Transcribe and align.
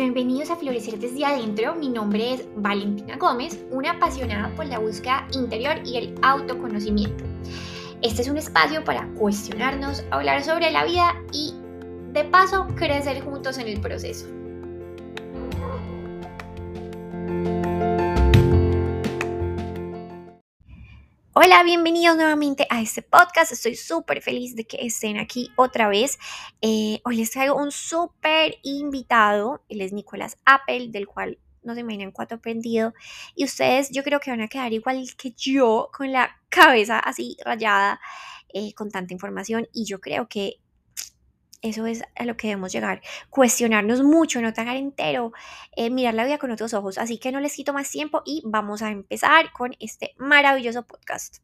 Bienvenidos 0.00 0.48
a 0.48 0.56
Florecer 0.56 0.98
desde 0.98 1.26
adentro. 1.26 1.74
Mi 1.74 1.90
nombre 1.90 2.32
es 2.32 2.48
Valentina 2.56 3.18
Gómez, 3.18 3.62
una 3.70 3.90
apasionada 3.90 4.48
por 4.56 4.64
la 4.64 4.78
búsqueda 4.78 5.28
interior 5.34 5.76
y 5.84 5.98
el 5.98 6.14
autoconocimiento. 6.22 7.22
Este 8.00 8.22
es 8.22 8.28
un 8.30 8.38
espacio 8.38 8.82
para 8.82 9.06
cuestionarnos, 9.18 10.02
hablar 10.10 10.42
sobre 10.42 10.70
la 10.70 10.86
vida 10.86 11.22
y, 11.34 11.52
de 12.14 12.24
paso, 12.24 12.66
crecer 12.76 13.22
juntos 13.22 13.58
en 13.58 13.68
el 13.68 13.78
proceso. 13.78 14.26
Bienvenidos 21.62 22.16
nuevamente 22.16 22.66
a 22.70 22.80
este 22.80 23.02
podcast. 23.02 23.52
Estoy 23.52 23.76
súper 23.76 24.22
feliz 24.22 24.56
de 24.56 24.64
que 24.64 24.78
estén 24.80 25.18
aquí 25.18 25.50
otra 25.56 25.88
vez. 25.88 26.18
Eh, 26.62 27.02
hoy 27.04 27.16
les 27.16 27.30
traigo 27.30 27.54
un 27.54 27.70
súper 27.70 28.54
invitado. 28.62 29.62
Él 29.68 29.82
es 29.82 29.92
Nicolás 29.92 30.38
Apple, 30.46 30.88
del 30.88 31.06
cual 31.06 31.38
no 31.62 31.74
se 31.74 31.80
imaginan 31.80 32.12
cuánto 32.12 32.36
aprendido. 32.36 32.94
Y 33.34 33.44
ustedes 33.44 33.90
yo 33.90 34.02
creo 34.02 34.20
que 34.20 34.30
van 34.30 34.40
a 34.40 34.48
quedar 34.48 34.72
igual 34.72 35.04
que 35.18 35.32
yo, 35.32 35.90
con 35.94 36.10
la 36.10 36.40
cabeza 36.48 36.98
así 36.98 37.36
rayada, 37.44 38.00
eh, 38.54 38.72
con 38.72 38.90
tanta 38.90 39.12
información. 39.12 39.68
Y 39.74 39.84
yo 39.84 40.00
creo 40.00 40.28
que 40.28 40.60
eso 41.60 41.84
es 41.84 42.02
a 42.16 42.24
lo 42.24 42.38
que 42.38 42.48
debemos 42.48 42.72
llegar. 42.72 43.02
Cuestionarnos 43.28 44.02
mucho, 44.02 44.40
no 44.40 44.54
tragar 44.54 44.76
entero, 44.76 45.32
eh, 45.76 45.90
mirar 45.90 46.14
la 46.14 46.24
vida 46.24 46.38
con 46.38 46.52
otros 46.52 46.72
ojos. 46.72 46.96
Así 46.96 47.18
que 47.18 47.32
no 47.32 47.40
les 47.40 47.54
quito 47.54 47.74
más 47.74 47.90
tiempo 47.90 48.22
y 48.24 48.42
vamos 48.46 48.80
a 48.80 48.90
empezar 48.90 49.52
con 49.52 49.76
este 49.78 50.14
maravilloso 50.16 50.86
podcast. 50.86 51.42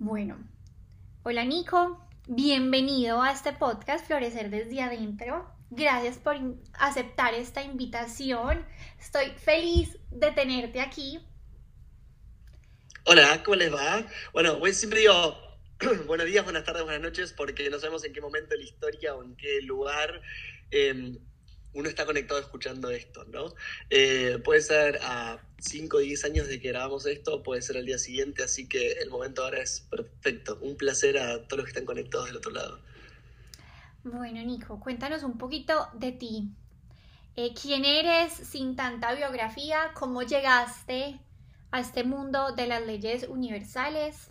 Bueno, 0.00 0.38
hola 1.24 1.44
Nico, 1.44 2.08
bienvenido 2.28 3.20
a 3.20 3.32
este 3.32 3.52
podcast 3.52 4.06
Florecer 4.06 4.48
desde 4.48 4.80
adentro. 4.80 5.52
Gracias 5.70 6.18
por 6.18 6.36
aceptar 6.74 7.34
esta 7.34 7.64
invitación. 7.64 8.64
Estoy 9.00 9.30
feliz 9.30 9.98
de 10.12 10.30
tenerte 10.30 10.80
aquí. 10.80 11.18
Hola, 13.06 13.42
¿cómo 13.42 13.56
les 13.56 13.74
va? 13.74 14.06
Bueno, 14.32 14.60
pues 14.60 14.78
siempre 14.78 15.00
digo, 15.00 15.36
buenos 16.06 16.26
días, 16.26 16.44
buenas 16.44 16.62
tardes, 16.62 16.84
buenas 16.84 17.02
noches, 17.02 17.32
porque 17.32 17.68
no 17.68 17.80
sabemos 17.80 18.04
en 18.04 18.12
qué 18.12 18.20
momento 18.20 18.50
de 18.50 18.58
la 18.58 18.64
historia 18.64 19.16
o 19.16 19.24
en 19.24 19.34
qué 19.34 19.62
lugar 19.62 20.22
em, 20.70 21.18
uno 21.74 21.88
está 21.88 22.06
conectado 22.06 22.40
escuchando 22.40 22.90
esto, 22.90 23.24
¿no? 23.26 23.54
Eh, 23.90 24.40
puede 24.44 24.62
ser 24.62 24.98
a 25.02 25.38
5 25.58 25.96
o 25.96 26.00
10 26.00 26.24
años 26.24 26.48
de 26.48 26.60
que 26.60 26.68
grabamos 26.68 27.06
esto, 27.06 27.42
puede 27.42 27.62
ser 27.62 27.76
al 27.76 27.86
día 27.86 27.98
siguiente, 27.98 28.42
así 28.42 28.68
que 28.68 28.92
el 28.92 29.10
momento 29.10 29.44
ahora 29.44 29.62
es 29.62 29.86
perfecto. 29.90 30.58
Un 30.62 30.76
placer 30.76 31.18
a 31.18 31.42
todos 31.44 31.58
los 31.58 31.64
que 31.64 31.70
están 31.70 31.84
conectados 31.84 32.26
del 32.26 32.36
otro 32.36 32.50
lado. 32.52 32.80
Bueno, 34.04 34.42
Nico, 34.42 34.80
cuéntanos 34.80 35.22
un 35.22 35.36
poquito 35.36 35.88
de 35.94 36.12
ti. 36.12 36.50
Eh, 37.36 37.52
¿Quién 37.60 37.84
eres 37.84 38.32
sin 38.32 38.74
tanta 38.74 39.14
biografía? 39.14 39.92
¿Cómo 39.94 40.22
llegaste 40.22 41.20
a 41.70 41.80
este 41.80 42.02
mundo 42.04 42.52
de 42.52 42.66
las 42.66 42.84
leyes 42.86 43.26
universales? 43.28 44.30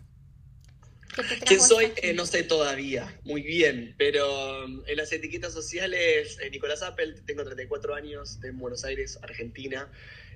¿Quién 1.46 1.62
soy? 1.62 1.92
Eh, 1.98 2.14
no 2.14 2.26
sé 2.26 2.44
todavía, 2.44 3.20
muy 3.24 3.42
bien, 3.42 3.96
pero 3.98 4.66
um, 4.66 4.84
en 4.86 4.98
las 4.98 5.12
etiquetas 5.12 5.54
sociales, 5.54 6.38
eh, 6.42 6.50
Nicolás 6.50 6.84
Apple, 6.84 7.16
tengo 7.26 7.44
34 7.44 7.96
años, 7.96 8.40
de 8.40 8.52
Buenos 8.52 8.84
Aires, 8.84 9.18
Argentina. 9.22 9.90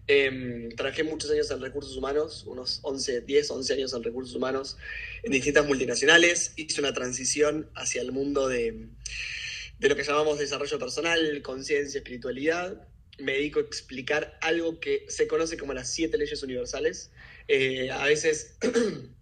Eh, 0.08 0.70
trabajé 0.76 1.04
muchos 1.04 1.30
años 1.32 1.52
en 1.52 1.62
recursos 1.62 1.96
humanos, 1.96 2.44
unos 2.48 2.80
11, 2.82 3.22
10, 3.22 3.52
11 3.52 3.74
años 3.74 3.94
en 3.94 4.04
recursos 4.04 4.36
humanos, 4.36 4.78
en 5.24 5.32
distintas 5.32 5.66
multinacionales. 5.66 6.54
Hice 6.56 6.82
una 6.82 6.94
transición 6.94 7.70
hacia 7.76 8.02
el 8.02 8.12
mundo 8.12 8.48
de, 8.48 8.88
de 9.80 9.90
lo 9.90 9.96
que 9.96 10.04
llamamos 10.04 10.40
desarrollo 10.40 10.80
personal, 10.80 11.42
conciencia, 11.42 12.00
espiritualidad. 12.00 12.88
Me 13.20 13.34
dedico 13.34 13.60
a 13.60 13.64
explicar 13.64 14.38
algo 14.42 14.80
que 14.80 15.06
se 15.08 15.28
conoce 15.28 15.58
como 15.58 15.74
las 15.74 15.92
siete 15.92 16.18
leyes 16.18 16.42
universales. 16.42 17.12
Eh, 17.48 17.92
a 17.92 18.06
veces 18.06 18.58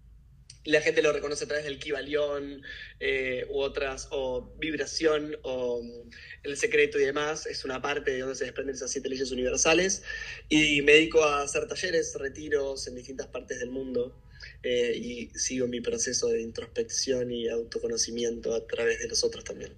la 0.69 0.81
gente 0.81 1.01
lo 1.01 1.11
reconoce 1.11 1.43
a 1.43 1.47
través 1.47 1.65
del 1.65 1.79
Kibalión 1.79 2.61
eh, 2.99 3.45
u 3.49 3.59
otras, 3.59 4.07
o 4.11 4.53
vibración, 4.57 5.35
o 5.43 5.81
mm, 5.81 6.09
el 6.43 6.57
secreto 6.57 6.99
y 6.99 7.05
demás, 7.05 7.45
es 7.45 7.65
una 7.65 7.81
parte 7.81 8.11
de 8.11 8.19
donde 8.19 8.35
se 8.35 8.45
desprenden 8.45 8.75
esas 8.75 8.91
siete 8.91 9.09
leyes 9.09 9.31
universales. 9.31 10.03
Y 10.47 10.81
me 10.81 10.93
dedico 10.93 11.23
a 11.23 11.41
hacer 11.41 11.67
talleres, 11.67 12.15
retiros 12.15 12.87
en 12.87 12.95
distintas 12.95 13.27
partes 13.27 13.59
del 13.59 13.71
mundo. 13.71 14.15
Eh, 14.63 14.95
y 14.95 15.29
sigo 15.37 15.67
mi 15.67 15.81
proceso 15.81 16.27
de 16.27 16.41
introspección 16.41 17.31
y 17.31 17.47
autoconocimiento 17.49 18.53
a 18.53 18.65
través 18.65 18.99
de 18.99 19.07
los 19.07 19.23
otros 19.23 19.43
también. 19.43 19.73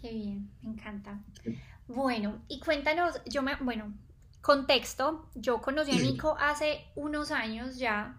Qué 0.00 0.10
bien, 0.12 0.50
me 0.62 0.70
encanta. 0.70 1.20
Bueno, 1.86 2.44
y 2.48 2.60
cuéntanos, 2.60 3.20
yo 3.26 3.42
me, 3.42 3.56
bueno, 3.56 3.92
contexto, 4.40 5.28
yo 5.34 5.60
conocí 5.60 5.92
a 5.92 5.94
Nico 6.02 6.36
hace 6.38 6.84
unos 6.94 7.30
años 7.30 7.78
ya, 7.78 8.18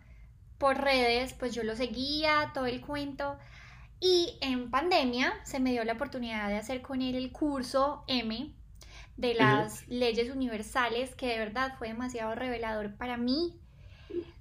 por 0.64 0.78
redes, 0.78 1.34
pues 1.34 1.54
yo 1.54 1.62
lo 1.62 1.76
seguía, 1.76 2.52
todo 2.54 2.68
el 2.68 2.80
cuento. 2.80 3.38
Y 4.00 4.38
en 4.40 4.72
pandemia 4.72 5.34
se 5.44 5.60
me 5.60 5.74
dio 5.74 5.84
la 5.84 5.92
oportunidad 5.92 6.48
de 6.48 6.56
hacer 6.56 6.82
con 6.82 7.02
él 7.02 7.16
el 7.16 7.34
curso 7.34 8.06
M 8.08 8.50
de 9.18 9.34
las 9.34 9.86
leyes 9.90 10.34
universales, 10.34 11.16
que 11.16 11.28
de 11.28 11.38
verdad 11.38 11.76
fue 11.78 11.90
demasiado 11.90 12.34
revelador 12.34 12.96
para 12.96 13.18
mí. 13.18 13.60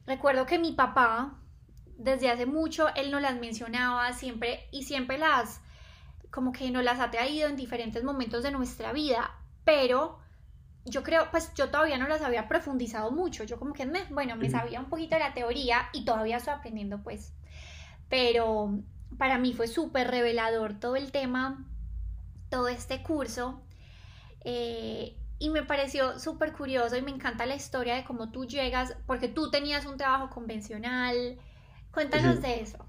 Recuerdo 0.07 0.47
que 0.47 0.61
mi 0.61 0.71
papá, 0.71 1.41
desde 1.99 2.31
hace 2.31 2.47
mucho, 2.47 2.87
él 2.95 3.11
no 3.11 3.19
las 3.19 3.41
mencionaba 3.41 4.13
siempre 4.13 4.69
y 4.71 4.85
siempre 4.85 5.19
las, 5.19 5.61
como 6.31 6.53
que 6.53 6.71
nos 6.71 6.85
las 6.85 7.01
ha 7.01 7.11
traído 7.11 7.49
en 7.49 7.57
diferentes 7.57 8.05
momentos 8.05 8.45
de 8.45 8.53
nuestra 8.53 8.93
vida, 8.93 9.33
pero 9.65 10.21
yo 10.85 11.03
creo, 11.03 11.31
pues 11.31 11.53
yo 11.55 11.71
todavía 11.71 11.99
no 11.99 12.09
las 12.09 12.23
había 12.23 12.49
profundizado 12.49 13.11
mucho, 13.13 13.45
yo 13.45 13.59
como 13.59 13.73
que, 13.73 13.87
me, 13.87 14.05
bueno, 14.11 14.37
me 14.37 14.51
sabía 14.51 14.81
un 14.81 14.89
poquito 14.89 15.15
de 15.17 15.21
la 15.21 15.35
teoría 15.35 15.89
y 15.93 16.05
todavía 16.05 16.39
estoy 16.39 16.55
aprendiendo 16.55 17.03
pues, 17.03 17.33
pero 18.09 18.81
para 19.19 19.39
mí 19.39 19.55
fue 19.55 19.69
súper 19.69 20.11
revelador 20.11 20.79
todo 20.79 20.97
el 20.97 21.13
tema, 21.13 21.65
todo 22.51 22.69
este 22.69 23.03
curso, 23.03 23.63
eh, 24.45 25.17
y 25.39 25.51
me 25.51 25.63
pareció 25.65 26.19
súper 26.19 26.53
curioso 26.53 26.97
y 26.97 27.03
me 27.03 27.11
encanta 27.11 27.47
la 27.47 27.57
historia 27.57 27.97
de 27.97 28.05
cómo 28.05 28.31
tú 28.31 28.47
llegas, 28.47 28.97
porque 29.07 29.29
tú 29.29 29.51
tenías 29.51 29.87
un 29.87 29.97
trabajo 29.97 30.31
convencional, 30.31 31.39
cuéntanos 31.93 32.41
de 32.43 32.61
eso. 32.61 32.87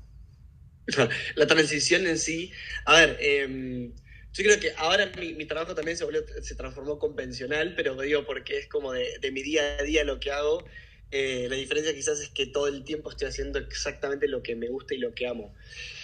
La 1.35 1.47
transición 1.47 2.05
en 2.07 2.17
sí, 2.17 2.51
a 2.85 2.93
ver, 2.93 3.17
eh, 3.21 3.91
yo 4.33 4.43
creo 4.43 4.59
que 4.59 4.73
ahora 4.77 5.11
mi, 5.17 5.45
trabajo 5.45 5.75
también 5.75 5.95
se, 5.95 6.05
se 6.41 6.55
transformó 6.55 6.97
convencional, 6.97 7.75
pero 7.75 7.95
digo 8.01 8.25
porque 8.25 8.57
es 8.57 8.67
como 8.67 8.91
de, 8.91 9.19
mi 9.31 9.43
día 9.43 9.77
a 9.79 9.83
día 9.83 10.03
lo 10.03 10.19
que 10.19 10.31
hago. 10.31 10.65
Eh, 11.11 11.45
la 11.47 11.55
diferencia 11.55 11.93
quizás 11.93 12.19
es 12.19 12.29
que 12.29 12.47
todo 12.47 12.67
el 12.67 12.83
tiempo 12.83 13.11
estoy 13.11 13.27
haciendo 13.27 13.59
exactamente 13.59 14.27
lo 14.27 14.41
que 14.41 14.55
me 14.55 14.67
gusta 14.69 14.95
y 14.95 14.97
lo 14.97 15.13
que 15.13 15.27
amo. 15.27 15.53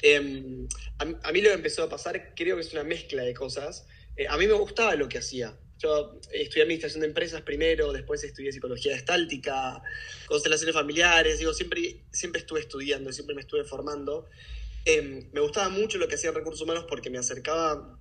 Em, 0.04 0.68
a, 1.00 1.32
mí 1.32 1.42
lo 1.42 1.50
que 1.50 1.56
empezó 1.56 1.82
a 1.82 1.90
pasar 1.90 2.36
creo 2.36 2.56
que 2.58 2.62
es 2.62 2.72
una 2.72 2.84
mezcla 2.84 3.24
de 3.24 3.34
cosas. 3.34 3.88
Eh, 4.16 4.28
a 4.28 4.38
mí 4.38 4.46
me 4.46 4.54
gustaba 4.54 4.94
lo 4.94 5.10
que 5.10 5.18
hacía. 5.18 5.58
Yo 5.80 6.20
estudié 6.32 6.64
administración 6.64 7.02
de 7.02 7.08
empresas 7.08 7.42
primero, 7.42 7.92
después 7.92 8.24
estudié 8.24 8.52
psicología 8.52 8.96
estáltica, 8.96 9.82
constelaciones 10.28 10.76
familiares, 10.76 11.40
digo, 11.40 11.54
siempre, 11.54 12.02
siempre 12.12 12.42
estuve 12.42 12.60
estudiando, 12.60 13.12
siempre 13.12 13.34
me 13.34 13.42
estuve 13.42 13.64
formando. 13.64 14.28
Em, 14.86 15.28
me 15.32 15.42
gustaba 15.42 15.70
mucho 15.70 15.98
lo 15.98 16.08
que 16.08 16.16
hacía 16.16 16.30
en 16.30 16.36
recursos 16.36 16.62
humanos 16.62 16.86
porque 16.88 17.10
me 17.10 17.18
acercaba 17.18 17.99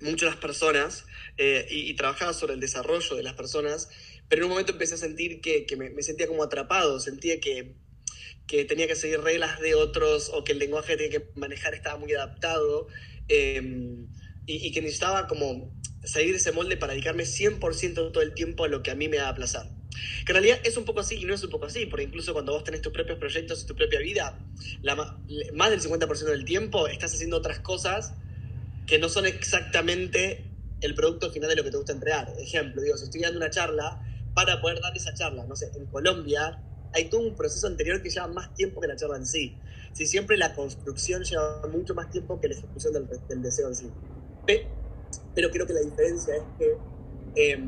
mucho 0.00 0.26
las 0.26 0.36
personas 0.36 1.04
eh, 1.36 1.66
y, 1.70 1.94
trabajaba 1.94 2.32
sobre 2.32 2.54
el 2.54 2.60
desarrollo 2.60 3.16
de 3.16 3.22
las 3.22 3.34
personas, 3.34 3.88
pero 4.28 4.40
en 4.40 4.44
un 4.44 4.50
momento 4.50 4.72
empecé 4.72 4.94
a 4.94 4.98
sentir 4.98 5.40
que, 5.40 5.66
me, 5.76 6.02
sentía 6.02 6.26
como 6.26 6.42
atrapado, 6.42 7.00
sentía 7.00 7.40
que, 7.40 7.74
tenía 8.46 8.86
que 8.86 8.96
seguir 8.96 9.20
reglas 9.20 9.60
de 9.60 9.74
otros 9.74 10.30
o 10.32 10.44
que 10.44 10.52
el 10.52 10.58
lenguaje 10.58 10.96
que 10.96 10.96
tenía 10.96 11.18
que 11.18 11.26
manejar 11.34 11.74
estaba 11.74 11.98
muy 11.98 12.12
adaptado 12.14 12.88
em, 13.28 14.06
y, 14.46 14.72
que 14.72 14.80
necesitaba 14.80 15.26
como 15.26 15.72
seguir 16.04 16.34
ese 16.34 16.52
molde 16.52 16.76
para 16.76 16.92
dedicarme 16.92 17.24
100% 17.24 18.12
todo 18.12 18.22
el 18.22 18.34
tiempo 18.34 18.64
a 18.64 18.68
lo 18.68 18.82
que 18.82 18.90
a 18.90 18.94
mí 18.94 19.08
me 19.08 19.18
da 19.18 19.34
placer. 19.34 19.62
Que 20.24 20.32
en 20.32 20.34
realidad 20.34 20.60
es 20.64 20.76
un 20.76 20.84
poco 20.84 21.00
así 21.00 21.16
y 21.16 21.24
no 21.24 21.34
es 21.34 21.42
un 21.42 21.50
poco 21.50 21.66
así, 21.66 21.86
porque 21.86 22.04
incluso 22.04 22.32
cuando 22.32 22.52
vos 22.52 22.62
tenés 22.64 22.82
tus 22.82 22.92
propios 22.92 23.18
proyectos 23.18 23.62
y 23.62 23.66
tu 23.66 23.74
propia 23.74 23.98
vida, 23.98 24.38
la, 24.82 24.94
más 25.54 25.70
del 25.70 25.80
50% 25.80 26.24
del 26.24 26.44
tiempo 26.44 26.86
estás 26.86 27.14
haciendo 27.14 27.36
otras 27.36 27.58
cosas 27.58 28.14
que 28.88 28.98
no 28.98 29.08
son 29.08 29.26
exactamente 29.26 30.44
el 30.80 30.94
producto 30.94 31.30
final 31.30 31.50
de 31.50 31.56
lo 31.56 31.62
que 31.62 31.70
te 31.70 31.76
gusta 31.76 31.92
entregar. 31.92 32.32
Ejemplo, 32.38 32.80
digo, 32.80 32.96
si 32.96 33.04
estoy 33.04 33.20
dando 33.20 33.38
una 33.38 33.50
charla, 33.50 34.02
para 34.34 34.60
poder 34.60 34.80
dar 34.80 34.96
esa 34.96 35.12
charla, 35.12 35.44
no 35.44 35.54
sé, 35.54 35.70
en 35.74 35.86
Colombia 35.86 36.62
hay 36.94 37.10
todo 37.10 37.20
un 37.20 37.36
proceso 37.36 37.66
anterior 37.66 38.00
que 38.02 38.08
lleva 38.08 38.28
más 38.28 38.54
tiempo 38.54 38.80
que 38.80 38.88
la 38.88 38.96
charla 38.96 39.16
en 39.16 39.26
sí. 39.26 39.58
Si 39.92 40.06
siempre 40.06 40.38
la 40.38 40.54
construcción 40.54 41.22
lleva 41.22 41.66
mucho 41.70 41.94
más 41.94 42.10
tiempo 42.10 42.40
que 42.40 42.48
la 42.48 42.54
ejecución 42.54 42.94
del, 42.94 43.42
deseo 43.42 43.68
en 43.68 43.74
sí. 43.74 43.90
Pero 45.34 45.50
creo 45.50 45.66
que 45.66 45.74
la 45.74 45.80
diferencia 45.80 46.36
es 46.36 46.42
que, 47.34 47.58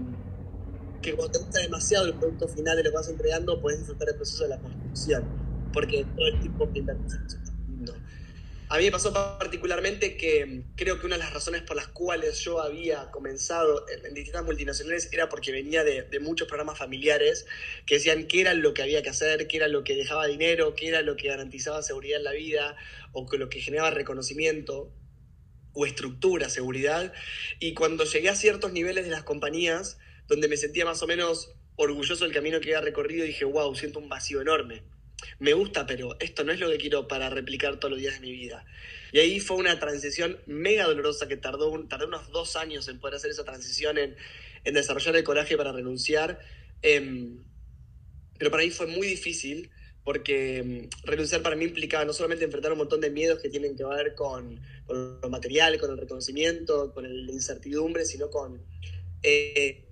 que 1.03 1.15
cuando 1.15 1.33
te 1.33 1.39
gusta 1.39 1.61
demasiado 1.61 2.07
el 2.07 2.15
producto 2.15 2.49
final 2.49 2.77
de 2.79 2.85
lo 2.85 2.91
que 2.91 2.97
vas 2.97 3.09
entregando, 3.09 3.61
puedes 3.61 3.81
disfrutar 3.81 4.09
el 4.09 4.15
proceso 4.15 4.45
de 4.45 4.51
la 4.51 4.59
construcción, 4.59 5.25
porque 5.73 6.07
todo 6.17 6.29
el 6.29 6.41
tiempo 6.41 6.73
que 6.73 6.79
invertís 6.79 7.15
A 8.73 8.79
mí 8.79 8.85
me 8.85 8.93
pasó 8.93 9.13
particularmente 9.13 10.17
que 10.17 10.63
creo 10.77 11.01
que 11.01 11.07
una 11.07 11.17
de 11.17 11.25
las 11.25 11.35
razones 11.35 11.63
por 11.63 11.75
las 11.75 11.89
cuales 11.89 12.39
yo 12.39 12.63
había 12.63 13.11
comenzado 13.11 13.85
en, 13.89 14.15
distintas 14.15 14.45
multinacionales 14.45 15.09
era 15.11 15.29
porque 15.29 15.51
venía 15.51 15.83
de, 15.83 16.21
muchos 16.21 16.47
programas 16.47 16.79
familiares 16.79 17.47
que 17.85 17.97
decían 17.97 18.29
qué 18.29 18.43
era 18.43 18.55
lo 18.55 18.73
que 18.73 18.83
había 18.83 19.03
que 19.03 19.09
hacer, 19.09 19.49
qué 19.49 19.57
era 19.57 19.67
lo 19.67 19.83
que 19.83 19.97
dejaba 19.97 20.29
dinero, 20.29 20.77
qué 20.77 20.87
era 20.87 21.03
lo 21.03 21.17
que 21.17 21.27
garantizaba 21.27 21.83
seguridad 21.83 22.19
en 22.19 22.25
la 22.25 22.31
vida 22.31 22.77
o 23.11 23.27
que 23.27 23.39
lo 23.39 23.49
que 23.49 23.59
generaba 23.59 23.91
reconocimiento 23.91 24.95
o 25.73 25.85
estructura, 25.85 26.49
seguridad. 26.49 27.13
Y 27.59 27.75
cuando 27.75 28.05
llegué 28.05 28.29
a 28.29 28.37
ciertos 28.37 28.73
niveles 28.73 29.05
de 29.05 29.11
las 29.11 29.25
compañías, 29.25 29.99
donde 30.29 30.47
me 30.47 30.57
sentía 30.57 30.85
más 30.85 31.03
o 31.03 31.09
menos 31.09 31.57
orgulloso 31.75 32.23
del 32.23 32.33
camino 32.33 32.61
que 32.61 32.69
había 32.69 32.83
recorrido, 32.83 33.25
dije, 33.25 33.45
wow, 33.45 33.75
siento 33.75 33.99
un 33.99 34.09
vacío 34.09 34.41
enorme 34.41 34.85
me 35.39 35.53
gusta, 35.53 35.87
pero 35.87 36.17
esto 36.21 36.45
no 36.45 36.53
es 36.53 36.61
lo 36.61 36.69
que 36.71 36.79
quiero 36.79 37.09
para 37.09 37.31
replicar 37.31 37.79
todos 37.79 37.93
los 37.93 38.01
días 38.01 38.15
de 38.15 38.21
mi 38.21 38.33
vida. 38.33 38.65
Y 39.13 39.19
ahí 39.19 39.41
fue 39.41 39.57
una 39.57 39.79
transición 39.79 40.39
mega 40.47 40.85
dolorosa 40.85 41.29
que 41.29 41.37
tardó, 41.37 41.73
tardé 41.89 42.07
unos 42.07 42.31
dos 42.31 42.57
años 42.57 42.89
en 42.89 42.99
poder 42.99 43.17
hacer 43.17 43.31
esa 43.31 43.45
transición, 43.45 43.99
en, 43.99 44.17
desarrollar 44.65 45.17
el 45.17 45.25
coraje 45.25 45.57
para 45.57 45.73
renunciar. 45.73 46.41
Em, 46.83 47.43
pero 48.39 48.51
para 48.51 48.63
mí 48.63 48.71
fue 48.71 48.87
muy 48.87 49.07
difícil 49.07 49.71
porque 50.05 50.59
em, 50.59 50.89
renunciar 51.05 51.43
para 51.43 51.57
mí 51.57 51.65
implicaba 51.65 52.05
no 52.05 52.13
solamente 52.13 52.45
enfrentar 52.45 52.73
un 52.73 52.79
montón 52.79 53.01
de 53.01 53.11
miedos 53.11 53.41
que 53.41 53.49
tienen 53.49 53.77
que 53.77 53.85
ver 53.85 54.15
con, 54.15 54.61
lo 54.89 55.29
material, 55.29 55.79
con 55.79 55.91
el 55.91 55.99
reconocimiento, 55.99 56.93
con 56.93 57.05
la 57.05 57.33
incertidumbre, 57.33 58.05
sino 58.05 58.31
con, 58.31 58.63
eh, 59.23 59.85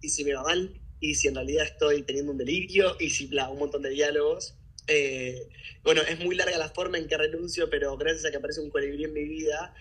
¿y 0.00 0.08
si 0.08 0.24
me 0.24 0.34
va 0.34 0.42
mal? 0.42 0.80
Y 1.00 1.14
si 1.14 1.28
en 1.28 1.36
realidad 1.36 1.64
estoy 1.64 2.02
teniendo 2.02 2.32
un 2.32 2.38
delirio 2.38 2.96
y 2.98 3.10
si 3.10 3.26
bla, 3.26 3.50
un 3.50 3.58
montón 3.58 3.82
de 3.82 3.90
diálogos. 3.90 4.54
Eh, 4.86 5.48
bueno, 5.84 6.02
es 6.02 6.18
muy 6.20 6.34
larga 6.34 6.56
la 6.58 6.70
forma 6.70 6.98
en 6.98 7.06
que 7.06 7.16
renuncio, 7.16 7.68
pero 7.70 7.96
gracias 7.96 8.24
a 8.24 8.30
que 8.30 8.38
aparece 8.38 8.60
un 8.60 8.70
colibrí 8.70 9.04
en 9.04 9.12
mi 9.12 9.24
vida, 9.24 9.74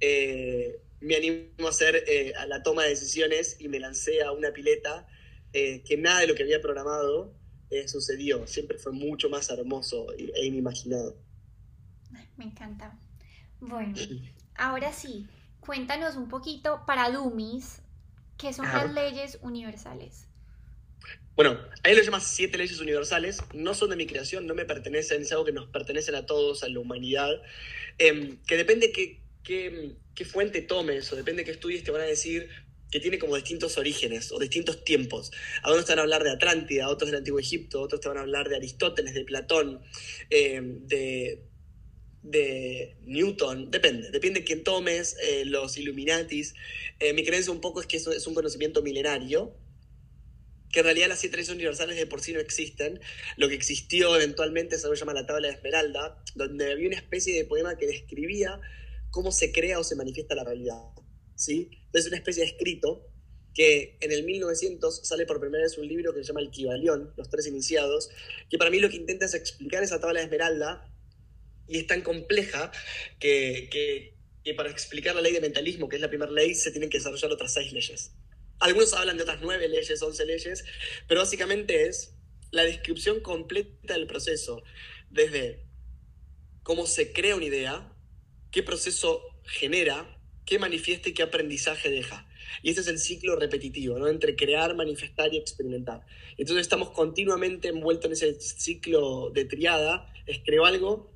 eh, 0.00 0.80
me 1.00 1.16
animo 1.16 1.66
a 1.66 1.68
hacer 1.68 2.02
eh, 2.08 2.32
a 2.36 2.46
la 2.46 2.62
toma 2.62 2.84
de 2.84 2.90
decisiones 2.90 3.56
y 3.60 3.68
me 3.68 3.78
lancé 3.78 4.22
a 4.22 4.32
una 4.32 4.52
pileta 4.52 5.06
que 5.52 5.96
nada 5.96 6.18
de 6.18 6.26
lo 6.26 6.34
que 6.34 6.42
había 6.42 6.60
programado 6.60 7.32
sucedió. 7.86 8.44
Siempre 8.48 8.76
fue 8.76 8.90
mucho 8.90 9.30
más 9.30 9.48
hermoso 9.50 10.12
e 10.12 10.44
inimaginado. 10.44 11.16
Me 12.36 12.46
encanta. 12.46 12.98
Bueno, 13.60 13.94
ahora 14.56 14.92
sí, 14.92 15.28
cuéntanos 15.60 16.16
un 16.16 16.28
poquito 16.28 16.82
para 16.88 17.08
Dumis, 17.10 17.82
¿qué 18.36 18.52
son 18.52 18.66
las 18.66 18.92
leyes 18.92 19.38
universales? 19.42 20.26
Bueno, 21.36 21.58
ahí 21.82 21.96
lo 21.96 22.02
llama 22.02 22.20
siete 22.20 22.58
leyes 22.58 22.80
universales, 22.80 23.38
no 23.54 23.74
son 23.74 23.90
de 23.90 23.96
mi 23.96 24.06
creación, 24.06 24.46
no 24.46 24.54
me 24.54 24.64
pertenecen, 24.64 25.22
es 25.22 25.32
algo 25.32 25.44
que 25.44 25.50
nos 25.50 25.68
pertenecen 25.68 26.14
a 26.14 26.26
todos, 26.26 26.62
a 26.62 26.68
la 26.68 26.78
humanidad, 26.78 27.42
em, 27.98 28.38
que 28.46 28.56
depende 28.56 28.92
qué, 28.92 29.20
qué, 29.42 30.24
fuente 30.24 30.62
tomes 30.62 31.12
o 31.12 31.16
depende 31.16 31.44
qué 31.44 31.50
estudies, 31.50 31.82
te 31.82 31.90
van 31.90 32.02
a 32.02 32.04
decir 32.04 32.48
que 32.88 33.00
tiene 33.00 33.18
como 33.18 33.34
distintos 33.34 33.76
orígenes 33.78 34.30
o 34.30 34.38
distintos 34.38 34.84
tiempos. 34.84 35.32
Algunos 35.64 35.86
te 35.86 35.92
van 35.92 35.98
a 35.98 36.02
hablar 36.02 36.22
de 36.22 36.30
Atlántida, 36.30 36.88
otros 36.88 37.10
del 37.10 37.18
Antiguo 37.18 37.40
Egipto, 37.40 37.80
otros 37.80 38.00
te 38.00 38.08
van 38.08 38.18
a 38.18 38.20
hablar 38.20 38.48
de 38.48 38.54
Aristóteles, 38.54 39.12
de 39.14 39.24
Platón, 39.24 39.82
em, 40.30 40.86
de, 40.86 41.42
Newton, 43.02 43.70
depende, 43.70 44.10
depende 44.10 44.40
de 44.40 44.46
quién 44.46 44.62
tomes, 44.62 45.16
eh, 45.20 45.44
los 45.44 45.76
Illuminatis. 45.76 46.54
Eh, 47.00 47.12
mi 47.12 47.24
creencia 47.24 47.52
un 47.52 47.60
poco 47.60 47.80
es 47.80 47.86
que 47.86 47.96
eso 47.96 48.12
es 48.12 48.26
un 48.26 48.34
conocimiento 48.34 48.82
milenario, 48.82 49.54
que 50.74 50.80
en 50.80 50.86
realidad 50.86 51.08
las 51.08 51.20
siete 51.20 51.36
leyes 51.36 51.54
universales 51.54 51.96
de 51.96 52.06
por 52.08 52.20
sí 52.20 52.32
no 52.32 52.40
existen. 52.40 53.00
Lo 53.36 53.48
que 53.48 53.54
existió 53.54 54.16
eventualmente 54.16 54.76
se 54.76 54.92
llama 54.92 55.14
la 55.14 55.24
tabla 55.24 55.46
de 55.46 55.54
Esmeralda, 55.54 56.20
donde 56.34 56.72
había 56.72 56.88
una 56.88 56.96
especie 56.96 57.32
de 57.32 57.44
poema 57.44 57.78
que 57.78 57.86
describía 57.86 58.60
cómo 59.10 59.30
se 59.30 59.52
crea 59.52 59.78
o 59.78 59.84
se 59.84 59.94
manifiesta 59.94 60.34
la 60.34 60.42
realidad. 60.42 60.82
¿sí? 61.36 61.70
Entonces, 61.86 62.08
una 62.08 62.16
especie 62.16 62.42
de 62.42 62.50
escrito 62.50 63.06
que 63.54 63.98
en 64.00 64.10
el 64.10 64.24
1900 64.24 65.06
sale 65.06 65.26
por 65.26 65.38
primera 65.38 65.62
vez 65.62 65.78
un 65.78 65.86
libro 65.86 66.12
que 66.12 66.24
se 66.24 66.26
llama 66.26 66.40
El 66.40 66.50
Kibalión, 66.50 67.14
Los 67.16 67.30
Tres 67.30 67.46
Iniciados, 67.46 68.10
que 68.50 68.58
para 68.58 68.68
mí 68.68 68.80
lo 68.80 68.90
que 68.90 68.96
intenta 68.96 69.26
es 69.26 69.34
explicar 69.34 69.84
esa 69.84 70.00
tabla 70.00 70.18
de 70.18 70.24
Esmeralda 70.24 70.92
y 71.68 71.78
es 71.78 71.86
tan 71.86 72.02
compleja 72.02 72.72
que, 73.20 73.70
que 74.42 74.54
para 74.54 74.70
explicar 74.70 75.14
la 75.14 75.20
ley 75.20 75.32
de 75.32 75.40
mentalismo, 75.40 75.88
que 75.88 75.96
es 75.96 76.02
la 76.02 76.08
primera 76.08 76.32
ley, 76.32 76.52
se 76.56 76.72
tienen 76.72 76.90
que 76.90 76.98
desarrollar 76.98 77.30
otras 77.30 77.54
seis 77.54 77.72
leyes. 77.72 78.10
Algunos 78.64 78.94
hablan 78.94 79.18
de 79.18 79.24
otras 79.24 79.40
nueve 79.42 79.68
leyes, 79.68 80.00
once 80.00 80.24
leyes, 80.24 80.64
pero 81.06 81.20
básicamente 81.20 81.86
es 81.86 82.14
la 82.50 82.64
descripción 82.64 83.20
completa 83.20 83.92
del 83.92 84.06
proceso, 84.06 84.62
desde 85.10 85.66
cómo 86.62 86.86
se 86.86 87.12
crea 87.12 87.36
una 87.36 87.44
idea, 87.44 87.92
qué 88.50 88.62
proceso 88.62 89.20
genera, 89.42 90.18
qué 90.46 90.58
manifiesta 90.58 91.10
y 91.10 91.12
qué 91.12 91.22
aprendizaje 91.22 91.90
deja. 91.90 92.26
Y 92.62 92.70
ese 92.70 92.80
es 92.80 92.86
el 92.86 92.98
ciclo 92.98 93.36
repetitivo, 93.36 93.98
¿no? 93.98 94.08
Entre 94.08 94.34
crear, 94.34 94.74
manifestar 94.74 95.34
y 95.34 95.36
experimentar. 95.36 96.00
Entonces 96.38 96.62
estamos 96.62 96.88
continuamente 96.92 97.68
envueltos 97.68 98.06
en 98.06 98.12
ese 98.12 98.40
ciclo 98.40 99.28
de 99.28 99.44
triada, 99.44 100.10
es 100.24 100.40
creo 100.42 100.64
algo, 100.64 101.12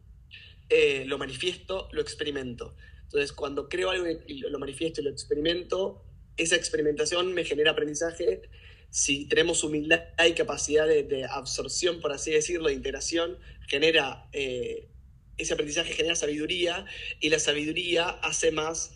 eh, 0.68 1.04
lo 1.06 1.16
manifiesto, 1.16 1.88
lo 1.92 2.02
experimento. 2.02 2.76
Entonces 3.04 3.32
cuando 3.32 3.70
creo 3.70 3.88
algo 3.88 4.06
y 4.26 4.40
lo 4.40 4.58
manifiesto 4.58 5.00
y 5.00 5.04
lo 5.04 5.10
experimento, 5.10 6.04
esa 6.38 6.56
experimentación 6.56 7.34
me 7.34 7.44
genera 7.44 7.72
aprendizaje. 7.72 8.42
Si 8.90 9.26
tenemos 9.26 9.62
humildad 9.64 10.02
y 10.26 10.32
capacidad 10.32 10.86
de, 10.86 11.26
absorción, 11.30 12.00
por 12.00 12.12
así 12.12 12.30
decirlo, 12.30 12.68
de 12.68 12.74
integración, 12.74 13.38
genera 13.66 14.28
eh, 14.32 14.88
ese 15.36 15.52
aprendizaje 15.52 15.92
genera 15.92 16.16
sabiduría 16.16 16.86
y 17.20 17.28
la 17.28 17.38
sabiduría 17.38 18.08
hace 18.08 18.50
más 18.50 18.92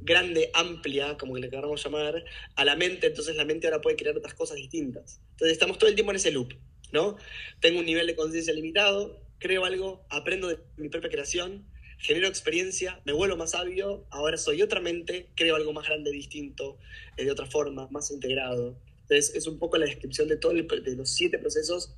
grande, 0.00 0.50
amplia, 0.54 1.16
como 1.16 1.36
le 1.36 1.50
queramos 1.50 1.82
llamar, 1.82 2.24
a 2.54 2.64
la 2.64 2.76
mente, 2.76 3.08
entonces 3.08 3.36
la 3.36 3.44
mente 3.44 3.66
ahora 3.66 3.80
puede 3.80 3.96
crear 3.96 4.16
otras 4.16 4.34
cosas 4.34 4.56
distintas. 4.56 5.20
Entonces 5.32 5.52
estamos 5.52 5.78
todo 5.78 5.88
el 5.88 5.96
tiempo 5.96 6.12
en 6.12 6.16
ese 6.16 6.30
loop, 6.30 6.54
¿no? 6.92 7.16
Tengo 7.60 7.80
un 7.80 7.86
nivel 7.86 8.06
de 8.06 8.14
conciencia 8.14 8.52
limitado, 8.52 9.20
creo 9.38 9.64
algo, 9.64 10.06
aprendo 10.10 10.48
de 10.48 10.58
mi 10.76 10.88
propia 10.88 11.10
creación, 11.10 11.66
genero 11.98 12.28
experiencia, 12.28 13.00
me 13.04 13.12
vuelvo 13.12 13.36
más 13.36 13.50
sabio, 13.50 14.06
ahora 14.10 14.36
soy 14.36 14.62
otra 14.62 14.80
mente, 14.80 15.30
creo 15.34 15.56
algo 15.56 15.72
más 15.72 15.86
grande, 15.86 16.10
distinto, 16.10 16.78
eh, 17.16 17.24
de 17.24 17.30
otra 17.30 17.46
forma, 17.46 17.88
más 17.90 18.10
integrado. 18.10 18.78
Entonces, 19.02 19.34
es 19.34 19.46
un 19.46 19.58
poco 19.58 19.78
la 19.78 19.86
descripción 19.86 20.28
de, 20.28 20.36
todo 20.36 20.52
de 20.52 20.96
los 20.96 21.10
siete 21.10 21.38
procesos 21.38 21.94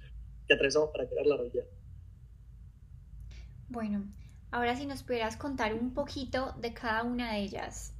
que 0.46 0.54
atravesamos 0.54 0.90
para 0.90 1.08
crear 1.08 1.26
la 1.26 1.36
realidad. 1.36 1.64
Bueno, 3.68 4.04
ahora 4.50 4.76
si 4.76 4.86
nos 4.86 5.02
pudieras 5.02 5.36
contar 5.36 5.74
un 5.74 5.92
poquito 5.92 6.54
de 6.60 6.72
cada 6.72 7.04
una 7.04 7.34
de 7.34 7.42
ellas. 7.42 7.92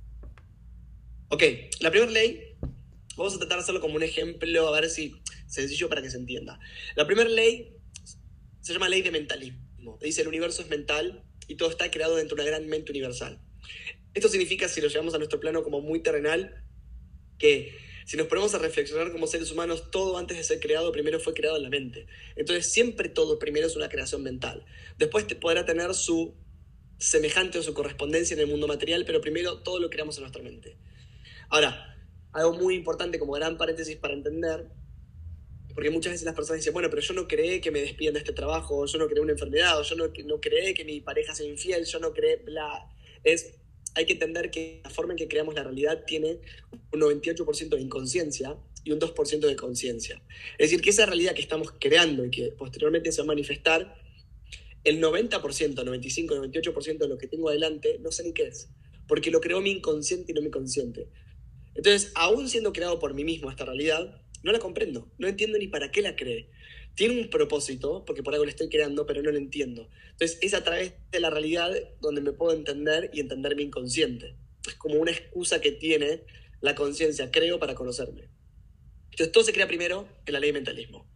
Ok, 1.29 1.43
la 1.81 1.91
primera 1.91 2.11
ley, 2.11 2.57
vamos 3.17 3.35
a 3.35 3.39
tratar 3.39 3.59
de 3.59 3.63
hacerlo 3.63 3.81
como 3.81 3.95
un 3.95 4.03
ejemplo, 4.03 4.67
a 4.67 4.73
ver 4.73 4.89
si 4.89 5.21
sencillo 5.47 5.89
para 5.89 6.03
que 6.03 6.11
se 6.11 6.17
entienda. 6.17 6.59
La 6.97 7.07
primera 7.07 7.29
ley 7.29 7.77
se 8.61 8.73
llama 8.73 8.89
ley 8.89 9.03
de 9.03 9.11
mentalismo. 9.11 9.99
Dice, 10.01 10.23
el 10.23 10.29
universo 10.29 10.63
es 10.63 10.69
mental, 10.69 11.25
y 11.51 11.57
todo 11.57 11.69
está 11.69 11.91
creado 11.91 12.15
dentro 12.15 12.37
de 12.37 12.43
una 12.43 12.51
gran 12.51 12.69
mente 12.69 12.93
universal. 12.93 13.41
Esto 14.15 14.29
significa, 14.29 14.69
si 14.69 14.81
lo 14.81 14.87
llevamos 14.87 15.15
a 15.15 15.19
nuestro 15.19 15.41
plano 15.41 15.65
como 15.65 15.81
muy 15.81 16.01
terrenal, 16.01 16.63
que 17.39 17.77
si 18.07 18.17
nos 18.17 18.29
ponemos 18.29 18.55
a 18.55 18.59
reflexionar 18.59 19.11
como 19.11 19.27
seres 19.27 19.51
humanos, 19.51 19.91
todo 19.91 20.17
antes 20.17 20.37
de 20.37 20.45
ser 20.45 20.61
creado 20.61 20.93
primero 20.93 21.19
fue 21.19 21.35
creado 21.35 21.57
en 21.57 21.65
la 21.65 21.69
mente. 21.69 22.07
Entonces 22.37 22.67
siempre 22.67 23.09
todo 23.09 23.41
primero 23.41 23.67
es 23.67 23.75
una 23.75 23.89
creación 23.89 24.23
mental. 24.23 24.65
Después 24.97 25.25
podrá 25.41 25.65
tener 25.65 25.93
su 25.95 26.37
semejante 26.99 27.59
o 27.59 27.63
su 27.65 27.75
correspondencia 27.75 28.35
en 28.35 28.41
el 28.41 28.47
mundo 28.47 28.69
material, 28.69 29.05
pero 29.05 29.21
primero 29.21 29.59
todo 29.59 29.81
lo 29.81 29.91
creamos 29.91 30.19
en 30.19 30.23
nuestra 30.23 30.43
mente. 30.43 30.77
Ahora, 31.49 31.99
algo 32.33 32.53
muy 32.53 32.77
importante 32.77 33.19
como 33.19 33.33
gran 33.33 33.57
paréntesis 33.57 33.97
para 33.97 34.15
entender 34.15 34.69
porque 35.81 35.89
muchas 35.89 36.13
veces 36.13 36.27
las 36.27 36.35
personas 36.35 36.61
dicen, 36.61 36.75
bueno, 36.75 36.91
pero 36.91 37.01
yo 37.01 37.15
no 37.15 37.27
creé 37.27 37.63
que 37.63 37.71
me 37.71 37.81
despidan 37.81 38.13
de 38.13 38.21
este 38.21 38.35
trabajo, 38.35 38.85
yo 38.85 38.99
no 38.99 39.09
creé 39.09 39.23
una 39.23 39.33
enfermedad, 39.33 39.81
o 39.81 39.83
yo 39.83 39.97
no, 39.97 40.09
no 40.27 40.39
creé 40.39 40.75
que 40.75 40.85
mi 40.85 41.01
pareja 41.01 41.35
sea 41.35 41.47
infiel, 41.47 41.87
yo 41.87 41.99
no 42.01 42.13
creé 42.13 42.37
bla. 42.37 42.87
Es, 43.25 43.55
hay 43.95 44.05
que 44.05 44.13
entender 44.13 44.51
que 44.51 44.83
la 44.85 44.91
forma 44.91 45.15
en 45.15 45.17
que 45.17 45.27
creamos 45.27 45.55
la 45.55 45.63
realidad 45.63 46.05
tiene 46.07 46.41
un 46.93 47.01
98% 47.01 47.71
de 47.71 47.81
inconsciencia 47.81 48.59
y 48.85 48.93
un 48.93 49.01
2% 49.01 49.39
de 49.41 49.57
conciencia. 49.57 50.23
Es 50.59 50.69
decir, 50.69 50.83
que 50.83 50.91
esa 50.91 51.07
realidad 51.07 51.33
que 51.33 51.41
estamos 51.41 51.73
creando 51.81 52.27
y 52.27 52.31
que 52.31 52.53
posteriormente 52.53 53.11
se 53.11 53.23
va 53.23 53.25
a 53.25 53.29
manifestar, 53.29 53.97
el 54.85 55.01
90%, 55.01 55.83
95, 55.83 56.35
98% 56.35 56.99
de 56.99 57.09
lo 57.09 57.17
que 57.17 57.27
tengo 57.27 57.49
adelante 57.49 57.97
no 58.03 58.13
sé 58.13 58.25
ni 58.25 58.35
qué 58.35 58.49
es, 58.49 58.69
porque 59.09 59.31
lo 59.31 59.41
creó 59.41 59.63
mi 59.63 59.71
inconsciente 59.71 60.33
y 60.33 60.35
no 60.35 60.43
mi 60.43 60.51
consciente. 60.51 61.09
Entonces, 61.75 62.13
aún 62.17 62.51
siendo 62.51 62.75
creado 62.75 62.99
por 62.99 63.15
mí 63.15 63.25
mismo 63.25 63.49
esta 63.49 63.65
realidad, 63.65 64.21
no 64.43 64.53
la 64.53 64.59
comprendo, 64.59 65.11
no 65.19 65.29
entiendo 65.29 65.59
ni 65.59 65.69
para 65.69 65.91
qué 65.91 66.03
la 66.03 66.17
cree. 66.17 66.51
Tiene 66.95 67.21
un 67.21 67.31
propósito, 67.31 68.05
porque 68.05 68.23
por 68.23 68.35
algo 68.35 68.45
la 68.45 68.51
estoy 68.51 68.69
creando, 68.69 69.07
pero 69.07 69.23
no 69.23 69.31
lo 69.31 69.39
entiendo. 69.39 69.89
Entonces 70.13 70.39
es 70.43 70.55
a 70.55 70.65
través 70.65 70.95
de 71.11 71.21
la 71.21 71.31
realidad 71.31 71.73
donde 72.01 72.21
me 72.21 72.33
puedo 72.33 72.57
entender 72.57 73.11
y 73.13 73.21
entender 73.21 73.57
mi 73.57 73.63
inconsciente. 73.63 74.37
Es 74.67 74.75
como 74.75 74.97
una 74.97 75.11
excusa 75.11 75.61
que 75.61 75.73
tiene 75.73 76.25
la 76.61 76.75
conciencia, 76.75 77.31
creo, 77.31 77.59
para 77.59 77.75
conocerme. 77.75 78.29
Entonces 79.11 79.33
todo 79.33 79.45
se 79.45 79.53
crea 79.53 79.69
primero 79.69 80.09
en 80.27 80.33
la 80.33 80.41
ley 80.41 80.51
de 80.51 80.55
mentalismo. 80.55 81.11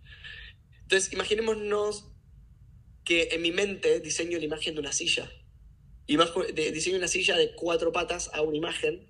Entonces 0.83 1.13
imaginémonos 1.13 2.07
que 3.05 3.29
en 3.33 3.43
mi 3.43 3.53
mente 3.53 4.01
diseño 4.01 4.39
la 4.39 4.45
imagen 4.45 4.75
de 4.75 4.81
una 4.81 4.93
silla. 4.93 5.31
Y 6.07 6.17
más 6.17 6.33
diseño 6.55 6.97
una 6.99 7.09
silla 7.09 7.37
de 7.37 7.55
cuatro 7.55 7.93
patas 7.93 8.31
a 8.35 8.43
una 8.43 8.57
imagen 8.57 9.07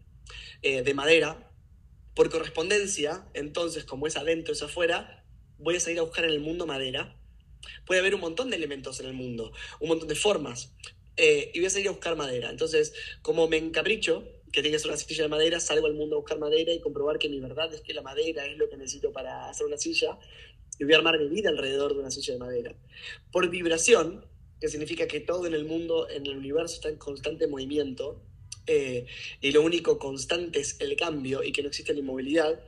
eh, 0.63 0.83
de 0.83 0.95
madera. 0.95 1.51
Por 2.15 2.31
correspondencia, 2.31 3.27
entonces, 3.35 3.85
como 3.85 4.07
es 4.07 4.17
adentro, 4.17 4.53
es 4.53 4.63
afuera, 4.63 5.25
voy 5.59 5.77
a 5.77 5.81
salir 5.81 5.99
a 5.99 6.03
buscar 6.03 6.25
en 6.25 6.31
el 6.31 6.41
mundo 6.41 6.67
madera. 6.67 7.17
Puede 7.87 8.01
haber 8.01 8.15
un 8.15 8.21
montón 8.21 8.51
de 8.51 8.57
elementos 8.57 9.01
en 9.01 9.07
el 9.07 9.15
mundo, 9.15 9.53
un 9.81 9.89
montón 9.89 10.09
de 10.09 10.15
formas. 10.15 10.73
Eh, 11.17 11.51
y 11.55 11.59
voy 11.59 11.67
a 11.67 11.71
salir 11.71 11.89
a 11.89 11.93
buscar 11.93 12.17
madera. 12.17 12.51
Entonces, 12.51 12.93
como 13.23 13.49
me 13.49 13.57
encapricho, 13.57 14.25
que 14.53 14.63
tiene 14.63 14.77
que 14.77 14.79
ser 14.79 14.91
una 14.91 14.97
silla 14.97 15.25
de 15.25 15.29
madera, 15.29 15.59
salgo 15.59 15.87
al 15.87 15.95
mundo 15.95 16.15
a 16.17 16.19
buscar 16.21 16.39
madera 16.39 16.73
y 16.73 16.81
comprobar 16.81 17.19
que 17.19 17.29
mi 17.29 17.41
verdad 17.41 17.73
es 17.75 17.81
que 17.81 17.93
la 17.93 18.03
madera 18.03 18.47
es 18.47 18.57
lo 18.57 18.69
que 18.69 18.77
necesito 18.77 19.11
para 19.13 19.49
hacer 19.49 19.67
una 19.67 19.77
silla. 19.77 20.17
Y 20.79 20.85
voy 20.85 20.95
a 20.95 20.99
armar 20.99 21.19
mi 21.19 21.29
vida 21.29 21.49
alrededor 21.51 21.95
de 21.95 22.01
una 22.01 22.11
silla 22.13 22.35
de 22.35 22.39
madera. 22.39 22.75
Por 23.33 23.49
vibración, 23.51 24.25
que 24.61 24.69
significa 24.69 25.09
que 25.09 25.21
todo 25.21 25.47
en 25.47 25.55
el 25.55 25.65
mundo, 25.65 26.09
en 26.09 26.27
el 26.27 26.37
universo 26.37 26.77
está 26.77 26.89
en 26.89 26.99
constante 26.99 27.49
movimiento, 27.49 28.23
eh, 28.67 29.07
y 29.41 29.53
lo 29.53 29.63
único 29.63 29.99
constante 29.99 30.61
es 30.61 30.81
el 30.81 30.97
cambio 30.97 31.43
y 31.43 31.53
que 31.53 31.63
no 31.63 31.69
existe 31.69 31.93
la 31.93 32.01
inmovilidad, 32.01 32.61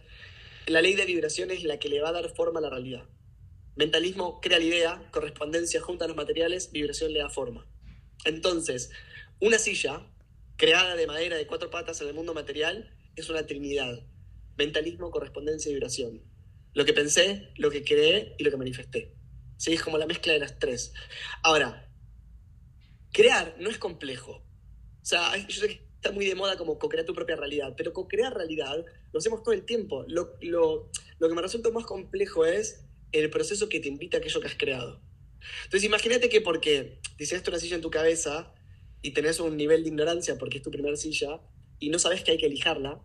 la 0.67 0.83
ley 0.83 0.95
de 0.95 1.07
vibración 1.07 1.51
es 1.51 1.63
la 1.63 1.79
que 1.79 1.89
le 1.89 2.01
va 2.01 2.09
a 2.09 2.13
dar 2.13 2.29
forma 2.35 2.59
a 2.59 2.63
la 2.63 2.71
realidad. 2.71 3.05
Mentalismo 3.77 4.41
crea 4.41 4.59
la 4.59 4.65
idea, 4.65 5.09
correspondencia 5.13 5.81
junta 5.81 6.09
los 6.09 6.17
materiales, 6.17 6.73
vibración 6.73 7.13
le 7.13 7.21
da 7.21 7.29
forma. 7.29 7.67
Entonces, 8.25 8.91
una 9.41 9.59
silla 9.59 10.11
creada 10.57 10.97
de 10.97 11.07
madera 11.07 11.37
de 11.37 11.47
cuatro 11.47 11.71
patas 11.71 12.01
en 12.01 12.09
el 12.09 12.15
mundo 12.15 12.35
material 12.35 12.91
es 13.15 13.29
una 13.29 13.47
trinidad. 13.47 14.01
Mentalismo, 14.57 15.11
correspondencia 15.11 15.71
y 15.71 15.75
vibración. 15.75 16.23
Lo 16.73 16.85
que 16.85 16.95
pensé, 16.95 17.51
lo 17.57 17.71
que 17.71 17.85
creé 17.85 18.35
y 18.39 18.45
lo 18.45 18.51
que 18.51 18.57
manifesté. 18.57 19.15
¿Sí? 19.59 19.75
Es 19.75 19.83
como 19.83 19.99
la 19.99 20.07
mezcla 20.07 20.33
de 20.33 20.41
las 20.41 20.59
tres. 20.59 20.93
Ahora, 21.43 21.91
crear 23.13 23.57
no 23.59 23.71
es 23.71 23.79
complejo. 23.79 24.33
O 24.33 25.05
sea, 25.09 25.37
yo 25.37 25.61
sé 25.61 25.69
que 25.69 25.86
está 25.97 26.13
muy 26.13 26.27
de 26.27 26.35
moda 26.35 26.57
como 26.57 26.79
co-crear 26.79 27.05
tu 27.05 27.15
propia 27.15 27.37
realidad, 27.37 27.75
pero 27.77 27.93
co-crear 27.93 28.35
realidad 28.35 28.85
lo 29.13 29.19
hacemos 29.19 29.43
todo 29.43 29.55
el 29.55 29.65
tiempo. 29.65 30.05
Lo, 30.09 30.39
que 30.39 31.35
me 31.35 31.43
resulta 31.43 31.71
más 31.71 31.85
complejo 31.85 32.45
es 32.45 32.85
el 33.13 33.29
proceso 33.31 33.69
que 33.69 33.81
te 33.81 33.89
invita 33.89 34.17
a 34.17 34.21
aquello 34.21 34.41
que 34.41 34.47
has 34.47 34.57
creado. 34.57 35.01
Entonces, 35.65 35.85
imagínate 35.85 36.29
que 36.29 36.41
porque 36.41 36.99
diseñaste 37.19 37.51
una 37.51 37.59
silla 37.59 37.77
en 37.77 37.83
tu 37.83 37.91
cabeza 37.91 38.53
y 39.03 39.13
tenés 39.13 39.41
un 39.41 39.57
nivel 39.57 39.83
de 39.83 39.89
ignorancia 39.89 40.37
porque 40.39 40.59
es 40.59 40.63
tu 40.63 40.71
primera 40.71 40.97
silla 40.97 41.41
y 41.79 41.91
no 41.91 41.99
sabes 41.99 42.23
que 42.23 42.33
hay 42.33 42.39
que 42.39 42.49
lijarla, 42.49 43.01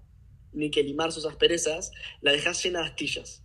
ni 0.54 0.72
que 0.72 0.84
limar 0.84 1.12
sus 1.12 1.26
asperezas, 1.26 1.92
la 2.22 2.32
dejas 2.32 2.64
llena 2.64 2.80
de 2.80 2.86
astillas. 2.88 3.44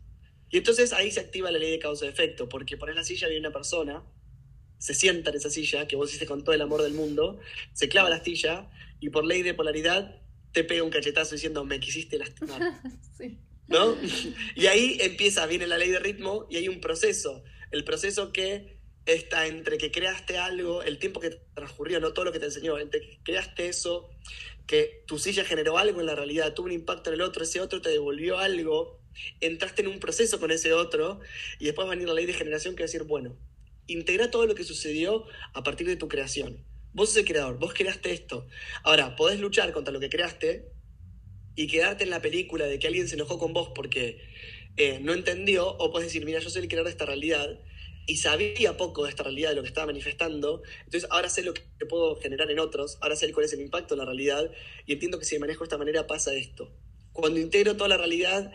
Y 0.50 0.58
entonces 0.58 0.92
ahí 0.92 1.10
se 1.10 1.20
activa 1.20 1.50
la 1.50 1.58
ley 1.58 1.70
de 1.70 1.78
causa-efecto, 1.78 2.48
porque 2.48 2.76
pones 2.76 2.94
la 2.94 3.04
silla, 3.04 3.28
viene 3.28 3.46
una 3.46 3.52
persona, 3.52 4.04
se 4.78 4.94
sienta 4.94 5.30
en 5.30 5.36
esa 5.36 5.50
silla, 5.50 5.86
que 5.86 5.96
vos 5.96 6.08
hiciste 6.08 6.26
con 6.26 6.44
todo 6.44 6.54
el 6.54 6.60
amor 6.60 6.82
del 6.82 6.94
mundo, 6.94 7.38
se 7.72 7.88
clava 7.88 8.10
la 8.10 8.16
astilla 8.16 8.70
y 9.06 9.10
por 9.10 9.24
ley 9.24 9.42
de 9.42 9.54
polaridad 9.54 10.20
te 10.50 10.64
pega 10.64 10.82
un 10.82 10.90
cachetazo 10.90 11.36
diciendo, 11.36 11.64
me 11.64 11.78
quisiste 11.78 12.18
lastimar. 12.18 12.60
¿No? 13.68 13.96
Y 14.56 14.66
ahí 14.66 14.98
empieza, 15.00 15.46
viene 15.46 15.68
la 15.68 15.78
ley 15.78 15.90
de 15.90 16.00
ritmo 16.00 16.46
y 16.50 16.56
hay 16.56 16.68
un 16.68 16.80
proceso. 16.80 17.44
El 17.70 17.84
proceso 17.84 18.32
que 18.32 18.80
está 19.04 19.46
entre 19.46 19.78
que 19.78 19.92
creaste 19.92 20.38
algo, 20.38 20.82
el 20.82 20.98
tiempo 20.98 21.20
que 21.20 21.30
transcurrió, 21.54 22.00
no 22.00 22.12
todo 22.12 22.24
lo 22.24 22.32
que 22.32 22.40
te 22.40 22.46
enseñó, 22.46 22.78
entre 22.80 23.00
que 23.00 23.20
creaste 23.22 23.68
eso, 23.68 24.10
que 24.66 25.04
tu 25.06 25.20
silla 25.20 25.44
generó 25.44 25.78
algo 25.78 26.00
en 26.00 26.06
la 26.06 26.16
realidad, 26.16 26.52
tuvo 26.54 26.66
un 26.66 26.72
impacto 26.72 27.10
en 27.10 27.14
el 27.14 27.20
otro, 27.20 27.44
ese 27.44 27.60
otro 27.60 27.80
te 27.80 27.90
devolvió 27.90 28.38
algo, 28.38 29.00
entraste 29.40 29.82
en 29.82 29.88
un 29.88 30.00
proceso 30.00 30.40
con 30.40 30.50
ese 30.50 30.72
otro 30.72 31.20
y 31.60 31.66
después 31.66 31.86
va 31.86 31.92
a 31.92 31.94
venir 31.94 32.08
la 32.08 32.14
ley 32.14 32.26
de 32.26 32.32
generación 32.32 32.74
que 32.74 32.82
va 32.82 32.86
a 32.86 32.90
decir, 32.90 33.04
bueno, 33.04 33.36
integra 33.86 34.32
todo 34.32 34.46
lo 34.46 34.56
que 34.56 34.64
sucedió 34.64 35.26
a 35.54 35.62
partir 35.62 35.86
de 35.86 35.94
tu 35.94 36.08
creación. 36.08 36.64
Vos 36.96 37.10
sos 37.10 37.18
el 37.18 37.24
creador, 37.26 37.58
vos 37.58 37.74
creaste 37.74 38.10
esto. 38.10 38.46
Ahora, 38.82 39.16
podés 39.16 39.38
luchar 39.38 39.70
contra 39.72 39.92
lo 39.92 40.00
que 40.00 40.08
creaste 40.08 40.72
y 41.54 41.66
quedarte 41.66 42.04
en 42.04 42.10
la 42.10 42.22
película 42.22 42.64
de 42.64 42.78
que 42.78 42.86
alguien 42.86 43.06
se 43.06 43.16
enojó 43.16 43.38
con 43.38 43.52
vos 43.52 43.70
porque 43.74 44.18
eh, 44.78 44.98
no 45.02 45.12
entendió, 45.12 45.68
o 45.68 45.92
podés 45.92 46.06
decir, 46.06 46.24
mira, 46.24 46.40
yo 46.40 46.48
soy 46.48 46.62
el 46.62 46.68
creador 46.68 46.86
de 46.86 46.92
esta 46.92 47.04
realidad 47.04 47.60
y 48.06 48.16
sabía 48.16 48.78
poco 48.78 49.04
de 49.04 49.10
esta 49.10 49.24
realidad, 49.24 49.50
de 49.50 49.56
lo 49.56 49.62
que 49.62 49.68
estaba 49.68 49.88
manifestando, 49.88 50.62
entonces 50.84 51.06
ahora 51.10 51.28
sé 51.28 51.42
lo 51.42 51.52
que 51.52 51.84
puedo 51.86 52.16
generar 52.16 52.50
en 52.50 52.60
otros, 52.60 52.96
ahora 53.02 53.14
sé 53.14 53.30
cuál 53.30 53.44
es 53.44 53.52
el 53.52 53.60
impacto 53.60 53.92
en 53.92 53.98
la 53.98 54.06
realidad 54.06 54.50
y 54.86 54.94
entiendo 54.94 55.18
que 55.18 55.26
si 55.26 55.38
manejo 55.38 55.64
de 55.64 55.66
esta 55.66 55.76
manera 55.76 56.06
pasa 56.06 56.32
esto. 56.32 56.72
Cuando 57.12 57.38
integro 57.38 57.76
toda 57.76 57.90
la 57.90 57.98
realidad, 57.98 58.52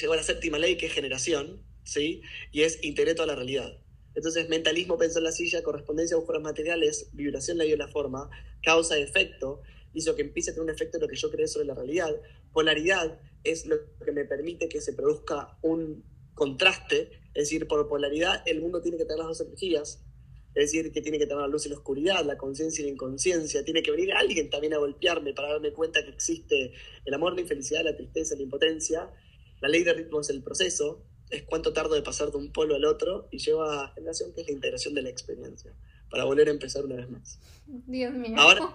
llegó 0.00 0.14
a 0.14 0.16
la 0.16 0.22
séptima 0.22 0.58
ley, 0.58 0.76
que 0.76 0.86
es 0.86 0.94
generación, 0.94 1.62
¿sí? 1.84 2.22
Y 2.52 2.62
es 2.62 2.82
integré 2.82 3.14
toda 3.14 3.26
la 3.26 3.34
realidad. 3.34 3.76
Entonces, 4.16 4.48
mentalismo, 4.48 4.96
pensó 4.96 5.18
en 5.18 5.24
la 5.24 5.32
silla, 5.32 5.62
correspondencia, 5.62 6.16
buscar 6.16 6.36
los 6.36 6.42
materiales, 6.42 7.10
vibración 7.12 7.58
le 7.58 7.66
dio 7.66 7.76
la 7.76 7.86
forma, 7.86 8.30
causa, 8.62 8.96
efecto, 8.96 9.60
hizo 9.92 10.16
que 10.16 10.22
empiece 10.22 10.50
a 10.50 10.54
tener 10.54 10.64
un 10.64 10.74
efecto 10.74 10.96
en 10.96 11.02
lo 11.02 11.08
que 11.08 11.16
yo 11.16 11.30
creé 11.30 11.46
sobre 11.46 11.66
la 11.66 11.74
realidad. 11.74 12.16
Polaridad 12.50 13.20
es 13.44 13.66
lo 13.66 13.76
que 14.02 14.12
me 14.12 14.24
permite 14.24 14.70
que 14.70 14.80
se 14.80 14.94
produzca 14.94 15.58
un 15.60 16.02
contraste, 16.34 17.10
es 17.34 17.44
decir, 17.44 17.68
por 17.68 17.86
polaridad 17.88 18.42
el 18.46 18.62
mundo 18.62 18.80
tiene 18.80 18.96
que 18.96 19.04
tener 19.04 19.18
las 19.18 19.28
dos 19.28 19.40
energías, 19.42 20.02
es 20.54 20.72
decir, 20.72 20.90
que 20.92 21.02
tiene 21.02 21.18
que 21.18 21.26
tener 21.26 21.42
la 21.42 21.48
luz 21.48 21.66
y 21.66 21.68
la 21.68 21.76
oscuridad, 21.76 22.24
la 22.24 22.38
conciencia 22.38 22.80
y 22.80 22.86
la 22.86 22.92
inconsciencia, 22.92 23.66
tiene 23.66 23.82
que 23.82 23.90
venir 23.90 24.14
alguien 24.14 24.48
también 24.48 24.72
a 24.72 24.78
golpearme 24.78 25.34
para 25.34 25.50
darme 25.50 25.72
cuenta 25.72 26.02
que 26.02 26.10
existe 26.10 26.72
el 27.04 27.12
amor, 27.12 27.34
la 27.34 27.42
infelicidad, 27.42 27.84
la 27.84 27.94
tristeza, 27.94 28.34
la 28.34 28.42
impotencia, 28.42 29.10
la 29.60 29.68
ley 29.68 29.84
de 29.84 29.92
ritmo 29.92 30.20
es 30.20 30.30
el 30.30 30.42
proceso, 30.42 31.04
es 31.30 31.42
cuánto 31.44 31.72
tardo 31.72 31.94
de 31.94 32.02
pasar 32.02 32.30
de 32.30 32.36
un 32.36 32.52
polo 32.52 32.74
al 32.74 32.84
otro 32.84 33.28
y 33.30 33.38
lleva 33.38 33.84
a 33.84 33.88
generación, 33.88 34.32
que 34.32 34.42
es 34.42 34.46
la 34.46 34.52
integración 34.52 34.94
de 34.94 35.02
la 35.02 35.08
experiencia, 35.08 35.72
para 36.10 36.24
volver 36.24 36.48
a 36.48 36.52
empezar 36.52 36.84
una 36.84 36.96
vez 36.96 37.10
más. 37.10 37.38
Dios 37.66 38.12
mío. 38.12 38.36
Ahora, 38.38 38.74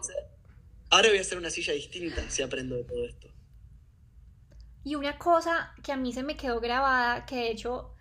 ahora 0.89 1.09
voy 1.09 1.17
a 1.17 1.21
hacer 1.21 1.37
una 1.37 1.49
silla 1.49 1.73
distinta 1.73 2.29
si 2.29 2.41
aprendo 2.41 2.75
de 2.75 2.83
todo 2.83 3.05
esto. 3.05 3.27
Y 4.83 4.95
una 4.95 5.17
cosa 5.17 5.73
que 5.83 5.91
a 5.91 5.97
mí 5.97 6.11
se 6.11 6.23
me 6.23 6.35
quedó 6.35 6.59
grabada, 6.59 7.25
que 7.25 7.35
de 7.35 7.51
hecho, 7.51 7.93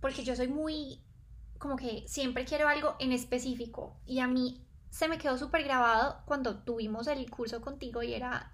porque 0.00 0.24
yo 0.24 0.34
soy 0.34 0.48
muy, 0.48 1.00
como 1.58 1.76
que 1.76 2.04
siempre 2.08 2.44
quiero 2.44 2.68
algo 2.68 2.96
en 2.98 3.12
específico, 3.12 3.96
y 4.04 4.18
a 4.18 4.26
mí 4.26 4.66
se 4.90 5.08
me 5.08 5.16
quedó 5.16 5.38
súper 5.38 5.62
grabado 5.64 6.20
cuando 6.26 6.62
tuvimos 6.64 7.06
el 7.06 7.30
curso 7.30 7.62
contigo 7.62 8.02
y 8.02 8.12
era 8.12 8.52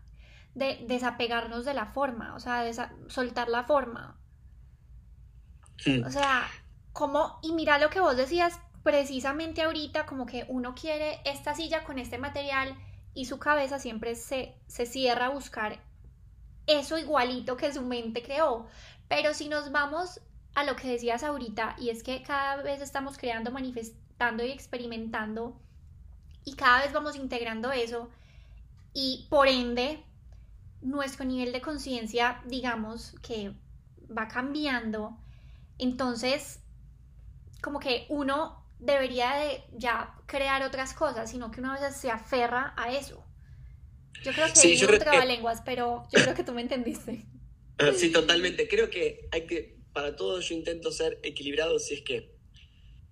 de 0.54 0.84
desapegarnos 0.86 1.64
de 1.64 1.74
la 1.74 1.86
forma, 1.86 2.36
o 2.36 2.40
sea, 2.40 2.62
de 2.62 2.74
soltar 3.08 3.48
la 3.48 3.64
forma. 3.64 4.20
O 6.04 6.10
sea, 6.10 6.48
como, 6.92 7.38
y 7.42 7.52
mira 7.52 7.78
lo 7.78 7.90
que 7.90 8.00
vos 8.00 8.16
decías 8.16 8.58
precisamente 8.82 9.62
ahorita, 9.62 10.06
como 10.06 10.26
que 10.26 10.44
uno 10.48 10.74
quiere 10.74 11.20
esta 11.24 11.54
silla 11.54 11.84
con 11.84 11.98
este 11.98 12.18
material 12.18 12.76
y 13.14 13.26
su 13.26 13.38
cabeza 13.38 13.78
siempre 13.78 14.14
se, 14.14 14.54
se 14.66 14.86
cierra 14.86 15.26
a 15.26 15.30
buscar 15.30 15.80
eso 16.66 16.98
igualito 16.98 17.56
que 17.56 17.72
su 17.72 17.82
mente 17.82 18.22
creó. 18.22 18.66
Pero 19.08 19.34
si 19.34 19.48
nos 19.48 19.72
vamos 19.72 20.20
a 20.54 20.64
lo 20.64 20.76
que 20.76 20.88
decías 20.88 21.22
ahorita, 21.22 21.76
y 21.78 21.90
es 21.90 22.02
que 22.02 22.22
cada 22.22 22.62
vez 22.62 22.80
estamos 22.80 23.16
creando, 23.16 23.50
manifestando 23.50 24.44
y 24.44 24.50
experimentando, 24.50 25.60
y 26.44 26.54
cada 26.54 26.82
vez 26.82 26.92
vamos 26.92 27.16
integrando 27.16 27.72
eso, 27.72 28.10
y 28.92 29.26
por 29.30 29.48
ende, 29.48 30.04
nuestro 30.80 31.24
nivel 31.24 31.52
de 31.52 31.60
conciencia, 31.60 32.42
digamos, 32.46 33.14
que 33.22 33.54
va 34.16 34.28
cambiando, 34.28 35.16
entonces, 35.78 36.60
como 37.62 37.80
que 37.80 38.06
uno 38.08 38.64
debería 38.78 39.34
de 39.34 39.62
ya 39.72 40.14
crear 40.26 40.62
otras 40.62 40.94
cosas, 40.94 41.30
sino 41.30 41.50
que 41.50 41.60
uno 41.60 41.72
a 41.72 41.80
veces 41.80 41.96
se 41.96 42.10
aferra 42.10 42.74
a 42.76 42.92
eso. 42.92 43.24
Yo 44.22 44.32
creo 44.32 44.46
que 44.48 44.56
sí, 44.56 44.76
yo 44.76 44.88
creo 44.88 45.24
lenguas, 45.24 45.62
pero 45.64 46.04
yo 46.12 46.22
creo 46.22 46.34
que 46.34 46.44
tú 46.44 46.52
me 46.52 46.62
entendiste. 46.62 47.24
Sí, 47.94 48.10
totalmente. 48.10 48.66
Creo 48.66 48.90
que 48.90 49.28
hay 49.30 49.46
que, 49.46 49.78
para 49.92 50.16
todo 50.16 50.40
yo 50.40 50.52
intento 50.52 50.90
ser 50.90 51.20
equilibrado, 51.22 51.78
si 51.78 51.94
es 51.94 52.02
que 52.02 52.34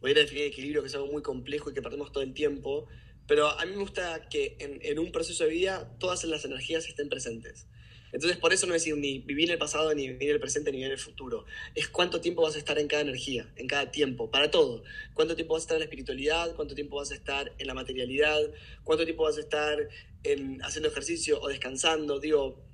voy 0.00 0.11
a 0.11 0.14
definir 0.14 0.42
equilibrio, 0.42 0.82
que 0.82 0.88
es 0.88 0.94
algo 0.96 1.06
muy 1.06 1.23
complejo 1.23 1.70
y 1.70 1.73
que 1.75 1.82
perdemos 1.82 2.11
todo 2.11 2.25
el 2.25 2.35
tiempo, 2.35 2.88
pero 3.28 3.49
a 3.49 3.64
mí 3.64 3.70
me 3.70 3.78
gusta 3.78 4.28
que 4.28 4.56
en, 4.58 4.80
en 4.82 4.99
un 4.99 5.12
proceso 5.12 5.44
de 5.44 5.50
vida 5.50 5.96
todas 6.00 6.25
las 6.25 6.44
energías 6.44 6.85
estén 6.88 7.08
presentes. 7.08 7.68
Entonces, 8.12 8.38
por 8.38 8.52
eso 8.52 8.66
no 8.66 8.75
es 8.75 8.82
decir 8.82 8.96
ni 8.96 9.18
vivir 9.18 9.50
el 9.50 9.58
pasado, 9.58 9.92
ni 9.94 10.08
vivir 10.08 10.30
el 10.30 10.40
presente, 10.40 10.70
ni 10.70 10.78
vivir 10.78 10.92
el 10.92 10.98
futuro. 10.98 11.44
Es 11.75 11.88
cuánto 11.88 12.20
tiempo 12.20 12.42
vas 12.42 12.54
a 12.54 12.58
estar 12.58 12.78
en 12.78 12.88
cada 12.88 13.02
energía, 13.02 13.52
en 13.56 13.66
cada 13.66 13.90
tiempo, 13.90 14.30
para 14.30 14.50
todo. 14.50 14.84
Cuánto 15.14 15.34
tiempo 15.34 15.54
vas 15.54 15.62
a 15.62 15.64
estar 15.64 15.76
en 15.76 15.80
la 15.80 15.84
espiritualidad, 15.84 16.54
cuánto 16.54 16.75
tiempo 16.75 16.96
vas 16.96 17.10
a 17.10 17.14
estar 17.14 17.52
en 17.58 17.66
la 17.66 17.75
materialidad, 17.75 18.40
cuánto 18.84 19.04
tiempo 19.04 19.25
vas 19.25 19.36
a 19.36 19.40
estar 19.40 19.88
en, 20.22 20.62
haciendo 20.62 20.88
ejercicio 20.88 21.40
o 21.40 21.48
descansando. 21.48 22.20
Digo, 22.20 22.64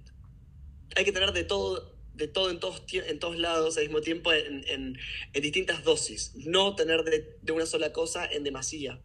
hay 0.95 1.05
que 1.05 1.13
tener 1.13 1.33
de 1.33 1.45
todo, 1.45 1.97
de 2.15 2.29
todo 2.29 2.51
en 2.51 2.61
todos, 2.61 2.83
en 2.93 3.19
todos 3.19 3.39
lados 3.39 3.77
al 3.79 3.85
mismo 3.85 4.01
tiempo 4.01 4.33
en, 4.33 4.65
en, 4.67 4.99
distintas 5.43 5.83
dosis. 5.83 6.33
No 6.37 6.77
tener 6.77 7.05
de, 7.05 7.39
de, 7.41 7.53
una 7.53 7.67
sola 7.67 7.93
cosa 7.93 8.27
en 8.27 8.45
demasía. 8.45 9.03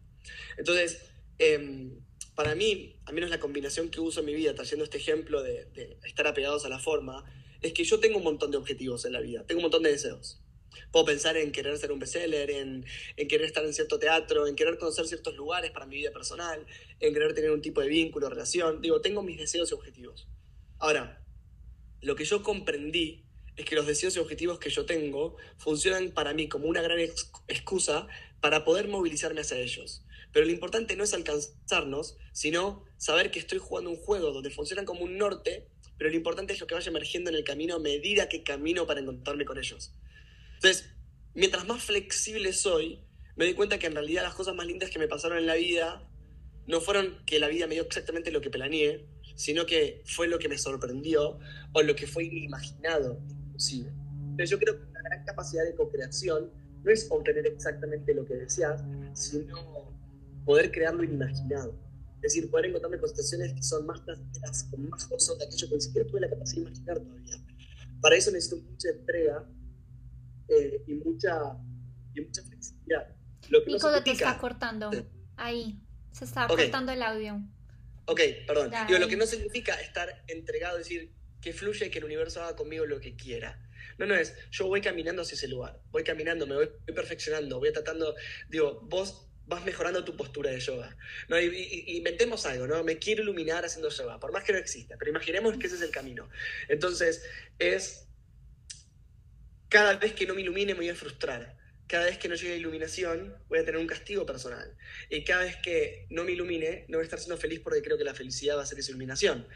Entonces, 0.58 1.10
eh, 1.38 1.90
para 2.38 2.54
mí, 2.54 2.94
al 3.04 3.14
menos 3.14 3.30
la 3.30 3.40
combinación 3.40 3.88
que 3.88 3.98
uso 3.98 4.20
en 4.20 4.26
mi 4.26 4.32
vida, 4.32 4.54
trayendo 4.54 4.84
este 4.84 4.98
ejemplo 4.98 5.42
de, 5.42 5.98
estar 6.04 6.24
apegados 6.28 6.64
a 6.64 6.68
la 6.68 6.78
forma, 6.78 7.24
es 7.60 7.72
que 7.72 7.82
yo 7.82 7.98
tengo 7.98 8.18
un 8.18 8.22
montón 8.22 8.52
de 8.52 8.56
objetivos 8.56 9.04
en 9.06 9.12
la 9.14 9.20
vida, 9.20 9.44
tengo 9.44 9.58
un 9.58 9.62
montón 9.62 9.82
de 9.82 9.90
deseos. 9.90 10.40
Puedo 10.92 11.04
pensar 11.04 11.36
en 11.36 11.50
querer 11.50 11.76
ser 11.78 11.90
un 11.90 11.98
bestseller, 11.98 12.48
en, 12.52 12.86
en 13.16 13.26
querer 13.26 13.46
estar 13.46 13.64
en 13.64 13.74
cierto 13.74 13.98
teatro, 13.98 14.46
en 14.46 14.54
querer 14.54 14.78
conocer 14.78 15.08
ciertos 15.08 15.34
lugares 15.34 15.72
para 15.72 15.84
mi 15.86 15.96
vida 15.96 16.12
personal, 16.12 16.64
en 17.00 17.12
querer 17.12 17.34
tener 17.34 17.50
un 17.50 17.60
tipo 17.60 17.80
de 17.80 17.88
vínculo, 17.88 18.28
relación. 18.28 18.80
Digo, 18.80 19.00
tengo 19.00 19.24
mis 19.24 19.36
deseos 19.36 19.72
y 19.72 19.74
objetivos. 19.74 20.28
Ahora, 20.78 21.20
lo 22.02 22.14
que 22.14 22.24
yo 22.24 22.44
comprendí 22.44 23.24
es 23.56 23.64
que 23.64 23.74
los 23.74 23.88
deseos 23.88 24.14
y 24.14 24.20
objetivos 24.20 24.60
que 24.60 24.70
yo 24.70 24.86
tengo 24.86 25.36
funcionan 25.56 26.12
para 26.12 26.34
mí 26.34 26.48
como 26.48 26.68
una 26.68 26.82
gran 26.82 27.00
excusa 27.48 28.06
para 28.40 28.64
poder 28.64 28.88
movilizarme 28.88 29.40
hacia 29.40 29.58
ellos. 29.58 30.04
Pero 30.32 30.46
lo 30.46 30.52
importante 30.52 30.96
no 30.96 31.04
es 31.04 31.14
alcanzarnos, 31.14 32.16
sino 32.32 32.84
saber 32.96 33.30
que 33.30 33.38
estoy 33.38 33.58
jugando 33.58 33.90
un 33.90 33.96
juego 33.96 34.32
donde 34.32 34.50
funcionan 34.50 34.84
como 34.84 35.02
un 35.02 35.16
norte, 35.16 35.68
pero 35.96 36.10
lo 36.10 36.16
importante 36.16 36.52
es 36.52 36.60
lo 36.60 36.66
que 36.66 36.74
vaya 36.74 36.90
emergiendo 36.90 37.30
en 37.30 37.36
el 37.36 37.44
camino 37.44 37.76
a 37.76 37.78
medida 37.78 38.28
que 38.28 38.42
camino 38.42 38.86
para 38.86 39.00
encontrarme 39.00 39.44
con 39.44 39.58
ellos. 39.58 39.92
Entonces, 40.54 40.90
mientras 41.34 41.66
más 41.66 41.82
flexible 41.82 42.52
soy, 42.52 43.00
me 43.36 43.44
doy 43.44 43.54
cuenta 43.54 43.78
que 43.78 43.86
en 43.86 43.94
realidad 43.94 44.22
las 44.22 44.34
cosas 44.34 44.54
más 44.54 44.66
lindas 44.66 44.90
que 44.90 44.98
me 44.98 45.08
pasaron 45.08 45.38
en 45.38 45.46
la 45.46 45.54
vida 45.54 46.08
no 46.66 46.80
fueron 46.80 47.24
que 47.24 47.38
la 47.38 47.48
vida 47.48 47.66
me 47.66 47.74
dio 47.74 47.84
exactamente 47.84 48.30
lo 48.30 48.40
que 48.40 48.50
planeé, 48.50 49.06
sino 49.34 49.64
que 49.64 50.02
fue 50.04 50.28
lo 50.28 50.38
que 50.38 50.48
me 50.48 50.58
sorprendió 50.58 51.38
o 51.72 51.82
lo 51.82 51.96
que 51.96 52.06
fue 52.06 52.24
inimaginado, 52.24 53.20
inclusive. 53.46 53.90
Entonces 53.90 54.50
yo 54.50 54.58
creo 54.58 54.76
que 54.76 54.84
una 54.84 55.02
gran 55.02 55.24
capacidad 55.24 55.64
de 55.64 55.74
co-creación 55.74 56.50
no 56.88 56.94
es 56.94 57.06
obtener 57.10 57.46
exactamente 57.46 58.14
lo 58.14 58.24
que 58.24 58.34
deseas, 58.34 58.82
sino 59.12 59.92
poder 60.46 60.72
crear 60.72 60.94
lo 60.94 61.04
inimaginado. 61.04 61.78
Es 62.16 62.22
decir, 62.34 62.50
poder 62.50 62.66
encontrarme 62.66 62.98
con 62.98 63.10
situaciones 63.10 63.52
que 63.52 63.62
son 63.62 63.84
más 63.84 64.00
placenteras, 64.00 64.64
con 64.70 64.88
más 64.88 65.06
gozo 65.06 65.36
de 65.36 65.44
aquello 65.44 65.68
que 65.68 65.74
ni 65.74 65.80
siquiera 65.82 66.08
tuve 66.08 66.20
la 66.20 66.30
capacidad 66.30 66.62
de 66.62 66.70
imaginar 66.70 66.98
todavía. 67.00 67.36
Para 68.00 68.16
eso 68.16 68.30
necesito 68.30 68.56
mucha 68.62 68.88
entrega 68.88 69.44
eh, 70.48 70.82
y, 70.86 70.94
mucha, 70.94 71.58
y 72.14 72.20
mucha 72.22 72.42
flexibilidad. 72.42 73.14
Lo 73.50 73.62
que 73.62 73.72
Nico, 73.72 74.02
te 74.02 74.10
está 74.10 74.38
cortando. 74.38 74.90
Ahí, 75.36 75.78
se 76.12 76.24
está 76.24 76.48
cortando 76.48 76.90
el 76.90 77.02
audio. 77.02 77.42
Ok, 78.06 78.20
perdón. 78.46 78.72
Digo, 78.86 78.98
lo 78.98 79.08
que 79.08 79.16
no 79.16 79.26
significa 79.26 79.74
estar 79.74 80.24
entregado, 80.26 80.78
decir, 80.78 81.12
que 81.42 81.52
fluya 81.52 81.86
y 81.86 81.90
que 81.90 81.98
el 81.98 82.04
universo 82.06 82.42
haga 82.42 82.56
conmigo 82.56 82.86
lo 82.86 82.98
que 82.98 83.14
quiera. 83.14 83.67
No, 83.96 84.06
no 84.06 84.14
es, 84.14 84.34
yo 84.50 84.66
voy 84.66 84.80
caminando 84.80 85.22
hacia 85.22 85.34
ese 85.34 85.48
lugar, 85.48 85.80
voy 85.90 86.04
caminando, 86.04 86.46
me 86.46 86.54
voy, 86.54 86.70
perfeccionando, 86.86 87.58
voy 87.58 87.72
tratando, 87.72 88.14
digo, 88.48 88.80
vos 88.82 89.28
vas 89.48 89.64
mejorando 89.64 90.04
tu 90.04 90.16
postura 90.16 90.50
de 90.50 90.60
yoga. 90.60 90.96
¿no? 91.28 91.40
Y, 91.40 91.84
inventemos 91.96 92.44
algo, 92.46 92.66
¿no? 92.66 92.84
Me 92.84 92.98
quiero 92.98 93.22
iluminar 93.22 93.64
haciendo 93.64 93.88
yoga, 93.88 94.20
por 94.20 94.32
más 94.32 94.44
que 94.44 94.52
no 94.52 94.58
exista, 94.58 94.96
pero 94.98 95.10
imaginemos 95.10 95.56
que 95.56 95.66
ese 95.66 95.76
es 95.76 95.82
el 95.82 95.90
camino. 95.90 96.28
Entonces, 96.68 97.24
es, 97.58 98.06
cada 99.68 99.96
vez 99.96 100.12
que 100.12 100.26
no 100.26 100.34
me 100.34 100.42
ilumine 100.42 100.74
me 100.74 100.80
voy 100.80 100.88
a 100.90 100.94
frustrar. 100.94 101.56
Cada 101.86 102.04
vez 102.04 102.18
que 102.18 102.28
no 102.28 102.34
llegue 102.34 102.52
a 102.52 102.56
iluminación 102.56 103.34
voy 103.48 103.60
a 103.60 103.64
tener 103.64 103.80
un 103.80 103.86
castigo 103.86 104.26
personal. 104.26 104.76
Y 105.08 105.24
cada 105.24 105.44
vez 105.44 105.56
que 105.56 106.06
no 106.10 106.24
me 106.24 106.32
ilumine 106.32 106.84
no 106.88 106.98
voy 106.98 107.02
a 107.02 107.04
estar 107.04 107.18
siendo 107.18 107.38
feliz 107.38 107.60
porque 107.60 107.80
creo 107.80 107.96
que 107.96 108.04
la 108.04 108.14
felicidad 108.14 108.58
va 108.58 108.62
a 108.62 108.66
ser 108.66 108.78
esa 108.78 108.90
iluminación. 108.90 109.48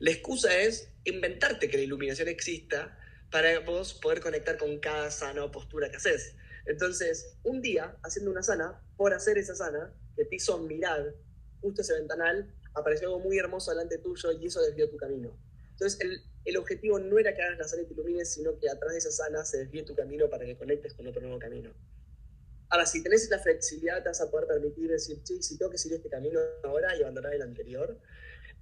La 0.00 0.10
excusa 0.10 0.58
es 0.58 0.88
inventarte 1.04 1.68
que 1.68 1.76
la 1.76 1.84
iluminación 1.84 2.26
exista 2.26 2.98
para 3.30 3.60
vos 3.60 3.94
poder 3.94 4.20
conectar 4.20 4.56
con 4.56 4.78
cada 4.78 5.10
sana 5.10 5.50
postura 5.50 5.90
que 5.90 5.96
haces. 5.96 6.34
Entonces, 6.66 7.36
un 7.44 7.62
día, 7.62 7.96
haciendo 8.02 8.30
una 8.30 8.42
sana, 8.42 8.80
por 8.96 9.12
hacer 9.12 9.38
esa 9.38 9.54
sana, 9.54 9.92
que 10.16 10.24
te 10.24 10.36
hizo 10.36 10.58
mirar 10.58 11.14
justo 11.60 11.82
ese 11.82 11.94
ventanal, 11.94 12.52
apareció 12.74 13.08
algo 13.08 13.20
muy 13.20 13.38
hermoso 13.38 13.70
delante 13.70 13.98
tuyo 13.98 14.32
y 14.32 14.46
eso 14.46 14.60
desvió 14.62 14.88
tu 14.90 14.96
camino. 14.96 15.36
Entonces, 15.72 16.00
el, 16.00 16.22
el 16.44 16.56
objetivo 16.56 16.98
no 16.98 17.18
era 17.18 17.34
que 17.34 17.42
hagas 17.42 17.58
la 17.58 17.64
sana 17.64 17.82
y 17.82 17.86
te 17.86 17.94
ilumines, 17.94 18.32
sino 18.32 18.58
que 18.58 18.68
atrás 18.68 18.92
de 18.92 18.98
esa 18.98 19.10
sana 19.10 19.44
se 19.44 19.58
desvíe 19.58 19.82
tu 19.82 19.94
camino 19.94 20.28
para 20.28 20.44
que 20.44 20.56
conectes 20.56 20.94
con 20.94 21.06
otro 21.06 21.20
nuevo 21.20 21.38
camino. 21.38 21.72
Ahora, 22.68 22.86
si 22.86 23.02
tenés 23.02 23.28
la 23.30 23.38
flexibilidad, 23.38 24.02
te 24.02 24.08
vas 24.08 24.20
a 24.20 24.30
poder 24.30 24.48
permitir 24.48 24.90
decir, 24.90 25.20
sí, 25.22 25.42
si 25.42 25.56
tengo 25.56 25.70
que 25.70 25.78
seguir 25.78 25.98
este 25.98 26.08
camino 26.08 26.40
ahora 26.64 26.96
y 26.96 27.02
abandonar 27.02 27.34
el 27.34 27.42
anterior, 27.42 27.98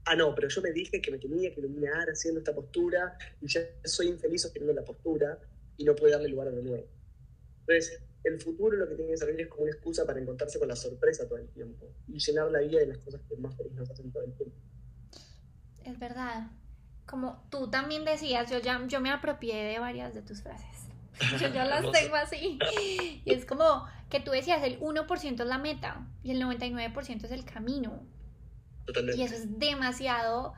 ah, 0.07 0.17
no, 0.17 0.35
pero 0.35 0.49
yo 0.49 0.63
me 0.63 0.73
dije 0.73 1.01
que 1.01 1.11
me 1.11 1.19
tenía 1.19 1.53
que 1.53 1.61
iluminar 1.61 2.09
haciendo 2.09 2.41
esta 2.41 2.55
postura 2.55 3.17
y 3.41 3.49
ya 3.49 3.61
soy 3.85 4.09
infeliz 4.09 4.43
sosteniendo 4.43 4.73
la 4.75 4.85
postura 4.85 5.39
y 5.77 5.85
no 5.85 5.95
puedo 5.95 6.13
darle 6.13 6.29
lugar 6.29 6.49
a 6.49 6.51
lo 6.51 6.63
nuevo. 6.63 6.87
Entonces, 7.61 8.03
el 8.25 8.41
futuro 8.41 8.77
lo 8.77 8.89
que 8.89 8.95
tiene 8.95 9.11
que 9.11 9.17
servir 9.17 9.41
es 9.41 9.49
como 9.49 9.65
una 9.65 9.73
excusa 9.73 10.07
para 10.07 10.21
encontrarse 10.21 10.59
con 10.59 10.69
la 10.69 10.77
sorpresa 10.77 11.29
todo 11.29 11.39
el 11.39 11.49
tiempo 11.49 11.87
y 12.09 12.19
llenar 12.19 12.51
la 12.51 12.61
vida 12.61 12.81
de 12.81 12.87
las 12.87 12.99
cosas 12.99 13.21
que 13.29 13.37
más 13.37 13.55
feliz 13.57 13.73
nos 13.73 13.91
hacen 13.91 14.11
todo 14.13 14.23
el 14.23 14.33
tiempo. 14.33 14.57
Es 15.85 15.99
verdad. 15.99 16.51
Como 17.07 17.47
tú 17.51 17.69
también 17.69 18.05
decías, 18.05 18.51
yo 18.51 18.59
ya 18.61 18.83
yo 18.87 19.01
me 19.01 19.11
apropié 19.11 19.63
de 19.65 19.79
varias 19.79 20.15
de 20.15 20.23
tus 20.23 20.43
frases. 20.43 20.87
Yo 21.39 21.49
ya 21.49 21.65
las 21.67 21.91
tengo 21.93 22.17
así. 22.17 22.59
Y 23.25 23.31
es 23.31 23.45
como 23.45 23.87
que 24.09 24.21
tú 24.21 24.31
decías, 24.31 24.63
el 24.63 24.81
1% 24.81 25.41
es 25.41 25.47
la 25.47 25.59
meta 25.59 26.07
y 26.23 26.31
el 26.31 26.43
99% 26.43 27.25
es 27.25 27.31
el 27.31 27.45
camino. 27.45 28.03
Y 29.17 29.23
eso 29.23 29.35
es 29.35 29.59
demasiado 29.59 30.55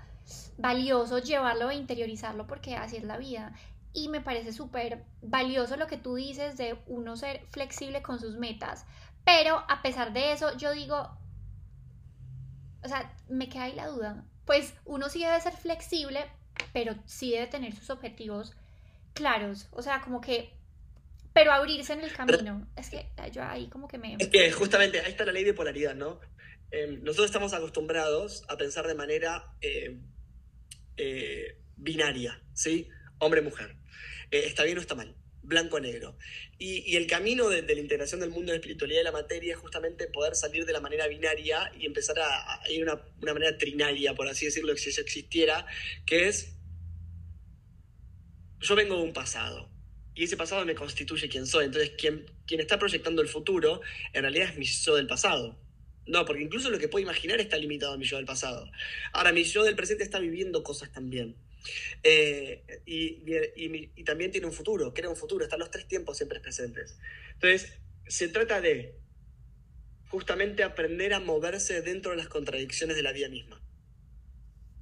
valioso 0.58 1.18
llevarlo 1.18 1.70
e 1.70 1.76
interiorizarlo 1.76 2.46
porque 2.46 2.76
así 2.76 2.96
es 2.96 3.04
la 3.04 3.18
vida. 3.18 3.52
Y 3.92 4.08
me 4.08 4.20
parece 4.20 4.52
súper 4.52 5.04
valioso 5.22 5.76
lo 5.76 5.86
que 5.86 5.96
tú 5.96 6.16
dices 6.16 6.56
de 6.56 6.78
uno 6.86 7.16
ser 7.16 7.46
flexible 7.50 8.02
con 8.02 8.18
sus 8.18 8.36
metas. 8.36 8.84
Pero 9.24 9.64
a 9.68 9.82
pesar 9.82 10.12
de 10.12 10.32
eso, 10.32 10.56
yo 10.56 10.72
digo, 10.72 11.10
o 12.82 12.88
sea, 12.88 13.14
me 13.28 13.48
queda 13.48 13.64
ahí 13.64 13.74
la 13.74 13.86
duda. 13.86 14.24
Pues 14.44 14.74
uno 14.84 15.08
sí 15.08 15.20
debe 15.20 15.40
ser 15.40 15.54
flexible, 15.54 16.26
pero 16.72 16.94
sí 17.06 17.32
debe 17.32 17.46
tener 17.46 17.74
sus 17.74 17.90
objetivos 17.90 18.54
claros. 19.14 19.68
O 19.72 19.82
sea, 19.82 20.00
como 20.02 20.20
que 20.20 20.56
pero 21.36 21.52
abrirse 21.52 21.92
en 21.92 22.00
el 22.00 22.14
camino. 22.14 22.66
es 22.76 22.88
que 22.88 23.10
yo 23.30 23.44
ahí 23.44 23.68
como 23.68 23.86
que 23.88 23.98
me... 23.98 24.16
Es 24.18 24.28
que 24.28 24.50
justamente 24.52 25.00
ahí 25.00 25.10
está 25.10 25.26
la 25.26 25.32
ley 25.32 25.44
de 25.44 25.52
polaridad, 25.52 25.94
¿no? 25.94 26.18
Em, 26.70 27.02
nosotros 27.02 27.26
estamos 27.26 27.52
acostumbrados 27.52 28.44
a 28.48 28.56
pensar 28.56 28.86
de 28.86 28.94
manera 28.94 29.52
eh, 29.60 29.98
eh, 30.96 31.58
binaria, 31.76 32.42
¿sí? 32.54 32.88
Hombre-mujer. 33.18 33.76
Eh, 34.30 34.44
está 34.46 34.64
bien 34.64 34.78
o 34.78 34.80
está 34.80 34.94
mal, 34.94 35.14
blanco-negro. 35.42 36.16
Y, 36.58 36.96
el 36.96 37.06
camino 37.06 37.48
de, 37.48 37.62
la 37.62 37.80
integración 37.80 38.20
del 38.20 38.30
mundo 38.30 38.46
de 38.46 38.58
la 38.58 38.60
espiritualidad 38.60 39.00
y 39.02 39.04
la 39.04 39.12
materia 39.12 39.54
es 39.54 39.60
justamente 39.60 40.08
poder 40.08 40.34
salir 40.34 40.66
de 40.66 40.72
la 40.72 40.80
manera 40.80 41.06
binaria 41.06 41.70
y 41.78 41.86
empezar 41.86 42.18
a, 42.18 42.60
ir 42.68 42.82
una, 42.82 43.00
una 43.22 43.34
manera 43.34 43.56
trinaria, 43.56 44.14
por 44.14 44.28
así 44.28 44.46
decirlo, 44.46 44.76
si 44.76 44.90
eso 44.90 45.00
existiera, 45.00 45.66
que 46.04 46.28
es, 46.28 46.56
yo 48.60 48.74
vengo 48.74 48.96
de 48.96 49.02
un 49.02 49.12
pasado, 49.12 49.70
y 50.16 50.24
ese 50.24 50.36
pasado 50.36 50.64
me 50.64 50.74
constituye 50.74 51.28
quien 51.28 51.46
soy. 51.46 51.66
Entonces, 51.66 51.92
quien, 51.98 52.24
quien 52.46 52.60
está 52.60 52.78
proyectando 52.78 53.20
el 53.20 53.28
futuro, 53.28 53.82
en 54.14 54.22
realidad 54.22 54.48
es 54.48 54.56
mi 54.56 54.64
yo 54.64 54.96
del 54.96 55.06
pasado. 55.06 55.60
No, 56.06 56.24
porque 56.24 56.42
incluso 56.42 56.70
lo 56.70 56.78
que 56.78 56.88
puedo 56.88 57.02
imaginar 57.02 57.40
está 57.40 57.56
limitado 57.58 57.94
a 57.94 57.98
mi 57.98 58.04
yo 58.04 58.16
del 58.16 58.26
pasado. 58.26 58.70
Ahora, 59.12 59.32
mi 59.32 59.42
yo 59.44 59.64
del 59.64 59.74
presente 59.74 60.04
está 60.04 60.20
viviendo 60.20 60.62
cosas 60.62 60.92
también. 60.92 61.36
Eh, 62.04 62.62
y, 62.86 64.04
también 64.04 64.30
tiene 64.30 64.46
un 64.46 64.52
futuro, 64.52 64.94
crea 64.94 65.10
un 65.10 65.16
futuro, 65.16 65.44
están 65.44 65.58
los 65.58 65.70
tres 65.70 65.88
tiempos 65.88 66.16
siempre 66.16 66.38
presentes. 66.38 66.96
Entonces, 67.34 67.72
se 68.06 68.28
trata 68.28 68.60
de 68.60 68.94
justamente 70.08 70.62
aprender 70.62 71.12
a 71.12 71.18
moverse 71.18 71.82
dentro 71.82 72.12
de 72.12 72.18
las 72.18 72.28
contradicciones 72.28 72.96
de 72.96 73.02
la 73.02 73.12
vida 73.12 73.28
misma. 73.28 73.60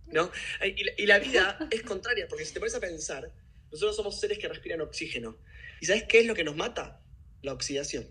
¿No? 0.07 0.31
Y, 0.63 1.03
y 1.03 1.07
la 1.07 1.19
vida 1.19 1.59
es 1.71 1.83
contraria, 1.83 2.29
porque 2.29 2.45
si 2.45 2.53
te 2.53 2.61
pones 2.61 2.75
a 2.75 2.81
pensar, 2.81 3.33
nosotros 3.73 3.97
somos 3.97 4.21
seres 4.21 4.39
que 4.39 4.47
respiran 4.47 4.83
oxígeno. 4.83 5.39
¿Y 5.81 5.87
sabes 5.87 6.05
qué 6.05 6.21
es 6.21 6.27
lo 6.27 6.35
que 6.35 6.45
nos 6.45 6.55
mata? 6.55 7.01
La 7.41 7.55
oxidación. 7.55 8.07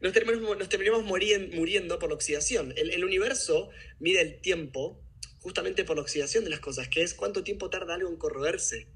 Nos 0.00 0.12
terminamos, 0.12 1.04
muriendo 1.04 1.98
por 1.98 2.08
la 2.08 2.14
oxidación. 2.14 2.72
El, 2.76 3.04
universo 3.04 3.70
mide 3.98 4.22
el 4.22 4.40
tiempo 4.40 5.02
justamente 5.40 5.84
por 5.84 5.96
la 5.96 6.02
oxidación 6.02 6.44
de 6.44 6.50
las 6.50 6.60
cosas, 6.60 6.88
que 6.88 7.02
es 7.02 7.14
cuánto 7.14 7.44
tiempo 7.44 7.68
tarda 7.68 7.94
algo 7.94 8.08
en 8.08 8.16
corroerse. 8.16 8.88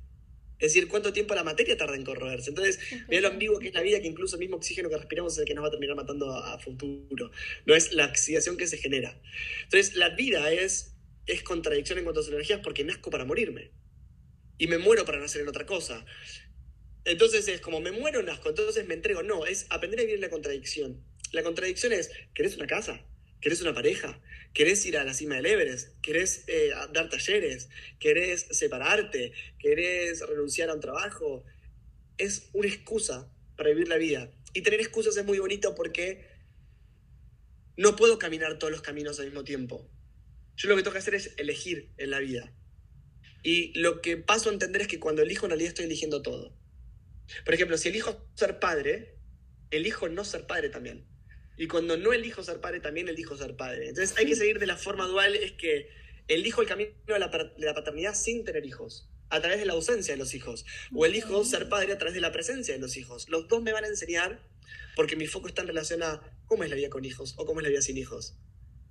Es 0.58 0.72
decir, 0.72 0.88
cuánto 0.88 1.12
tiempo 1.12 1.34
la 1.34 1.44
materia 1.44 1.76
tarda 1.76 1.96
en 1.96 2.04
corroerse. 2.04 2.50
Entonces, 2.50 2.78
mira 3.08 3.20
lo 3.20 3.28
ambiguo 3.28 3.58
que 3.58 3.68
es 3.68 3.74
la 3.74 3.82
vida, 3.82 4.00
que 4.00 4.06
incluso 4.06 4.36
el 4.36 4.40
mismo 4.40 4.56
oxígeno 4.56 4.88
que 4.88 4.96
respiramos 4.96 5.34
es 5.34 5.40
el 5.40 5.44
que 5.44 5.54
nos 5.54 5.64
va 5.64 5.68
a 5.68 5.70
terminar 5.72 5.96
matando 5.96 6.32
a, 6.32 6.58
futuro. 6.58 7.30
No 7.66 7.74
es 7.74 7.92
la 7.92 8.06
oxidación 8.06 8.56
que 8.56 8.66
se 8.66 8.78
genera. 8.78 9.20
Entonces, 9.64 9.96
la 9.96 10.10
vida 10.10 10.52
es, 10.52 10.94
es 11.26 11.42
contradicción 11.42 11.98
en 11.98 12.04
cuanto 12.04 12.20
a 12.20 12.22
sus 12.22 12.32
energías 12.32 12.60
porque 12.62 12.82
nazco 12.84 13.10
para 13.10 13.26
morirme. 13.26 13.72
Y 14.56 14.68
me 14.68 14.78
muero 14.78 15.04
para 15.04 15.18
nacer 15.18 15.42
en 15.42 15.48
otra 15.48 15.66
cosa. 15.66 16.06
Entonces 17.04 17.46
es 17.48 17.60
como 17.60 17.80
me 17.80 17.92
muero, 17.92 18.22
nazco, 18.22 18.48
entonces 18.48 18.86
me 18.86 18.94
entrego. 18.94 19.22
No, 19.22 19.46
es 19.46 19.66
aprender 19.70 20.00
a 20.00 20.04
vivir 20.04 20.20
la 20.20 20.30
contradicción. 20.30 21.04
La 21.32 21.42
contradicción 21.42 21.92
es, 21.92 22.10
¿querés 22.34 22.56
una 22.56 22.66
casa? 22.66 23.04
¿Querés 23.40 23.60
una 23.60 23.74
pareja? 23.74 24.20
¿Querés 24.54 24.86
ir 24.86 24.96
a 24.96 25.04
la 25.04 25.12
cima 25.12 25.34
del 25.34 25.46
Everest? 25.46 26.00
¿Querés 26.00 26.44
eh, 26.46 26.70
dar 26.92 27.10
talleres? 27.10 27.68
¿Querés 27.98 28.46
separarte? 28.50 29.32
¿Querés 29.58 30.20
renunciar 30.26 30.70
a 30.70 30.74
un 30.74 30.80
trabajo? 30.80 31.44
Es 32.16 32.48
una 32.52 32.68
excusa 32.68 33.30
para 33.56 33.70
vivir 33.70 33.88
la 33.88 33.96
vida. 33.96 34.30
Y 34.54 34.62
tener 34.62 34.80
excusas 34.80 35.16
es 35.16 35.24
muy 35.24 35.38
bonito 35.38 35.74
porque 35.74 36.26
no 37.76 37.96
puedo 37.96 38.18
caminar 38.18 38.58
todos 38.58 38.70
los 38.70 38.82
caminos 38.82 39.18
al 39.18 39.26
mismo 39.26 39.44
tiempo. 39.44 39.90
Yo 40.56 40.68
lo 40.68 40.76
que 40.76 40.82
tengo 40.82 40.92
que 40.92 41.00
hacer 41.00 41.14
es 41.14 41.34
elegir 41.36 41.92
en 41.98 42.10
la 42.10 42.20
vida. 42.20 42.52
Y 43.42 43.78
lo 43.78 44.00
que 44.00 44.16
paso 44.16 44.48
a 44.48 44.52
entender 44.52 44.82
es 44.82 44.88
que 44.88 45.00
cuando 45.00 45.22
elijo 45.22 45.46
en 45.46 45.50
realidad 45.50 45.68
estoy 45.68 45.84
eligiendo 45.84 46.22
todo. 46.22 46.56
Por 47.44 47.54
ejemplo, 47.54 47.76
si 47.78 47.88
elijo 47.88 48.28
ser 48.34 48.58
padre, 48.58 49.16
elijo 49.70 50.08
no 50.08 50.24
ser 50.24 50.46
padre 50.46 50.68
también. 50.68 51.06
Y 51.56 51.68
cuando 51.68 51.96
no 51.96 52.12
elijo 52.12 52.42
ser 52.42 52.60
padre, 52.60 52.80
también 52.80 53.08
elijo 53.08 53.36
ser 53.36 53.56
padre. 53.56 53.88
Entonces 53.88 54.16
hay 54.18 54.26
que 54.26 54.36
seguir 54.36 54.58
de 54.58 54.66
la 54.66 54.76
forma 54.76 55.06
dual, 55.06 55.34
es 55.36 55.52
que 55.52 55.88
elijo 56.28 56.62
el 56.62 56.68
camino 56.68 56.90
de 57.06 57.18
la, 57.18 57.28
de 57.28 57.66
la 57.66 57.74
paternidad 57.74 58.14
sin 58.14 58.44
tener 58.44 58.64
hijos, 58.64 59.08
a 59.30 59.40
través 59.40 59.58
de 59.58 59.66
la 59.66 59.74
ausencia 59.74 60.14
de 60.14 60.18
los 60.18 60.34
hijos. 60.34 60.64
O 60.92 61.06
elijo 61.06 61.44
ser 61.44 61.68
padre 61.68 61.92
a 61.92 61.98
través 61.98 62.14
de 62.14 62.20
la 62.20 62.32
presencia 62.32 62.74
de 62.74 62.80
los 62.80 62.96
hijos. 62.96 63.28
Los 63.28 63.48
dos 63.48 63.62
me 63.62 63.72
van 63.72 63.84
a 63.84 63.88
enseñar 63.88 64.40
porque 64.96 65.16
mi 65.16 65.26
foco 65.26 65.48
está 65.48 65.62
en 65.62 65.68
relación 65.68 66.02
a 66.02 66.20
cómo 66.46 66.64
es 66.64 66.70
la 66.70 66.76
vida 66.76 66.88
con 66.88 67.04
hijos 67.04 67.34
o 67.36 67.46
cómo 67.46 67.60
es 67.60 67.64
la 67.64 67.70
vida 67.70 67.82
sin 67.82 67.98
hijos. 67.98 68.36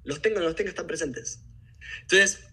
Los 0.04 0.22
tengo 0.22 0.38
o 0.38 0.40
no 0.40 0.48
los 0.48 0.56
tengo, 0.56 0.70
están 0.70 0.88
presentes. 0.88 1.40
Entonces, 2.02 2.46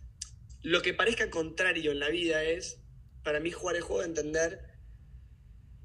lo 0.63 0.83
que 0.83 0.95
parezca 0.95 1.31
contrario 1.31 1.93
en 1.93 1.99
la 1.99 2.09
vida 2.09 2.45
es, 2.45 2.79
para 3.25 3.41
mí, 3.41 3.51
jugar 3.51 3.77
el 3.77 3.83
juego 3.83 4.03
de 4.03 4.09
entender 4.09 4.71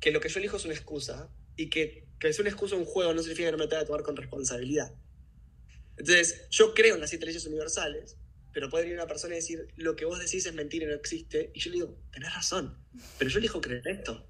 que 0.05 0.11
lo 0.11 0.21
que 0.21 0.29
yo 0.29 0.37
elijo 0.37 0.57
es 0.57 0.65
una 0.65 0.75
excusa 0.75 1.31
y 1.55 1.71
que 1.71 2.05
que 2.19 2.27
es 2.27 2.39
una 2.39 2.49
excusa 2.49 2.75
un 2.75 2.85
juego 2.85 3.11
no 3.11 3.21
significa 3.21 3.47
que 3.47 3.53
no 3.53 3.57
me 3.57 3.67
tenga 3.67 3.81
que 3.81 3.87
tomar 3.87 4.03
con 4.03 4.15
responsabilidad. 4.15 4.93
Entonces, 5.97 6.47
yo 6.51 6.75
creo 6.75 6.93
en 6.93 7.01
las 7.01 7.09
siete 7.09 7.25
leyes 7.25 7.43
universales, 7.47 8.17
pero 8.53 8.69
puede 8.69 8.83
venir 8.83 8.99
una 8.99 9.07
persona 9.07 9.33
y 9.33 9.37
decir, 9.37 9.67
lo 9.77 9.95
que 9.95 10.05
vos 10.05 10.19
decís 10.19 10.45
es 10.45 10.53
mentira 10.53 10.85
y 10.85 10.89
no 10.89 10.93
existe, 10.93 11.49
y 11.55 11.59
yo 11.59 11.71
le 11.71 11.75
digo, 11.77 11.97
tenés 12.11 12.35
razón, 12.35 12.77
pero 13.17 13.31
yo 13.31 13.39
elijo 13.39 13.59
creer 13.61 13.81
esto. 13.87 14.29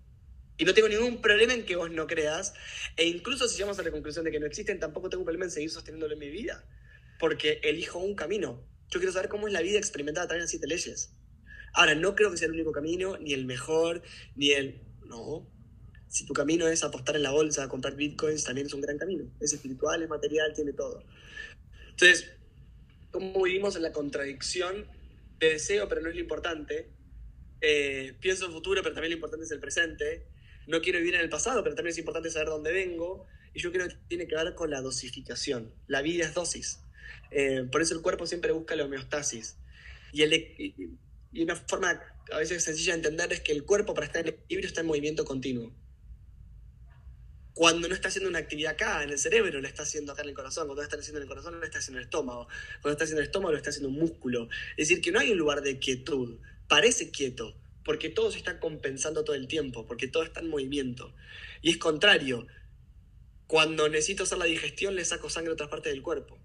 Y 0.57 0.63
no 0.63 0.73
tengo 0.73 0.87
ningún 0.87 1.21
problema 1.21 1.53
en 1.53 1.65
que 1.65 1.75
vos 1.75 1.91
no 1.91 2.07
creas. 2.07 2.53
E 2.95 3.05
incluso 3.07 3.45
si 3.49 3.57
llegamos 3.57 3.77
a 3.77 3.83
la 3.83 3.91
conclusión 3.91 4.23
de 4.23 4.31
que 4.31 4.39
no 4.39 4.45
existen, 4.45 4.79
tampoco 4.79 5.09
tengo 5.09 5.25
problema 5.25 5.43
en 5.43 5.51
seguir 5.51 5.69
sosteniéndolo 5.69 6.13
en 6.13 6.19
mi 6.19 6.29
vida. 6.29 6.63
Porque 7.19 7.59
elijo 7.61 7.99
un 7.99 8.15
camino. 8.15 8.65
Yo 8.89 9.01
quiero 9.01 9.11
saber 9.11 9.27
cómo 9.27 9.47
es 9.47 9.53
la 9.53 9.61
vida 9.61 9.77
experimentada 9.77 10.23
a 10.23 10.27
través 10.29 10.39
de 10.39 10.43
las 10.45 10.51
siete 10.51 10.67
leyes. 10.67 11.13
Ahora, 11.73 11.93
no 11.93 12.15
creo 12.15 12.31
que 12.31 12.37
sea 12.37 12.45
el 12.45 12.53
único 12.53 12.71
camino, 12.71 13.17
ni 13.17 13.33
el 13.33 13.45
mejor, 13.45 14.01
ni 14.35 14.51
el... 14.51 14.81
No. 15.05 15.45
Si 16.07 16.25
tu 16.25 16.33
camino 16.33 16.67
es 16.67 16.83
apostar 16.83 17.15
en 17.15 17.23
la 17.23 17.31
bolsa, 17.31 17.67
comprar 17.67 17.95
bitcoins, 17.95 18.43
también 18.43 18.67
es 18.67 18.73
un 18.73 18.81
gran 18.81 18.97
camino. 18.97 19.25
Es 19.39 19.53
espiritual, 19.53 20.01
es 20.01 20.09
material, 20.09 20.53
tiene 20.53 20.73
todo. 20.73 21.03
Entonces, 21.89 22.31
¿cómo 23.11 23.43
vivimos 23.43 23.75
en 23.75 23.81
la 23.81 23.91
contradicción 23.91 24.85
de 25.39 25.49
deseo, 25.49 25.87
pero 25.87 26.01
no 26.01 26.09
es 26.09 26.15
lo 26.15 26.21
importante? 26.21 26.89
Eh, 27.61 28.13
pienso 28.19 28.45
en 28.45 28.51
futuro, 28.51 28.81
pero 28.83 28.93
también 28.93 29.11
lo 29.11 29.15
importante 29.15 29.45
es 29.45 29.51
el 29.51 29.59
presente 29.59 30.27
no 30.67 30.81
quiero 30.81 30.99
vivir 30.99 31.15
en 31.15 31.21
el 31.21 31.29
pasado, 31.29 31.63
pero 31.63 31.75
también 31.75 31.91
es 31.91 31.97
importante 31.97 32.29
saber 32.29 32.49
dónde 32.49 32.71
vengo. 32.71 33.25
Y 33.53 33.59
yo 33.59 33.71
creo 33.71 33.87
que 33.87 33.95
tiene 34.07 34.27
que 34.27 34.35
ver 34.35 34.55
con 34.55 34.69
la 34.69 34.81
dosificación. 34.81 35.73
La 35.87 36.01
vida 36.01 36.25
es 36.25 36.33
dosis. 36.33 36.79
Eh, 37.31 37.65
por 37.71 37.81
eso 37.81 37.93
el 37.93 38.01
cuerpo 38.01 38.25
siempre 38.25 38.51
busca 38.51 38.75
la 38.75 38.85
homeostasis. 38.85 39.57
Y, 40.11 40.23
el, 40.23 40.33
y, 40.33 41.41
una 41.43 41.55
forma 41.55 42.01
a 42.31 42.37
veces 42.37 42.63
sencilla 42.63 42.93
de 42.93 42.97
entender 42.97 43.31
es 43.33 43.41
que 43.41 43.51
el 43.51 43.63
cuerpo 43.63 43.93
para 43.93 44.07
estar 44.07 44.21
en 44.21 44.33
equilibrio 44.33 44.67
está 44.67 44.81
en 44.81 44.87
movimiento 44.87 45.25
continuo. 45.25 45.71
Cuando 47.55 47.87
no 47.87 47.95
está 47.95 48.09
haciendo 48.09 48.29
una 48.29 48.39
actividad 48.39 48.73
acá 48.73 49.01
en 49.01 49.11
el 49.11 49.17
cerebro, 49.17 49.61
lo 49.61 49.67
está 49.67 49.83
haciendo 49.83 50.11
acá 50.11 50.23
en 50.23 50.27
el 50.27 50.35
corazón. 50.35 50.67
Cuando 50.67 50.83
está 50.83 50.97
haciendo 50.97 51.19
en 51.19 51.23
el 51.23 51.29
corazón, 51.29 51.57
lo 51.57 51.65
está 51.65 51.79
haciendo 51.79 51.99
en 51.99 52.01
el 52.01 52.07
estómago. 52.07 52.49
Cuando 52.81 52.91
está 52.91 53.05
haciendo 53.05 53.21
en 53.21 53.23
el 53.23 53.29
estómago, 53.29 53.51
lo 53.53 53.57
está 53.57 53.69
haciendo 53.69 53.87
un 53.87 53.95
músculo. 53.95 54.49
Es 54.75 54.89
decir, 54.89 55.01
que 55.01 55.13
no 55.13 55.19
hay 55.19 55.31
un 55.31 55.37
lugar 55.37 55.61
de 55.61 55.79
quietud. 55.79 56.37
Parece 56.67 57.11
quieto, 57.11 57.55
porque 57.85 58.09
todo 58.09 58.29
se 58.29 58.39
está 58.39 58.59
compensando 58.59 59.23
todo 59.23 59.37
el 59.37 59.47
tiempo, 59.47 59.85
porque 59.87 60.09
todo 60.09 60.23
está 60.23 60.41
en 60.41 60.49
movimiento. 60.49 61.15
Y 61.61 61.69
es 61.69 61.77
contrario. 61.77 62.45
Cuando 63.47 63.87
necesito 63.87 64.23
hacer 64.23 64.37
la 64.37 64.45
digestión, 64.45 64.93
le 64.95 65.05
saco 65.05 65.29
sangre 65.29 65.51
a 65.51 65.53
otras 65.53 65.69
partes 65.69 65.93
del 65.93 66.01
cuerpo. 66.01 66.37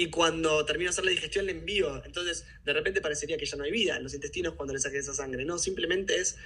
Y 0.00 0.08
cuando 0.08 0.64
termino 0.64 0.88
de 0.88 0.92
hacer 0.92 1.04
la 1.04 1.10
digestión, 1.10 1.44
le 1.44 1.52
envío. 1.52 2.02
Entonces, 2.06 2.46
de 2.64 2.72
repente 2.72 3.02
parecería 3.02 3.36
que 3.36 3.44
ya 3.44 3.56
no 3.56 3.64
hay 3.64 3.70
vida 3.70 3.96
en 3.98 4.02
los 4.02 4.14
intestinos 4.14 4.54
cuando 4.54 4.72
le 4.72 4.80
saqué 4.80 4.96
esa 4.96 5.12
sangre. 5.12 5.44
No, 5.44 5.58
simplemente 5.58 6.16
es 6.16 6.38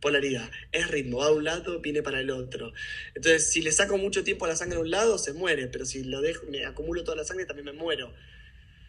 polaridad. 0.00 0.50
Es 0.72 0.90
ritmo. 0.90 1.18
Va 1.18 1.26
a 1.26 1.30
un 1.30 1.44
lado, 1.44 1.80
viene 1.80 2.02
para 2.02 2.18
el 2.18 2.30
otro. 2.30 2.72
Entonces, 3.14 3.48
si 3.48 3.62
le 3.62 3.70
saco 3.70 3.96
mucho 3.96 4.24
tiempo 4.24 4.44
a 4.44 4.48
la 4.48 4.56
sangre 4.56 4.78
a 4.78 4.80
un 4.80 4.90
lado, 4.90 5.18
se 5.18 5.34
muere. 5.34 5.68
Pero 5.68 5.84
si 5.84 6.02
lo 6.02 6.20
dejo, 6.20 6.46
me 6.46 6.66
acumulo 6.66 7.04
toda 7.04 7.16
la 7.16 7.24
sangre, 7.24 7.46
también 7.46 7.66
me 7.66 7.72
muero. 7.72 8.12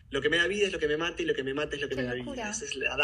Lo 0.10 0.20
que 0.20 0.30
me 0.30 0.38
da 0.38 0.48
vida 0.48 0.66
es 0.66 0.74
lo 0.74 0.80
que 0.80 0.88
me 0.88 0.98
mata 0.98 1.22
y 1.22 1.26
lo 1.26 1.36
que 1.36 1.44
me 1.44 1.54
mata 1.54 1.76
es 1.76 1.82
lo 1.84 1.88
que 1.88 1.96
me 1.96 2.04
da 2.04 2.14
vida. 2.16 2.50
Esa 2.50 2.66
es 2.66 2.76
la 2.76 2.96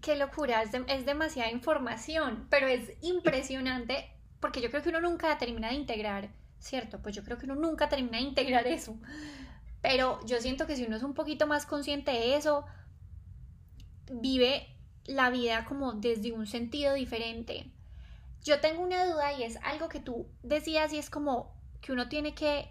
qué 0.00 0.16
locura, 0.16 0.62
es, 0.62 1.04
demasiada 1.04 1.50
información, 1.50 2.46
pero 2.48 2.66
es 2.66 2.92
impresionante 3.02 4.08
porque 4.40 4.60
yo 4.60 4.70
creo 4.70 4.82
que 4.82 4.90
uno 4.90 5.00
nunca 5.00 5.36
termina 5.36 5.68
de 5.68 5.74
integrar, 5.74 6.30
¿cierto? 6.60 7.02
Pues 7.02 7.14
yo 7.14 7.24
creo 7.24 7.38
que 7.38 7.46
uno 7.46 7.56
nunca 7.56 7.88
termina 7.88 8.18
de 8.18 8.24
integrar 8.24 8.66
eso. 8.66 8.96
Pero 9.86 10.18
yo 10.26 10.40
siento 10.40 10.66
que 10.66 10.74
si 10.74 10.82
uno 10.82 10.96
es 10.96 11.04
un 11.04 11.14
poquito 11.14 11.46
más 11.46 11.64
consciente 11.64 12.10
de 12.10 12.34
eso, 12.34 12.66
vive 14.10 14.66
la 15.04 15.30
vida 15.30 15.64
como 15.64 15.92
desde 15.92 16.32
un 16.32 16.48
sentido 16.48 16.94
diferente. 16.94 17.70
Yo 18.42 18.58
tengo 18.58 18.82
una 18.82 19.06
duda 19.06 19.32
y 19.34 19.44
es 19.44 19.58
algo 19.62 19.88
que 19.88 20.00
tú 20.00 20.26
decías 20.42 20.92
y 20.92 20.98
es 20.98 21.08
como 21.08 21.54
que 21.80 21.92
uno 21.92 22.08
tiene 22.08 22.34
que, 22.34 22.68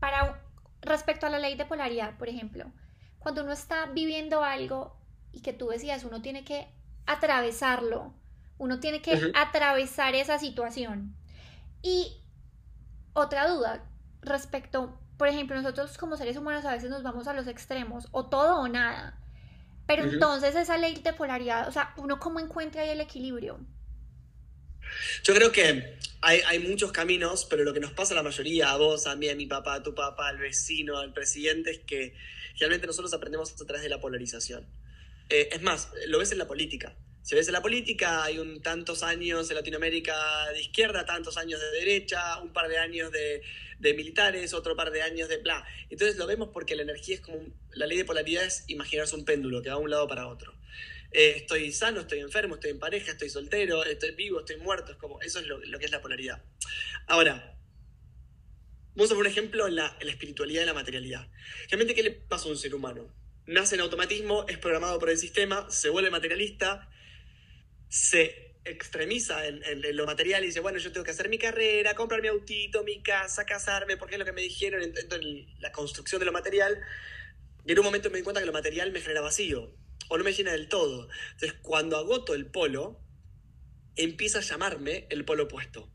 para 0.00 0.42
respecto 0.80 1.26
a 1.26 1.30
la 1.30 1.38
ley 1.38 1.54
de 1.54 1.66
polaridad, 1.66 2.18
por 2.18 2.28
ejemplo, 2.28 2.72
cuando 3.20 3.44
uno 3.44 3.52
está 3.52 3.86
viviendo 3.86 4.42
algo, 4.42 4.98
y 5.30 5.40
que 5.42 5.52
tú 5.52 5.68
decías, 5.68 6.02
uno 6.02 6.20
tiene 6.20 6.42
que 6.42 6.66
atravesarlo, 7.06 8.12
uno 8.58 8.80
tiene 8.80 9.02
que 9.02 9.30
atravesar 9.36 10.16
esa 10.16 10.40
situación. 10.40 11.14
Y 11.80 12.24
otra 13.12 13.46
duda 13.46 13.88
respecto, 14.20 14.98
por 15.16 15.28
ejemplo, 15.28 15.56
nosotros 15.56 15.96
como 15.96 16.16
seres 16.16 16.36
humanos 16.36 16.64
a 16.64 16.72
veces 16.72 16.90
nos 16.90 17.02
vamos 17.02 17.26
a 17.26 17.32
los 17.32 17.46
extremos, 17.46 18.08
o 18.10 18.26
todo 18.26 18.60
o 18.60 18.68
nada. 18.68 19.18
Pero 19.86 20.04
entonces 20.04 20.54
esa 20.56 20.76
ley 20.78 20.96
de 20.96 21.12
polaridad, 21.12 21.68
o 21.68 21.72
sea, 21.72 21.94
uno 21.96 22.18
cómo 22.18 22.40
encuentra 22.40 22.82
ahí 22.82 22.90
el 22.90 23.00
equilibrio. 23.00 23.60
Yo 25.22 25.34
creo 25.34 25.52
que 25.52 25.98
hay, 26.20 26.40
hay, 26.46 26.58
muchos 26.58 26.92
caminos, 26.92 27.46
pero 27.48 27.64
lo 27.64 27.72
que 27.72 27.80
nos 27.80 27.92
pasa 27.92 28.14
a 28.14 28.16
la 28.16 28.22
mayoría, 28.22 28.70
a 28.70 28.76
vos, 28.76 29.06
a 29.06 29.16
mí, 29.16 29.28
a 29.28 29.36
mi 29.36 29.46
papá, 29.46 29.74
a 29.74 29.82
tu 29.82 29.94
papá, 29.94 30.28
al 30.28 30.38
vecino, 30.38 30.98
al 30.98 31.12
presidente, 31.12 31.70
es 31.70 31.78
que 31.80 32.14
realmente 32.58 32.86
nosotros 32.86 33.12
aprendemos 33.14 33.52
a 33.60 33.64
través 33.64 33.82
de 33.82 33.88
la 33.88 34.00
polarización. 34.00 34.66
Eh, 35.28 35.48
es 35.52 35.62
más, 35.62 35.90
lo 36.08 36.18
ves 36.18 36.32
en 36.32 36.38
la 36.38 36.46
política. 36.46 36.94
Si 37.22 37.34
ves 37.34 37.48
en 37.48 37.54
la 37.54 37.62
política, 37.62 38.22
hay 38.22 38.38
un 38.38 38.62
tantos 38.62 39.02
años 39.02 39.50
en 39.50 39.56
Latinoamérica 39.56 40.14
de 40.52 40.60
izquierda, 40.60 41.04
tantos 41.04 41.36
años 41.36 41.60
de 41.60 41.70
derecha, 41.72 42.38
un 42.38 42.52
par 42.52 42.68
de 42.68 42.78
años 42.78 43.10
de, 43.10 43.42
militares, 43.80 44.54
otro 44.54 44.76
par 44.76 44.90
de 44.90 45.02
años 45.02 45.28
de 45.28 45.38
bla. 45.38 45.66
Entonces 45.90 46.16
lo 46.16 46.26
vemos 46.26 46.50
porque 46.52 46.74
la 46.76 46.82
energía 46.82 47.16
es 47.16 47.20
como, 47.20 47.40
la 47.72 47.86
ley 47.86 47.98
de 47.98 48.04
polaridad 48.04 48.44
es 48.44 48.64
imaginarse 48.68 49.14
un 49.14 49.24
péndulo 49.24 49.62
que 49.62 49.70
va 49.70 49.76
de 49.76 49.82
un 49.82 49.90
lado 49.90 50.08
para 50.08 50.28
otro. 50.28 50.54
Eh, 51.12 51.34
estoy 51.36 51.72
sano, 51.72 52.00
estoy 52.00 52.20
enfermo, 52.20 52.56
estoy 52.56 52.70
en 52.70 52.78
pareja, 52.78 53.12
estoy 53.12 53.28
soltero, 53.28 53.84
estoy 53.84 54.12
vivo, 54.12 54.40
estoy 54.40 54.56
muerto, 54.56 54.92
es 54.92 54.98
como, 54.98 55.20
eso 55.22 55.40
es 55.40 55.46
lo, 55.46 55.78
que 55.78 55.84
es 55.84 55.90
la 55.90 56.00
polaridad. 56.00 56.42
Ahora, 57.06 57.58
vamos 58.94 59.10
a 59.10 59.14
poner 59.14 59.30
un 59.30 59.32
ejemplo 59.32 59.66
en 59.66 59.76
la, 59.76 59.96
en 60.00 60.06
la 60.06 60.12
espiritualidad 60.12 60.62
y 60.62 60.66
la 60.66 60.74
materialidad. 60.74 61.28
Realmente, 61.68 61.94
¿qué 61.94 62.02
le 62.02 62.10
pasa 62.10 62.46
a 62.46 62.50
un 62.50 62.56
ser 62.56 62.74
humano? 62.74 63.12
nace 63.46 63.76
en 63.76 63.80
automatismo, 63.80 64.44
es 64.48 64.58
programado 64.58 64.98
por 64.98 65.10
el 65.10 65.18
sistema, 65.18 65.70
se 65.70 65.88
vuelve 65.88 66.10
materialista, 66.10 66.90
se 67.88 68.45
extremiza 68.66 69.46
en, 69.46 69.96
lo 69.96 70.06
material 70.06 70.42
y 70.42 70.48
dice, 70.48 70.60
bueno, 70.60 70.78
yo 70.78 70.92
tengo 70.92 71.04
que 71.04 71.12
hacer 71.12 71.28
mi 71.28 71.38
carrera, 71.38 71.94
comprar 71.94 72.20
mi 72.20 72.28
autito, 72.28 72.82
mi 72.84 73.02
casa, 73.02 73.44
casarme, 73.44 73.96
porque 73.96 74.16
es 74.16 74.18
lo 74.18 74.24
que 74.24 74.32
me 74.32 74.42
dijeron 74.42 74.82
en, 74.82 75.46
la 75.60 75.72
construcción 75.72 76.18
de 76.18 76.26
lo 76.26 76.32
material. 76.32 76.78
Y 77.64 77.72
en 77.72 77.78
un 77.78 77.84
momento 77.84 78.10
me 78.10 78.18
di 78.18 78.24
cuenta 78.24 78.40
que 78.40 78.46
lo 78.46 78.52
material 78.52 78.92
me 78.92 79.00
genera 79.00 79.20
vacío, 79.20 79.74
o 80.08 80.18
no 80.18 80.24
me 80.24 80.32
llena 80.32 80.52
del 80.52 80.68
todo. 80.68 81.08
Entonces, 81.32 81.58
cuando 81.62 81.96
agoto 81.96 82.34
el 82.34 82.46
polo, 82.46 83.00
empieza 83.96 84.38
a 84.38 84.42
llamarme 84.42 85.06
el 85.10 85.24
polo 85.24 85.44
opuesto. 85.44 85.90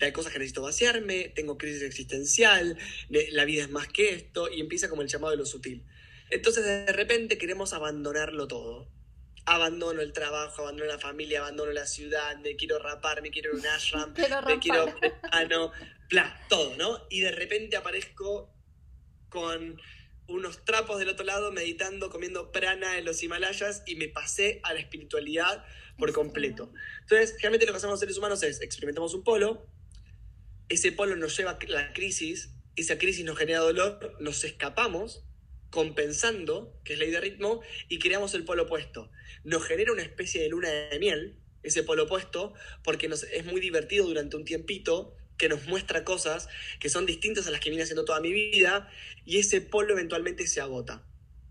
Hay 0.00 0.12
cosas 0.12 0.32
que 0.32 0.38
necesito 0.38 0.62
vaciarme, 0.62 1.28
tengo 1.34 1.58
crisis 1.58 1.82
existencial, 1.82 2.78
la 3.08 3.44
vida 3.44 3.64
es 3.64 3.70
más 3.70 3.88
que 3.88 4.14
esto, 4.14 4.50
y 4.50 4.60
empieza 4.60 4.88
como 4.88 5.02
el 5.02 5.08
llamado 5.08 5.32
de 5.32 5.36
lo 5.36 5.46
sutil. 5.46 5.84
Entonces 6.30 6.64
de 6.64 6.92
repente 6.92 7.38
queremos 7.38 7.72
abandonarlo 7.72 8.48
todo. 8.48 8.88
Abandono 9.46 10.00
el 10.00 10.12
trabajo, 10.12 10.62
abandono 10.62 10.90
la 10.90 10.98
familia, 10.98 11.40
abandono 11.40 11.72
la 11.72 11.86
ciudad, 11.86 12.36
me 12.38 12.56
quiero 12.56 12.78
rapar, 12.78 13.22
me 13.22 13.30
quiero 13.30 13.50
ir 13.50 13.56
a 13.56 13.58
un 13.58 13.66
ashram, 13.66 14.14
me 14.46 14.58
quiero 14.58 14.86
no, 15.50 15.72
bla, 16.08 16.40
todo, 16.48 16.76
¿no? 16.76 17.06
Y 17.10 17.20
de 17.20 17.32
repente 17.32 17.76
aparezco 17.76 18.52
con 19.28 19.80
unos 20.26 20.64
trapos 20.64 20.98
del 20.98 21.08
otro 21.08 21.24
lado 21.24 21.52
meditando, 21.52 22.10
comiendo 22.10 22.52
prana 22.52 22.98
en 22.98 23.04
los 23.04 23.22
Himalayas 23.22 23.82
y 23.86 23.96
me 23.96 24.08
pasé 24.08 24.60
a 24.62 24.72
la 24.72 24.80
espiritualidad 24.80 25.64
por 25.98 26.12
completo. 26.12 26.72
Entonces, 27.02 27.36
realmente 27.40 27.66
lo 27.66 27.72
que 27.72 27.78
hacemos 27.78 27.94
los 27.94 28.00
seres 28.00 28.18
humanos 28.18 28.42
es 28.42 28.60
experimentamos 28.60 29.14
un 29.14 29.24
polo, 29.24 29.66
ese 30.68 30.92
polo 30.92 31.16
nos 31.16 31.36
lleva 31.36 31.52
a 31.52 31.58
la 31.66 31.92
crisis, 31.92 32.50
esa 32.76 32.98
crisis 32.98 33.24
nos 33.24 33.36
genera 33.36 33.60
dolor, 33.60 34.16
nos 34.20 34.44
escapamos 34.44 35.24
compensando, 35.70 36.78
que 36.84 36.94
es 36.94 36.98
ley 36.98 37.10
de 37.10 37.20
ritmo, 37.20 37.62
y 37.88 37.98
creamos 37.98 38.34
el 38.34 38.44
polo 38.44 38.64
opuesto. 38.64 39.10
Nos 39.44 39.64
genera 39.64 39.92
una 39.92 40.02
especie 40.02 40.42
de 40.42 40.48
luna 40.48 40.68
de 40.68 40.98
miel, 40.98 41.36
ese 41.62 41.82
polo 41.82 42.04
opuesto, 42.04 42.54
porque 42.82 43.08
nos, 43.08 43.22
es 43.24 43.44
muy 43.44 43.60
divertido 43.60 44.06
durante 44.06 44.36
un 44.36 44.44
tiempito, 44.44 45.16
que 45.40 45.48
nos 45.48 45.66
muestra 45.66 46.04
cosas 46.04 46.48
que 46.80 46.90
son 46.90 47.06
distintas 47.06 47.46
a 47.46 47.50
las 47.50 47.60
que 47.60 47.70
vine 47.70 47.82
haciendo 47.82 48.04
toda 48.04 48.20
mi 48.20 48.32
vida, 48.32 48.90
y 49.24 49.38
ese 49.38 49.60
polo 49.60 49.94
eventualmente 49.94 50.46
se 50.46 50.60
agota. 50.60 51.06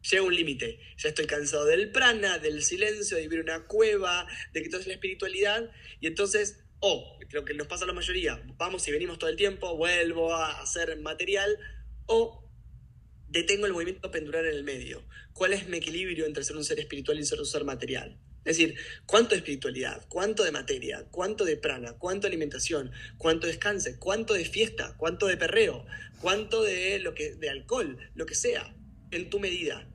llega 0.09 0.23
un 0.23 0.35
límite. 0.35 0.79
Ya 0.97 1.09
estoy 1.09 1.25
cansado 1.25 1.65
del 1.65 1.91
prana, 1.91 2.37
del 2.37 2.63
silencio, 2.63 3.17
de 3.17 3.23
vivir 3.23 3.41
una 3.41 3.65
cueva, 3.65 4.27
de 4.53 4.61
que 4.61 4.69
todo 4.69 4.79
es 4.79 4.87
la 4.87 4.93
espiritualidad. 4.93 5.71
Y 5.99 6.07
entonces, 6.07 6.63
o 6.79 7.17
creo 7.29 7.45
que 7.45 7.53
nos 7.53 7.67
pasa 7.67 7.83
a 7.85 7.87
la 7.87 7.93
mayoría, 7.93 8.41
vamos 8.57 8.87
y 8.87 8.91
venimos 8.91 9.17
todo 9.17 9.29
el 9.29 9.35
tiempo, 9.35 9.75
vuelvo 9.75 10.33
a 10.33 10.61
hacer 10.61 10.95
material, 10.99 11.57
o 12.05 12.48
detengo 13.29 13.65
el 13.65 13.73
movimiento 13.73 14.11
pendular 14.11 14.45
en 14.45 14.55
el 14.55 14.63
medio. 14.63 15.03
¿Cuál 15.33 15.53
es 15.53 15.67
mi 15.67 15.77
equilibrio 15.77 16.25
entre 16.25 16.43
ser 16.43 16.57
un 16.57 16.63
ser 16.63 16.79
espiritual 16.79 17.19
y 17.19 17.25
ser 17.25 17.39
un 17.39 17.45
ser 17.45 17.63
material? 17.63 18.17
Es 18.45 18.57
decir, 18.57 18.75
¿cuánto 19.05 19.31
de 19.31 19.37
espiritualidad? 19.37 20.05
¿Cuánto 20.07 20.43
de 20.43 20.51
materia? 20.51 21.05
¿Cuánto 21.11 21.45
de 21.45 21.57
prana? 21.57 21.93
¿Cuánto 21.93 22.21
de 22.21 22.29
alimentación? 22.29 22.91
¿Cuánto 23.17 23.47
de 23.47 23.53
descanse? 23.53 23.99
¿Cuánto 23.99 24.33
de 24.33 24.45
fiesta? 24.45 24.95
¿Cuánto 24.97 25.27
de 25.27 25.37
perreo? 25.37 25.85
¿Cuánto 26.21 26.63
de, 26.63 26.99
lo 26.99 27.13
que, 27.13 27.35
de 27.35 27.49
alcohol? 27.49 27.97
Lo 28.15 28.25
que 28.25 28.35
sea, 28.35 28.75
en 29.11 29.29
tu 29.29 29.39
medida. 29.39 29.87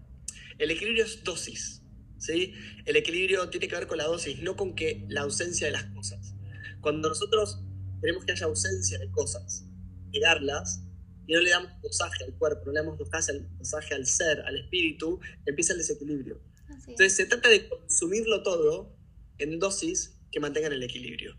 El 0.59 0.70
equilibrio 0.70 1.05
es 1.05 1.25
dosis. 1.25 1.83
¿sí? 2.18 2.55
El 2.85 2.97
equilibrio 2.97 3.49
tiene 3.51 3.66
que 3.66 3.75
ver 3.75 3.87
con 3.87 3.99
la 3.99 4.05
dosis, 4.05 4.40
no 4.40 4.57
con 4.57 4.75
que 4.75 5.05
la 5.09 5.23
ausencia 5.23 5.66
de 5.66 5.73
las 5.73 5.85
cosas. 5.87 6.35
Cuando 6.81 7.09
nosotros 7.09 7.61
queremos 8.01 8.25
que 8.25 8.33
haya 8.33 8.47
ausencia 8.47 8.99
de 8.99 9.11
cosas, 9.11 9.64
negarlas, 10.12 10.83
y 11.26 11.34
no 11.34 11.40
le 11.40 11.50
damos 11.50 11.70
dosaje 11.82 12.24
al 12.24 12.34
cuerpo, 12.34 12.66
no 12.66 12.72
le 12.72 12.80
damos 12.80 12.98
dosaje 12.98 13.94
al 13.94 14.06
ser, 14.06 14.40
al 14.42 14.56
espíritu, 14.56 15.20
empieza 15.46 15.72
el 15.72 15.78
desequilibrio. 15.78 16.40
Entonces 16.68 17.14
se 17.14 17.26
trata 17.26 17.48
de 17.48 17.68
consumirlo 17.68 18.42
todo 18.42 18.96
en 19.38 19.58
dosis 19.58 20.18
que 20.30 20.40
mantengan 20.40 20.72
el 20.72 20.82
equilibrio. 20.82 21.37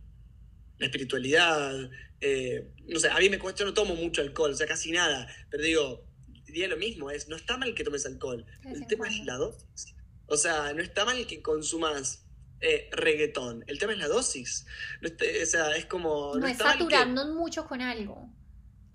La 0.78 0.88
espiritualidad, 0.88 1.90
eh, 2.22 2.72
no 2.88 3.00
sé, 3.00 3.10
a 3.10 3.18
mí 3.20 3.30
me 3.30 3.40
cuesta, 3.40 3.60
yo 3.60 3.66
no 3.66 3.74
tomo 3.74 3.96
mucho 3.96 4.22
alcohol, 4.22 4.52
o 4.52 4.56
sea, 4.56 4.68
casi 4.68 4.92
nada, 4.92 5.28
pero 5.50 5.64
digo, 5.64 6.06
diría 6.46 6.68
lo 6.68 6.78
mismo, 6.78 7.12
es, 7.12 7.28
no 7.28 7.36
está 7.36 7.58
mal 7.58 7.74
que 7.74 7.84
tomes 7.84 8.06
alcohol, 8.06 8.46
el 8.64 8.86
tema 8.88 9.08
es 9.08 9.24
la 9.26 9.36
dosis. 9.36 9.96
O 10.28 10.38
sea, 10.38 10.74
no 10.74 10.82
está 10.82 11.06
mal 11.06 11.28
que 11.28 11.42
consumas 11.42 12.26
eh, 12.60 12.90
reggaetón, 12.92 13.64
el 13.68 13.78
tema 13.78 13.94
es 13.94 14.00
la 14.00 14.08
dosis. 14.08 14.66
o 15.04 15.46
sea, 15.46 15.76
es 15.76 15.86
como... 15.86 16.36
No, 16.36 16.48
es 16.48 16.58
saturarnos 16.58 17.34
mucho 17.36 17.66
con 17.66 17.82
algo 17.82 18.34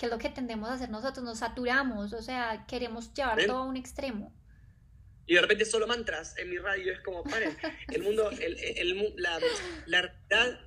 que 0.01 0.07
es 0.07 0.13
lo 0.13 0.19
que 0.19 0.31
tendemos 0.31 0.71
a 0.71 0.73
hacer 0.73 0.89
nosotros, 0.89 1.23
nos 1.23 1.41
saturamos, 1.41 2.15
o 2.15 2.23
sea, 2.23 2.65
queremos 2.67 3.13
llevar 3.13 3.45
todo 3.45 3.59
a 3.59 3.67
un 3.67 3.77
extremo. 3.77 4.35
Y 5.27 5.35
de 5.35 5.43
repente 5.43 5.67
solo 5.67 5.87
mantras 5.87 6.39
en 6.39 6.49
mi 6.49 6.57
radio, 6.57 6.91
es 6.91 7.01
como, 7.01 7.23
paren, 7.23 7.55
el 7.93 8.03
mundo, 8.03 8.31
la, 9.17 9.39
la, 9.85 10.01
realidad 10.01 10.59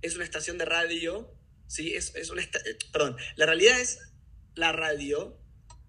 es 0.00 0.14
una 0.14 0.24
estación 0.24 0.56
de 0.56 0.64
radio, 0.64 1.30
¿sí? 1.66 1.94
Es, 1.96 2.14
es 2.14 2.30
una 2.30 2.40
eh, 2.40 2.78
perdón, 2.90 3.18
la 3.36 3.44
realidad 3.44 3.78
es 3.78 3.98
la 4.54 4.72
radio 4.72 5.38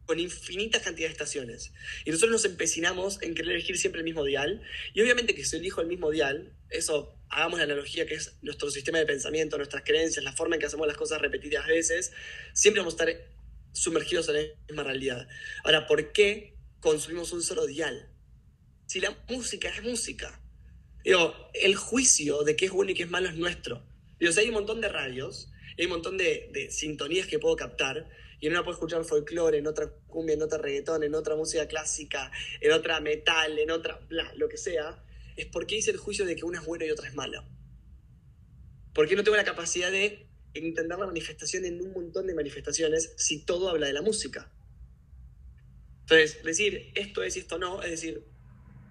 con 0.06 0.20
infinitas 0.20 0.82
cantidades 0.82 1.18
de 1.18 1.24
estaciones. 1.24 1.72
Y 2.04 2.10
nosotros 2.10 2.34
nos 2.34 2.46
empecinamos 2.52 3.22
en 3.22 3.34
querer 3.34 3.54
elegir 3.54 3.78
siempre 3.78 4.00
el 4.00 4.06
mismo 4.06 4.26
dial. 4.26 4.62
Y 4.94 5.02
obviamente 5.02 5.36
que 5.36 5.46
si 5.46 5.56
elijo 5.56 5.80
el 5.80 5.88
mismo 5.88 6.12
dial, 6.12 6.54
eso, 6.70 7.16
hagamos 7.30 7.60
la 7.60 7.66
analogía 7.66 8.06
que 8.06 8.16
es 8.16 8.36
nuestro 8.42 8.70
sistema 8.72 8.98
de 8.98 9.06
pensamiento, 9.06 9.58
nuestras 9.58 9.84
creencias, 9.84 10.24
la 10.24 10.34
forma 10.34 10.56
en 10.56 10.62
que 10.62 10.68
hacemos 10.68 10.88
las 10.88 10.98
cosas 10.98 11.22
repetidas 11.22 11.68
veces, 11.68 12.12
siempre 12.54 12.82
vamos 12.82 13.00
a 13.00 13.04
estar 13.04 13.24
sumergidos 13.72 14.30
en 14.30 14.36
la 14.36 14.42
misma 14.68 14.84
realidad. 14.84 15.28
Ahora, 15.64 15.88
¿por 15.88 16.12
qué 16.12 16.56
consumimos 16.80 17.32
un 17.32 17.44
solo 17.44 17.66
dial? 17.66 18.10
Si 18.88 19.00
la 19.00 19.16
música 19.30 19.70
es 19.70 19.84
música. 19.84 20.42
Digo, 21.04 21.34
el 21.54 21.76
juicio 21.76 22.44
de 22.44 22.56
qué 22.56 22.66
es 22.66 22.72
bueno 22.72 22.92
y 22.92 22.94
qué 22.96 23.04
es 23.04 23.10
malo 23.10 23.30
es 23.30 23.36
nuestro. 23.36 23.86
Digo, 24.20 24.32
si 24.32 24.40
hay 24.40 24.48
un 24.50 24.56
montón 24.56 24.82
de 24.82 24.90
radios, 24.90 25.52
hay 25.78 25.86
un 25.86 25.92
montón 25.92 26.18
de, 26.18 26.50
de 26.52 26.72
sintonías 26.72 27.28
que 27.28 27.40
puedo 27.40 27.56
captar, 27.56 28.10
y 28.40 28.48
en 28.48 28.54
una 28.54 28.64
puedo 28.64 28.76
escuchar 28.76 29.04
folclore, 29.04 29.58
en 29.58 29.68
otra 29.68 29.90
cumbia, 30.08 30.34
en 30.34 30.42
otra 30.42 30.58
reggaetón, 30.58 31.04
en 31.04 31.14
otra 31.14 31.36
música 31.36 31.68
clásica, 31.68 32.32
en 32.62 32.72
otra 32.72 33.00
metal, 33.02 33.60
en 33.60 33.70
otra, 33.70 34.00
bla, 34.08 34.32
lo 34.36 34.48
que 34.48 34.58
sea, 34.58 35.04
es 35.40 35.48
porque 35.48 35.78
hice 35.78 35.92
el 35.92 35.98
juicio 35.98 36.26
de 36.26 36.36
que 36.36 36.46
una 36.46 36.60
es 36.60 36.66
buena 36.66 36.86
y 36.86 36.92
otra 36.92 37.08
es 37.08 37.16
mala. 37.16 37.48
Porque 38.94 39.16
no 39.16 39.24
tengo 39.24 39.38
la 39.38 39.46
capacidad 39.46 39.92
de 39.92 40.28
entender 40.54 40.98
la 40.98 41.06
manifestación 41.06 41.66
en 41.66 41.82
un 41.82 41.94
montón 41.94 42.28
de 42.28 42.34
manifestaciones 42.34 43.14
si 43.18 43.46
todo 43.46 43.70
habla 43.70 43.88
de 43.88 43.94
la 43.94 44.02
música. 44.02 44.52
Entonces, 46.02 46.44
decir 46.44 46.92
esto 46.96 47.24
es 47.24 47.38
y 47.38 47.40
esto 47.40 47.58
no, 47.58 47.82
es 47.84 47.92
decir, 47.92 48.26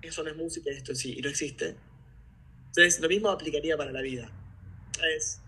eso 0.03 0.23
no 0.23 0.31
es 0.31 0.37
música 0.37 0.71
y 0.71 0.77
esto 0.77 0.95
sí, 0.95 1.17
y 1.19 1.21
no 1.21 1.29
existe. 1.29 1.77
Entonces, 2.69 3.01
lo 3.01 3.09
mismo 3.09 3.29
aplicaría 3.29 3.77
para 3.77 3.93
la 3.93 4.01
vida. 4.01 4.31
Es, 5.17 5.41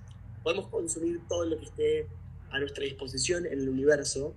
podemos 0.42 0.68
consumir 0.68 1.20
todo 1.28 1.44
lo 1.44 1.58
que 1.58 1.66
esté 1.66 2.06
a 2.50 2.58
nuestra 2.58 2.84
disposición 2.84 3.46
en 3.46 3.60
el 3.60 3.68
universo. 3.68 4.34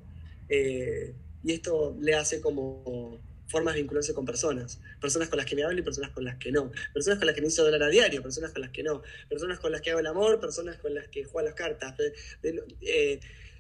Eh, 0.47 1.13
y 1.43 1.52
esto 1.52 1.97
le 1.99 2.13
hace 2.15 2.39
como 2.39 3.19
formas 3.54 3.76
de 3.76 3.82
vincularse 3.82 4.16
con 4.16 4.26
personas. 4.26 4.80
Personas 5.00 5.30
con 5.30 5.38
las 5.38 5.46
que 5.46 5.56
me 5.56 5.63
hablo 5.63 5.80
y 5.80 5.84
personas 5.84 6.10
con 6.10 6.26
las 6.26 6.38
que 6.38 6.52
no. 6.52 6.72
Personas 6.92 7.20
con 7.20 7.28
las 7.28 7.36
que 7.36 7.42
necesito 7.42 7.66
hablar 7.66 7.84
a 7.84 7.88
diario, 7.88 8.24
personas 8.24 8.52
con 8.52 8.62
las 8.63 8.72
que 8.72 8.82
no. 8.82 9.04
Personas 9.30 9.60
con 9.60 9.72
las 9.72 9.82
que 9.82 9.92
hago 9.92 10.00
el 10.00 10.08
amor, 10.08 10.39
personas 10.39 10.78
con 10.78 10.96
las 10.96 11.08
que 11.08 11.24
juego 11.24 11.48
las 11.48 11.54
cartas. 11.54 11.94
Eh, 12.42 13.20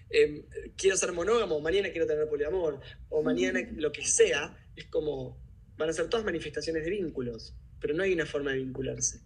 em, 0.09 0.43
quiero 0.75 0.97
ser 0.97 1.11
monógamo, 1.11 1.59
mañana 1.59 1.91
quiero 1.91 2.07
tener 2.07 2.27
poliamor, 2.27 2.79
o 3.09 3.21
mañana 3.21 3.59
lo 3.75 3.91
que 3.91 4.03
sea, 4.03 4.57
es 4.75 4.85
como, 4.85 5.39
van 5.77 5.89
a 5.89 5.93
ser 5.93 6.09
todas 6.09 6.25
manifestaciones 6.25 6.83
de 6.83 6.89
vínculos, 6.89 7.53
pero 7.79 7.93
no 7.93 8.01
hay 8.01 8.13
una 8.13 8.25
forma 8.25 8.51
de 8.51 8.57
vincularse. 8.57 9.21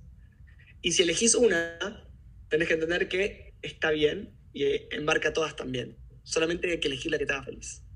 Y 0.82 0.92
si 0.92 1.04
elegís 1.04 1.34
una, 1.34 2.06
tenés 2.50 2.68
que 2.68 2.74
entender 2.74 3.08
que 3.08 3.54
está 3.62 3.92
bien 3.92 4.34
y 4.54 4.66
embarca 4.94 5.32
todas 5.32 5.56
también. 5.56 5.96
Solamente 6.24 6.70
hay 6.70 6.80
que 6.82 6.90
elegir 6.90 7.12
la 7.12 7.18
que 7.18 7.26
te 7.26 7.34
haga 7.34 7.44
feliz. 7.44 7.87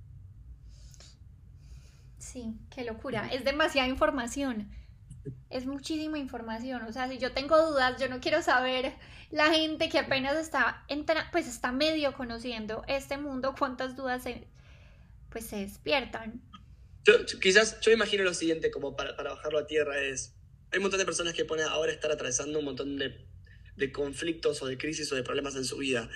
Sí, 2.31 2.53
qué 2.73 2.83
locura. 2.85 3.29
Es 3.33 3.43
demasiada 3.43 3.89
información. 3.89 4.71
Es 5.49 5.65
muchísima 5.65 6.17
información. 6.17 6.83
O 6.83 6.93
sea, 6.93 7.09
si 7.09 7.17
yo 7.17 7.33
tengo 7.33 7.57
dudas, 7.69 7.99
yo 7.99 8.07
no 8.07 8.21
quiero 8.21 8.41
saber 8.41 8.93
la 9.31 9.53
gente 9.53 9.89
que 9.89 9.99
apenas 9.99 10.37
está, 10.37 10.85
pues 11.31 11.47
está 11.47 11.71
medio 11.71 12.13
conociendo 12.13 12.83
este 12.87 13.17
mundo, 13.17 13.53
cuántas 13.57 13.95
dudas 13.95 14.23
se, 14.23 14.47
pues 15.29 15.45
se 15.45 15.57
despiertan. 15.57 16.41
Yo, 17.03 17.13
quizás 17.41 17.79
yo 17.81 17.91
imagino 17.91 18.23
lo 18.23 18.33
siguiente, 18.33 18.71
como 18.71 18.95
para, 18.95 19.15
para 19.15 19.31
bajarlo 19.31 19.59
a 19.59 19.67
tierra, 19.67 19.99
es, 19.99 20.35
hay 20.71 20.77
un 20.77 20.83
montón 20.83 20.99
de 20.99 21.05
personas 21.05 21.33
que 21.33 21.45
ponen 21.45 21.65
ahora 21.65 21.91
estar 21.91 22.11
atravesando 22.11 22.59
un 22.59 22.65
montón 22.65 22.97
de, 22.97 23.25
de 23.75 23.91
conflictos 23.91 24.61
o 24.61 24.67
de 24.67 24.77
crisis 24.77 25.11
o 25.11 25.15
de 25.15 25.23
problemas 25.23 25.55
en 25.55 25.65
su 25.65 25.77
vida 25.77 26.09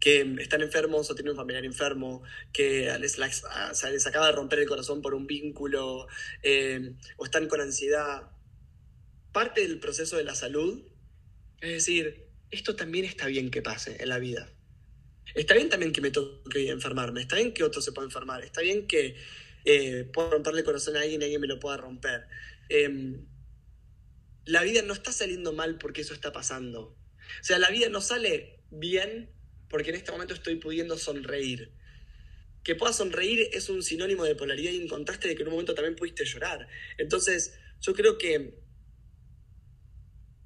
que 0.00 0.36
están 0.38 0.62
enfermos 0.62 1.10
o 1.10 1.14
tienen 1.14 1.32
un 1.32 1.36
familiar 1.36 1.64
enfermo, 1.64 2.22
que 2.52 2.96
les, 3.00 3.18
les 3.18 4.06
acaba 4.06 4.26
de 4.26 4.32
romper 4.32 4.60
el 4.60 4.68
corazón 4.68 5.02
por 5.02 5.14
un 5.14 5.26
vínculo 5.26 6.06
eh, 6.42 6.94
o 7.16 7.24
están 7.24 7.48
con 7.48 7.60
ansiedad. 7.60 8.30
Parte 9.32 9.60
del 9.62 9.80
proceso 9.80 10.16
de 10.16 10.24
la 10.24 10.34
salud 10.34 10.82
es 11.60 11.72
decir, 11.72 12.28
esto 12.50 12.76
también 12.76 13.04
está 13.04 13.26
bien 13.26 13.50
que 13.50 13.62
pase 13.62 13.96
en 14.00 14.08
la 14.08 14.18
vida. 14.18 14.48
Está 15.34 15.54
bien 15.54 15.68
también 15.68 15.92
que 15.92 16.00
me 16.00 16.10
toque 16.10 16.70
enfermarme, 16.70 17.20
está 17.20 17.36
bien 17.36 17.52
que 17.52 17.64
otro 17.64 17.82
se 17.82 17.92
pueda 17.92 18.06
enfermar, 18.06 18.42
está 18.44 18.60
bien 18.60 18.86
que 18.86 19.16
eh, 19.64 20.08
pueda 20.12 20.30
romperle 20.30 20.60
el 20.60 20.64
corazón 20.64 20.96
a 20.96 21.00
alguien 21.00 21.20
y 21.20 21.24
alguien 21.24 21.40
me 21.40 21.46
lo 21.46 21.58
pueda 21.58 21.76
romper. 21.76 22.26
Em, 22.68 23.26
la 24.44 24.62
vida 24.62 24.82
no 24.82 24.94
está 24.94 25.12
saliendo 25.12 25.52
mal 25.52 25.78
porque 25.78 26.02
eso 26.02 26.14
está 26.14 26.32
pasando. 26.32 26.96
O 27.40 27.44
sea, 27.44 27.58
la 27.58 27.70
vida 27.70 27.88
no 27.88 28.00
sale 28.00 28.60
bien 28.70 29.30
porque 29.68 29.90
en 29.90 29.96
este 29.96 30.12
momento 30.12 30.34
estoy 30.34 30.56
pudiendo 30.56 30.96
sonreír. 30.96 31.70
Que 32.64 32.74
puedas 32.74 32.96
sonreír 32.96 33.48
es 33.52 33.68
un 33.68 33.82
sinónimo 33.82 34.24
de 34.24 34.34
polaridad 34.34 34.72
y 34.72 34.82
un 34.82 34.88
contraste 34.88 35.28
de 35.28 35.36
que 35.36 35.42
en 35.42 35.48
un 35.48 35.54
momento 35.54 35.74
también 35.74 35.96
pudiste 35.96 36.24
llorar. 36.24 36.68
Entonces, 36.98 37.58
yo 37.80 37.94
creo 37.94 38.18
que 38.18 38.58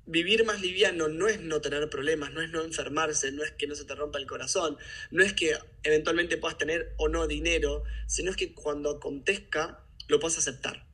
vivir 0.06 0.44
más 0.44 0.60
liviano 0.60 1.08
no 1.08 1.28
es 1.28 1.40
no 1.40 1.60
tener 1.60 1.88
problemas, 1.88 2.32
no 2.32 2.42
es 2.42 2.50
no 2.50 2.62
enfermarse, 2.62 3.32
no 3.32 3.42
es 3.42 3.52
que 3.52 3.66
no 3.66 3.74
se 3.74 3.84
te 3.84 3.94
rompa 3.94 4.18
el 4.18 4.26
corazón, 4.26 4.76
no 5.10 5.22
es 5.22 5.32
que 5.32 5.56
eventualmente 5.84 6.36
puedas 6.36 6.58
tener 6.58 6.94
o 6.98 7.08
no 7.08 7.26
dinero, 7.26 7.84
sino 8.06 8.30
es 8.30 8.36
que 8.36 8.54
cuando 8.54 8.90
acontezca 8.90 9.84
lo 10.08 10.20
puedas 10.20 10.38
aceptar. 10.38 10.86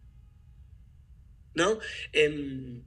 ¿No? 1.55 1.81
Em, 2.13 2.85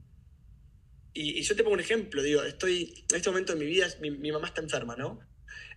y, 1.12 1.42
yo 1.42 1.54
te 1.54 1.62
pongo 1.62 1.74
un 1.74 1.80
ejemplo, 1.80 2.22
digo, 2.22 2.42
estoy, 2.42 3.04
en 3.10 3.16
este 3.16 3.28
momento 3.28 3.52
de 3.52 3.58
mi 3.58 3.66
vida, 3.66 3.86
mi 4.00 4.32
mamá 4.32 4.46
está 4.46 4.62
enferma, 4.62 4.96
¿no? 4.96 5.20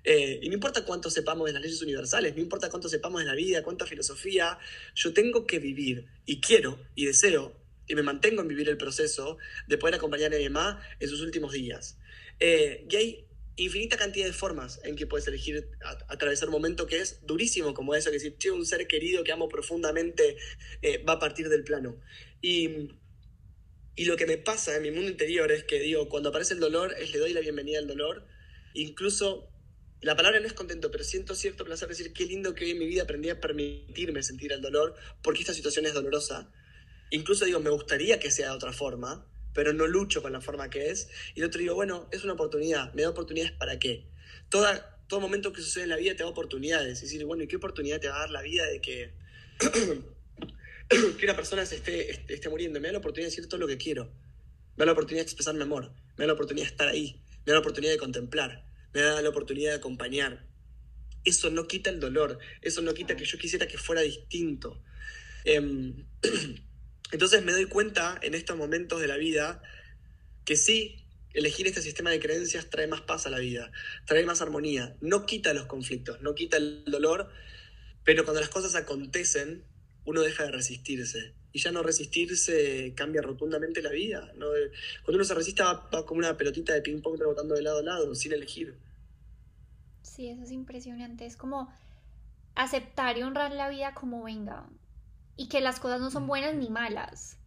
Eh, 0.06 0.40
y 0.42 0.50
no 0.50 0.54
importa 0.54 0.86
cuánto 0.86 1.10
sepamos 1.10 1.48
de 1.48 1.54
las 1.54 1.64
leyes 1.64 1.82
universales, 1.82 2.36
no 2.36 2.42
importa 2.42 2.70
cuánto 2.70 2.88
sepamos 2.88 3.22
de 3.22 3.28
la 3.28 3.34
vida, 3.34 3.64
cuánta 3.64 3.88
filosofía, 3.88 4.60
yo 4.94 5.14
tengo 5.14 5.48
que 5.48 5.58
vivir 5.58 6.06
y 6.28 6.40
quiero 6.40 6.80
y 6.94 7.06
deseo 7.06 7.54
y 7.88 7.96
me 7.96 8.04
mantengo 8.04 8.42
en 8.42 8.48
vivir 8.48 8.70
el 8.70 8.78
proceso 8.78 9.38
de 9.68 9.78
poder 9.78 9.96
acompañar 9.96 10.34
a 10.34 10.38
mi 10.38 10.48
mamá 10.50 10.82
en 11.00 11.10
sus 11.10 11.22
últimos 11.22 11.54
días. 11.54 11.98
Eh, 12.40 12.86
y 12.90 12.96
hay 12.96 13.26
infinita 13.58 13.98
cantidad 13.98 14.26
de 14.26 14.34
formas 14.34 14.80
en 14.84 14.96
que 14.96 15.08
puedes 15.08 15.28
elegir 15.28 15.70
atravesar 16.08 16.50
un 16.50 16.54
momento 16.54 16.88
que 16.88 16.98
es 16.98 17.26
durísimo, 17.26 17.74
como 17.74 17.96
eso, 17.96 18.10
que 18.10 18.18
decir, 18.18 18.36
che, 18.38 18.52
un 18.52 18.66
ser 18.66 18.86
querido 18.88 19.24
que 19.24 19.32
amo 19.32 19.48
profundamente 19.48 20.38
eh, 20.82 21.04
va 21.04 21.14
a 21.14 21.20
partir 21.20 21.50
del 21.50 21.64
plano. 21.64 22.00
Y, 22.42 22.90
y 23.96 24.06
lo 24.06 24.18
que 24.18 24.26
me 24.26 24.38
pasa 24.38 24.76
en 24.76 24.84
mi 24.84 24.92
mundo 24.92 25.10
interior 25.10 25.52
es 25.52 25.64
que 25.64 25.80
digo, 25.80 26.10
cuando 26.10 26.30
aparece 26.30 26.54
el 26.54 26.60
dolor, 26.60 26.94
es 27.00 27.12
le 27.12 27.20
doy 27.20 27.34
la 27.34 27.40
bienvenida 27.40 27.80
al 27.80 27.88
dolor, 27.88 28.28
incluso 28.74 29.50
la 30.06 30.16
palabra 30.16 30.40
no 30.40 30.46
es 30.46 30.54
contento, 30.54 30.92
pero 30.92 31.04
siento 31.04 31.34
cierto 31.34 31.66
placer 31.66 31.88
decir 31.88 32.14
qué 32.14 32.28
lindo 32.28 32.54
que 32.54 32.70
en 32.70 32.78
mi 32.78 32.86
vida 32.86 33.02
aprendí 33.02 33.32
a 33.32 33.42
permitirme 33.42 34.22
sentir 34.22 34.52
el 34.52 34.62
dolor 34.62 34.94
porque 35.24 35.40
esta 35.40 35.54
situación 35.56 35.88
es 35.88 35.96
dolorosa. 35.96 36.48
Incluso 37.10 37.44
digo, 37.44 37.60
me 37.60 37.72
gustaría 37.72 38.20
que 38.20 38.30
sea 38.30 38.50
de 38.50 38.56
otra 38.56 38.72
forma, 38.72 39.28
pero 39.56 39.74
no 39.74 39.88
lucho 39.88 40.22
con 40.22 40.32
la 40.32 40.42
forma 40.42 40.70
que 40.70 40.92
es. 40.92 41.10
Y 41.34 41.40
el 41.40 41.48
otro 41.48 41.60
digo, 41.60 41.74
bueno, 41.74 42.08
es 42.12 42.24
una 42.24 42.34
oportunidad, 42.34 42.94
me 42.94 43.02
da 43.02 43.10
oportunidades 43.10 43.54
para 43.54 43.80
qué. 43.80 44.06
Toda, 44.50 45.02
todo 45.08 45.22
momento 45.22 45.52
que 45.52 45.64
sucede 45.64 45.86
en 45.86 45.90
la 45.90 45.98
vida 45.98 46.16
te 46.16 46.22
da 46.22 46.30
oportunidades. 46.30 47.00
Y 47.00 47.06
decir, 47.06 47.26
bueno, 47.26 47.42
¿y 47.42 47.48
qué 47.48 47.56
oportunidad 47.56 48.00
te 48.00 48.08
va 48.08 48.18
a 48.18 48.20
dar 48.20 48.30
la 48.30 48.44
vida 48.44 48.68
de 48.68 48.82
que, 48.82 49.12
que 51.18 51.26
una 51.26 51.36
persona 51.36 51.66
se 51.66 51.78
esté, 51.78 52.12
esté 52.32 52.48
muriendo? 52.48 52.80
Me 52.80 52.90
da 52.90 52.92
la 52.92 53.00
oportunidad 53.00 53.32
de 53.32 53.36
decir 53.36 53.50
todo 53.50 53.60
lo 53.60 53.68
que 53.68 53.78
quiero. 53.80 54.06
Me 54.76 54.82
da 54.84 54.86
la 54.86 54.92
oportunidad 54.92 55.24
de 55.24 55.30
expresar 55.30 55.56
mi 55.56 55.64
amor. 55.64 55.94
Me 56.16 56.26
da 56.26 56.28
la 56.28 56.34
oportunidad 56.34 56.68
de 56.68 56.72
estar 56.72 56.88
ahí. 56.90 57.24
Me 57.44 57.52
da 57.52 57.54
la 57.54 57.62
oportunidad 57.62 57.92
de 57.92 57.98
contemplar. 57.98 58.75
Me 58.96 59.02
da 59.02 59.22
la 59.22 59.30
oportunidad 59.30 59.72
de 59.72 59.78
acompañar. 59.78 60.48
Eso 61.26 61.50
no 61.50 61.68
quita 61.68 61.90
el 61.90 62.00
dolor. 62.00 62.40
Eso 62.62 62.82
no 62.82 62.94
quita 62.94 63.16
que 63.16 63.26
yo 63.26 63.38
quisiera 63.38 63.68
que 63.68 63.78
fuera 63.78 64.02
distinto. 64.02 64.82
Em, 65.44 66.08
entonces 67.12 67.44
me 67.44 67.52
doy 67.52 67.66
cuenta 67.66 68.18
en 68.24 68.34
estos 68.34 68.58
momentos 68.58 69.02
de 69.02 69.08
la 69.08 69.18
vida 69.18 69.62
que 70.46 70.56
sí, 70.56 71.06
elegir 71.34 71.68
este 71.68 71.82
sistema 71.82 72.10
de 72.10 72.22
creencias 72.22 72.70
trae 72.70 72.88
más 72.88 73.02
paz 73.02 73.28
a 73.28 73.30
la 73.30 73.40
vida, 73.40 73.70
trae 74.06 74.26
más 74.26 74.42
armonía, 74.42 74.96
no 75.02 75.26
quita 75.26 75.54
los 75.54 75.66
conflictos, 75.66 76.22
no 76.22 76.34
quita 76.34 76.56
el 76.56 76.86
dolor, 76.86 77.30
pero 78.06 78.24
cuando 78.24 78.40
las 78.40 78.50
cosas 78.50 78.76
acontecen, 78.76 79.66
uno 80.06 80.22
deja 80.22 80.46
de 80.46 80.52
resistirse. 80.52 81.34
Y 81.52 81.60
ya 81.60 81.72
no 81.72 81.84
resistirse 81.84 82.94
cambia 82.96 83.22
rotundamente 83.22 83.82
la 83.82 83.90
vida. 83.90 84.32
Cuando 84.34 85.18
uno 85.18 85.24
se 85.24 85.34
resiste 85.34 85.64
va, 85.64 85.90
como 86.06 86.20
una 86.20 86.38
pelotita 86.38 86.74
de 86.74 86.82
ping-pong 86.82 87.20
rebotando 87.20 87.56
de 87.56 87.62
lado 87.62 87.80
a 87.80 87.84
lado, 87.84 88.14
sin 88.14 88.34
elegir. 88.34 88.78
Sí, 90.16 90.30
eso 90.30 90.44
es 90.44 90.52
impresionante. 90.52 91.26
Es 91.26 91.36
como 91.36 91.70
aceptar 92.56 93.18
y 93.18 93.24
honrar 93.24 93.52
la 93.52 93.70
vida 93.70 93.94
como 93.94 94.24
venga. 94.24 94.66
Y 95.36 95.50
que 95.50 95.60
las 95.62 95.80
cosas 95.80 96.00
no 96.00 96.10
son 96.10 96.28
buenas 96.28 96.56
ni 96.56 96.70
malas 96.70 97.38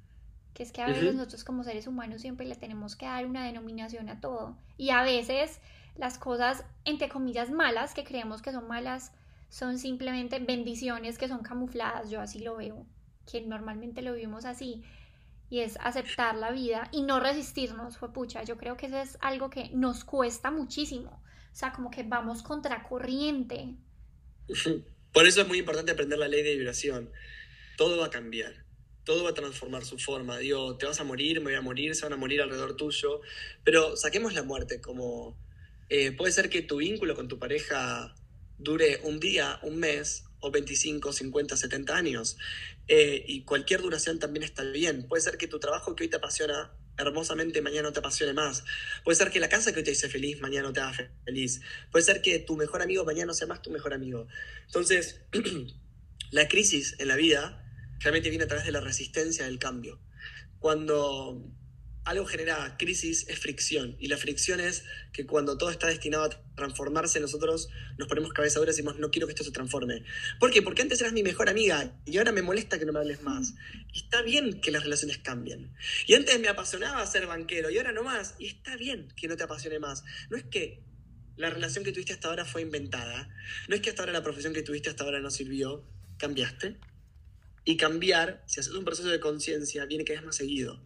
que 0.59 0.65
es 0.65 0.73
que 0.73 0.83
a 0.83 0.89
veces 0.89 1.15
nosotros 1.15 1.45
como 1.45 1.63
seres 1.63 1.87
humanos 1.87 2.21
siempre 2.21 2.45
le 2.45 2.57
tenemos 2.57 2.97
que 2.97 3.07
dar 3.07 3.25
una 3.27 3.45
denominación 3.45 4.09
a 4.09 4.21
todo. 4.21 4.57
Y 4.77 4.91
a 4.91 5.05
veces 5.05 5.61
las 5.95 6.19
cosas, 6.19 6.65
entre 6.85 7.09
comillas, 7.09 7.49
malas, 7.49 7.95
que 7.95 8.03
creemos 8.03 8.43
que 8.43 8.51
son 8.51 8.67
malas, 8.67 9.13
son 9.51 9.79
simplemente 9.79 10.41
bendiciones 10.41 11.17
que 11.17 11.29
son 11.29 11.45
camufladas. 11.45 12.11
Yo 12.11 12.21
así 12.21 12.41
lo 12.41 12.57
veo, 12.57 12.85
que 13.25 13.41
normalmente 13.43 14.03
lo 14.03 14.15
vivimos 14.15 14.47
así. 14.47 14.83
Y 15.49 15.61
es 15.61 15.79
aceptar 15.81 16.35
la 16.35 16.51
vida 16.51 16.89
y 16.91 17.03
no 17.03 17.21
resistirnos, 17.21 17.97
fue 17.97 18.13
pucha. 18.13 18.43
Yo 18.43 18.59
creo 18.59 18.77
que 18.77 18.87
eso 18.87 18.99
es 18.99 19.17
algo 19.21 19.51
que 19.51 19.71
nos 19.75 20.05
cuesta 20.05 20.51
muchísimo. 20.51 21.23
O 21.59 21.61
sea, 21.61 21.73
como 21.73 21.91
que 21.91 22.05
vamos 22.05 22.45
contracorriente. 22.45 23.75
Por 25.13 25.27
eso 25.27 25.41
es 25.41 25.49
muy 25.49 25.59
importante 25.59 25.91
aprender 25.91 26.17
la 26.17 26.29
ley 26.29 26.45
de 26.45 26.55
vibración. 26.55 27.11
Todo 27.77 27.99
va 27.99 28.07
a 28.07 28.11
cambiar 28.11 28.69
todo 29.09 29.25
va 29.25 29.31
a 29.31 29.35
transformar 29.35 29.87
su 29.87 29.99
forma. 29.99 30.37
Digo, 30.37 30.77
te 30.77 30.85
vas 30.85 31.01
a 31.01 31.05
morir, 31.05 31.39
me 31.39 31.45
voy 31.45 31.55
a 31.55 31.63
morir, 31.63 31.95
se 31.95 32.03
van 32.03 32.13
a 32.13 32.19
morir 32.19 32.43
alrededor 32.43 32.77
tuyo. 32.77 33.23
Pero 33.65 33.97
saquemos 33.97 34.35
la 34.35 34.43
muerte 34.43 34.83
como... 34.83 35.35
Eh, 35.89 36.13
puede 36.13 36.31
ser 36.31 36.51
que 36.51 36.61
tu 36.61 36.77
vínculo 36.77 37.15
con 37.17 37.27
tu 37.27 37.39
pareja 37.39 38.15
dure 38.59 39.01
un 39.05 39.19
día, 39.19 39.61
un 39.63 39.79
mes, 39.79 40.25
o 40.41 40.51
25, 40.51 41.15
50, 41.15 41.57
70 41.57 41.97
años. 41.97 42.37
Eh, 42.87 43.25
y 43.27 43.45
cualquier 43.45 43.81
duración 43.81 44.19
también 44.19 44.43
está 44.43 44.63
bien. 44.63 45.09
Puede 45.09 45.23
ser 45.23 45.39
que 45.39 45.49
tu 45.49 45.59
trabajo 45.59 45.97
que 45.97 46.05
hoy 46.05 46.11
te 46.11 46.17
apasiona 46.17 46.71
hermosamente 46.99 47.63
mañana 47.63 47.89
no 47.89 47.93
te 47.93 48.01
apasione 48.01 48.33
más. 48.33 48.65
Puede 49.05 49.17
ser 49.17 49.31
que 49.31 49.41
la 49.41 49.49
casa 49.49 49.73
que 49.73 49.79
hoy 49.79 49.85
te 49.85 49.93
hice 49.93 50.09
feliz 50.09 50.41
mañana 50.41 50.69
no 50.69 50.73
te 50.73 50.81
haga 50.81 51.11
feliz. 51.25 51.61
Puede 51.91 52.05
ser 52.05 52.21
que 52.21 52.39
tu 52.41 52.57
mejor 52.57 52.83
amigo 52.83 53.05
mañana 53.05 53.27
no 53.27 53.35
sea 53.35 53.47
más 53.47 53.63
tu 53.63 53.71
mejor 53.71 53.95
amigo. 53.95 54.27
Entonces, 54.67 55.23
la 56.31 56.49
crisis 56.49 56.97
en 56.99 57.09
la 57.09 57.17
vida 57.17 57.65
realmente 58.01 58.29
viene 58.31 58.45
a 58.45 58.49
través 58.49 58.67
de 58.67 58.73
la 58.73 58.81
resistencia 58.81 59.45
del 59.45 59.59
cambio. 59.59 60.01
Cuando 60.59 61.41
algo 62.09 62.25
genera 62.25 62.77
crisis 62.79 63.27
es 63.29 63.39
fricción 63.39 63.95
y 64.01 64.09
la 64.09 64.17
fricción 64.17 64.61
es 64.61 64.85
que 65.13 65.27
cuando 65.27 65.59
todo 65.59 65.71
está 65.71 65.89
destinado 65.89 66.25
a 66.25 66.55
transformarse 66.55 67.21
nosotros 67.21 67.69
nos 67.99 68.09
ponemos 68.09 68.33
cabeza 68.33 68.59
dura 68.59 68.71
y 68.71 68.73
decimos 68.73 68.99
no 68.99 69.11
quiero 69.11 69.27
que 69.27 69.33
esto 69.33 69.45
se 69.45 69.51
transforme. 69.51 70.05
¿Por 70.41 70.51
qué? 70.51 70.63
Porque 70.63 70.81
antes 70.81 71.01
eras 71.03 71.13
mi 71.13 71.23
mejor 71.23 71.51
amiga 71.51 71.95
y 72.07 72.17
ahora 72.17 72.33
me 72.33 72.41
molesta 72.41 72.79
que 72.79 72.87
no 72.87 72.93
me 72.93 73.01
hables 73.01 73.23
más. 73.23 73.55
Y 73.93 73.99
está 73.99 74.23
bien 74.23 74.61
que 74.61 74.71
las 74.71 74.85
relaciones 74.85 75.19
cambien. 75.19 75.75
Y 76.07 76.15
antes 76.15 76.41
me 76.41 76.49
apasionaba 76.49 77.07
ser 77.07 77.27
banquero 77.27 77.69
y 77.71 77.77
ahora 77.77 77.93
no 77.93 78.03
más. 78.03 78.35
Y 78.39 78.47
está 78.47 78.77
bien 78.77 79.09
que 79.15 79.29
no 79.29 79.37
te 79.37 79.45
apasione 79.45 79.79
más. 79.79 80.03
No 80.31 80.39
es 80.39 80.45
que 80.45 80.83
la 81.37 81.51
relación 81.51 81.85
que 81.85 81.93
tuviste 81.93 82.15
hasta 82.15 82.29
ahora 82.29 82.47
fue 82.47 82.63
inventada. 82.63 83.29
No 83.69 83.75
es 83.75 83.83
que 83.83 83.91
hasta 83.91 84.03
ahora 84.03 84.13
la 84.15 84.23
profesión 84.23 84.55
que 84.55 84.63
tuviste 84.63 84.89
hasta 84.89 85.05
ahora 85.05 85.21
no 85.21 85.31
sirvió. 85.31 85.85
Cambiaste 86.17 86.77
y 87.69 87.77
cambiar, 87.77 88.43
si 88.47 88.61
haces 88.61 88.73
un 88.73 88.83
proceso 88.83 89.11
de 89.11 89.21
conciencia, 89.21 89.85
viene 89.85 90.03
que 90.03 90.15
es 90.15 90.25
más 90.25 90.37
seguido. 90.37 90.83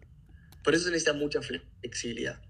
Por 0.63 0.75
eso 0.75 0.85
se 0.85 0.91
necesita 0.91 1.13
mucha 1.13 1.41
flexibilidad. 1.43 2.41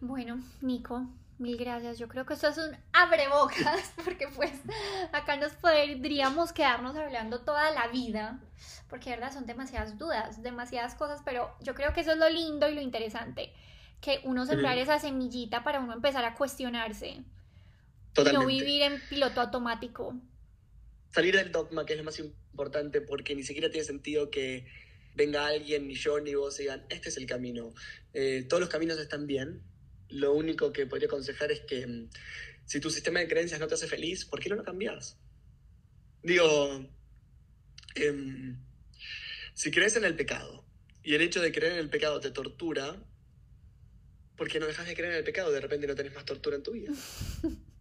Bueno, 0.00 0.42
Nico, 0.60 1.06
mil 1.38 1.56
gracias. 1.56 1.98
Yo 1.98 2.08
creo 2.08 2.26
que 2.26 2.34
esto 2.34 2.48
es 2.48 2.58
un 2.58 2.76
abrebocas, 2.92 3.92
porque 4.04 4.28
pues 4.28 4.52
acá 5.12 5.36
nos 5.36 5.52
podríamos 5.52 6.52
quedarnos 6.52 6.96
hablando 6.96 7.40
toda 7.40 7.70
la 7.70 7.88
vida, 7.88 8.40
porque 8.88 9.10
de 9.10 9.16
verdad 9.16 9.32
son 9.32 9.46
demasiadas 9.46 9.98
dudas, 9.98 10.42
demasiadas 10.42 10.94
cosas, 10.94 11.20
pero 11.24 11.54
yo 11.60 11.74
creo 11.74 11.92
que 11.92 12.02
eso 12.02 12.12
es 12.12 12.18
lo 12.18 12.28
lindo 12.28 12.68
y 12.68 12.74
lo 12.74 12.80
interesante, 12.80 13.52
que 14.00 14.20
uno 14.24 14.44
sembrar 14.44 14.76
esa 14.78 14.98
semillita 14.98 15.64
para 15.64 15.80
uno 15.80 15.94
empezar 15.94 16.24
a 16.24 16.34
cuestionarse. 16.34 17.22
Totalmente. 18.12 18.52
Y 18.52 18.58
no 18.58 18.64
vivir 18.64 18.82
en 18.82 19.00
piloto 19.08 19.40
automático 19.40 20.14
salir 21.14 21.36
del 21.36 21.52
dogma, 21.52 21.86
que 21.86 21.92
es 21.92 21.98
lo 21.98 22.04
más 22.04 22.18
importante, 22.18 23.00
porque 23.00 23.36
ni 23.36 23.44
siquiera 23.44 23.70
tiene 23.70 23.86
sentido 23.86 24.30
que 24.30 24.66
venga 25.14 25.46
alguien, 25.46 25.86
ni 25.86 25.94
yo, 25.94 26.18
ni 26.18 26.34
vos, 26.34 26.56
digan, 26.56 26.84
este 26.88 27.08
es 27.08 27.16
el 27.16 27.26
camino. 27.26 27.72
Eh, 28.12 28.44
todos 28.48 28.60
los 28.60 28.68
caminos 28.68 28.98
están 28.98 29.28
bien. 29.28 29.62
Lo 30.08 30.34
único 30.34 30.72
que 30.72 30.86
podría 30.86 31.06
aconsejar 31.06 31.52
es 31.52 31.60
que 31.60 31.86
mm, 31.86 32.10
si 32.64 32.80
tu 32.80 32.90
sistema 32.90 33.20
de 33.20 33.28
creencias 33.28 33.60
no 33.60 33.68
te 33.68 33.74
hace 33.74 33.86
feliz, 33.86 34.24
¿por 34.24 34.40
qué 34.40 34.48
no 34.48 34.56
lo 34.56 34.64
cambias? 34.64 35.16
Digo, 36.24 36.84
em, 37.94 38.58
si 39.54 39.70
crees 39.70 39.94
en 39.94 40.04
el 40.04 40.16
pecado 40.16 40.64
y 41.04 41.14
el 41.14 41.22
hecho 41.22 41.40
de 41.40 41.52
creer 41.52 41.74
en 41.74 41.78
el 41.78 41.90
pecado 41.90 42.18
te 42.18 42.32
tortura, 42.32 42.96
¿por 44.36 44.48
qué 44.48 44.60
no 44.60 44.66
dejas 44.66 44.86
de 44.86 44.94
creer 44.94 45.12
en 45.12 45.18
el 45.18 45.24
pecado? 45.24 45.52
De 45.52 45.60
repente 45.60 45.86
no 45.86 45.94
tenés 45.94 46.14
más 46.14 46.24
tortura 46.24 46.56
en 46.56 46.62
tu 46.62 46.72
vida. 46.72 46.92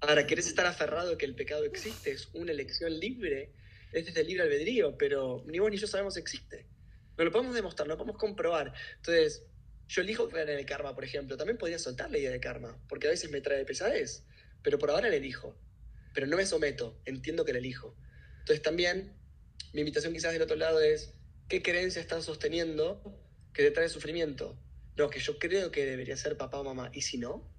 Ahora, 0.01 0.27
¿querés 0.27 0.47
estar 0.47 0.65
aferrado 0.65 1.17
que 1.17 1.25
el 1.25 1.35
pecado 1.35 1.63
existe? 1.63 2.11
Es 2.11 2.29
una 2.33 2.51
elección 2.51 2.99
libre, 2.99 3.53
es 3.91 4.05
desde 4.05 4.21
el 4.21 4.27
libre 4.27 4.43
albedrío, 4.43 4.97
pero 4.97 5.43
ni 5.47 5.59
vos 5.59 5.71
ni 5.71 5.77
yo 5.77 5.87
sabemos 5.87 6.15
que 6.15 6.19
existe. 6.19 6.65
No 7.17 7.23
lo 7.23 7.31
podemos 7.31 7.55
demostrar, 7.55 7.87
no 7.87 7.93
lo 7.93 7.97
podemos 7.97 8.19
comprobar. 8.19 8.73
Entonces, 8.97 9.43
yo 9.87 10.01
elijo 10.01 10.27
creer 10.29 10.49
en 10.49 10.59
el 10.59 10.65
karma, 10.65 10.95
por 10.95 11.03
ejemplo. 11.03 11.37
También 11.37 11.57
podría 11.57 11.79
soltar 11.79 12.11
la 12.11 12.17
idea 12.17 12.31
de 12.31 12.39
karma, 12.39 12.77
porque 12.89 13.07
a 13.07 13.11
veces 13.11 13.29
me 13.29 13.41
trae 13.41 13.65
pesadez, 13.65 14.25
pero 14.61 14.79
por 14.79 14.89
ahora 14.89 15.09
le 15.09 15.17
elijo. 15.17 15.55
Pero 16.13 16.27
no 16.27 16.37
me 16.37 16.45
someto, 16.45 16.99
entiendo 17.05 17.45
que 17.45 17.53
le 17.53 17.59
elijo. 17.59 17.95
Entonces, 18.39 18.61
también, 18.61 19.13
mi 19.73 19.81
invitación 19.81 20.13
quizás 20.13 20.33
del 20.33 20.41
otro 20.41 20.55
lado 20.55 20.81
es, 20.81 21.13
¿qué 21.47 21.61
creencia 21.61 22.01
estás 22.01 22.25
sosteniendo 22.25 23.01
que 23.53 23.63
te 23.63 23.71
trae 23.71 23.89
sufrimiento? 23.89 24.57
No, 24.97 25.09
que 25.09 25.19
yo 25.19 25.39
creo 25.39 25.71
que 25.71 25.85
debería 25.85 26.17
ser 26.17 26.37
papá 26.37 26.59
o 26.59 26.63
mamá. 26.63 26.89
¿Y 26.93 27.01
si 27.01 27.17
no? 27.17 27.49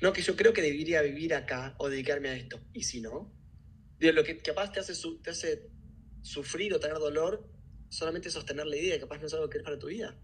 No, 0.00 0.12
que 0.12 0.22
yo 0.22 0.36
creo 0.36 0.52
que 0.52 0.62
debería 0.62 1.02
vivir 1.02 1.34
acá 1.34 1.74
o 1.78 1.88
dedicarme 1.88 2.28
a 2.28 2.34
esto. 2.34 2.60
¿Y 2.72 2.82
si 2.82 3.00
no? 3.00 3.32
Digo, 3.98 4.12
lo 4.12 4.24
que 4.24 4.38
capaz 4.38 4.72
te 4.72 4.80
hace, 4.80 4.94
te 5.22 5.30
hace 5.30 5.70
sufrir 6.22 6.74
o 6.74 6.80
tener 6.80 6.98
dolor, 6.98 7.48
solamente 7.88 8.30
sostener 8.30 8.66
la 8.66 8.76
idea, 8.76 9.00
capaz 9.00 9.18
no 9.18 9.26
es 9.26 9.34
algo 9.34 9.48
que 9.48 9.58
es 9.58 9.64
para 9.64 9.78
tu 9.78 9.86
vida. 9.86 10.14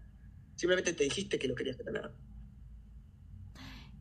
Simplemente 0.55 0.93
te 0.93 1.03
dijiste 1.03 1.39
que 1.39 1.47
lo 1.47 1.55
querías 1.55 1.77
tener. 1.77 2.11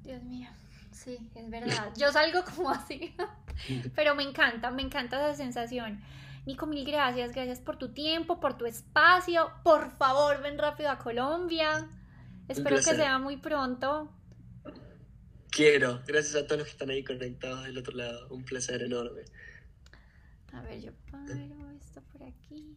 Dios 0.03 0.23
mío, 0.25 0.49
sí, 0.91 1.19
es 1.35 1.51
verdad. 1.51 1.93
Yo 1.97 2.11
salgo 2.13 2.45
como 2.45 2.71
así, 2.71 3.15
pero 3.95 4.15
me 4.15 4.23
encanta, 4.23 4.71
me 4.71 4.83
encanta 4.83 5.29
esa 5.29 5.37
sensación. 5.37 6.03
Nico, 6.47 6.67
mil 6.67 6.85
gracias, 6.85 7.33
gracias 7.33 7.61
por 7.61 7.77
tu 7.77 7.93
tiempo, 7.93 8.41
por 8.41 8.57
tu 8.57 8.65
espacio. 8.65 9.53
Por 9.63 9.91
favor, 9.97 10.41
ven 10.43 10.59
rápido 10.59 10.91
a 10.91 10.99
Colombia. 10.99 11.89
Espero 12.49 12.77
que 12.77 12.83
sea 12.83 13.19
muy 13.19 13.37
pronto. 13.37 14.11
Quiero. 15.51 16.01
Gracias 16.07 16.37
a 16.37 16.47
todos 16.47 16.61
los 16.61 16.69
que 16.69 16.73
están 16.73 16.89
ahí 16.91 17.03
conectados 17.05 17.65
del 17.65 17.79
otro 17.79 17.97
lado. 17.97 18.29
Un 18.31 18.45
placer 18.45 18.83
enorme. 18.83 19.23
A 20.53 20.61
ver, 20.63 20.81
yo 20.81 20.93
paro 21.11 21.35
esto 21.79 22.03
por 22.13 22.23
aquí. 22.23 22.77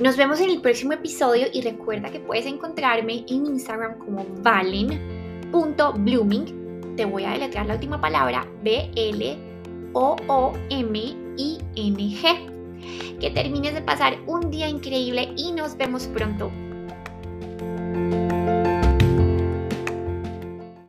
Nos 0.00 0.16
vemos 0.16 0.40
en 0.40 0.50
el 0.50 0.60
próximo 0.60 0.92
episodio 0.92 1.48
y 1.52 1.60
recuerda 1.62 2.12
que 2.12 2.20
puedes 2.20 2.46
encontrarme 2.46 3.24
en 3.28 3.46
Instagram 3.46 3.98
como 3.98 4.24
valen.blooming. 4.42 6.94
Te 6.96 7.04
voy 7.04 7.24
a 7.24 7.30
deletrear 7.30 7.66
la 7.66 7.74
última 7.74 8.00
palabra, 8.00 8.46
B-L-O-O-M-I-N-G. 8.62 9.38
Que 13.20 13.30
termines 13.30 13.74
de 13.74 13.82
pasar 13.82 14.18
un 14.26 14.50
día 14.50 14.68
increíble 14.68 15.32
y 15.36 15.52
nos 15.52 15.76
vemos 15.76 16.06
pronto. 16.06 16.50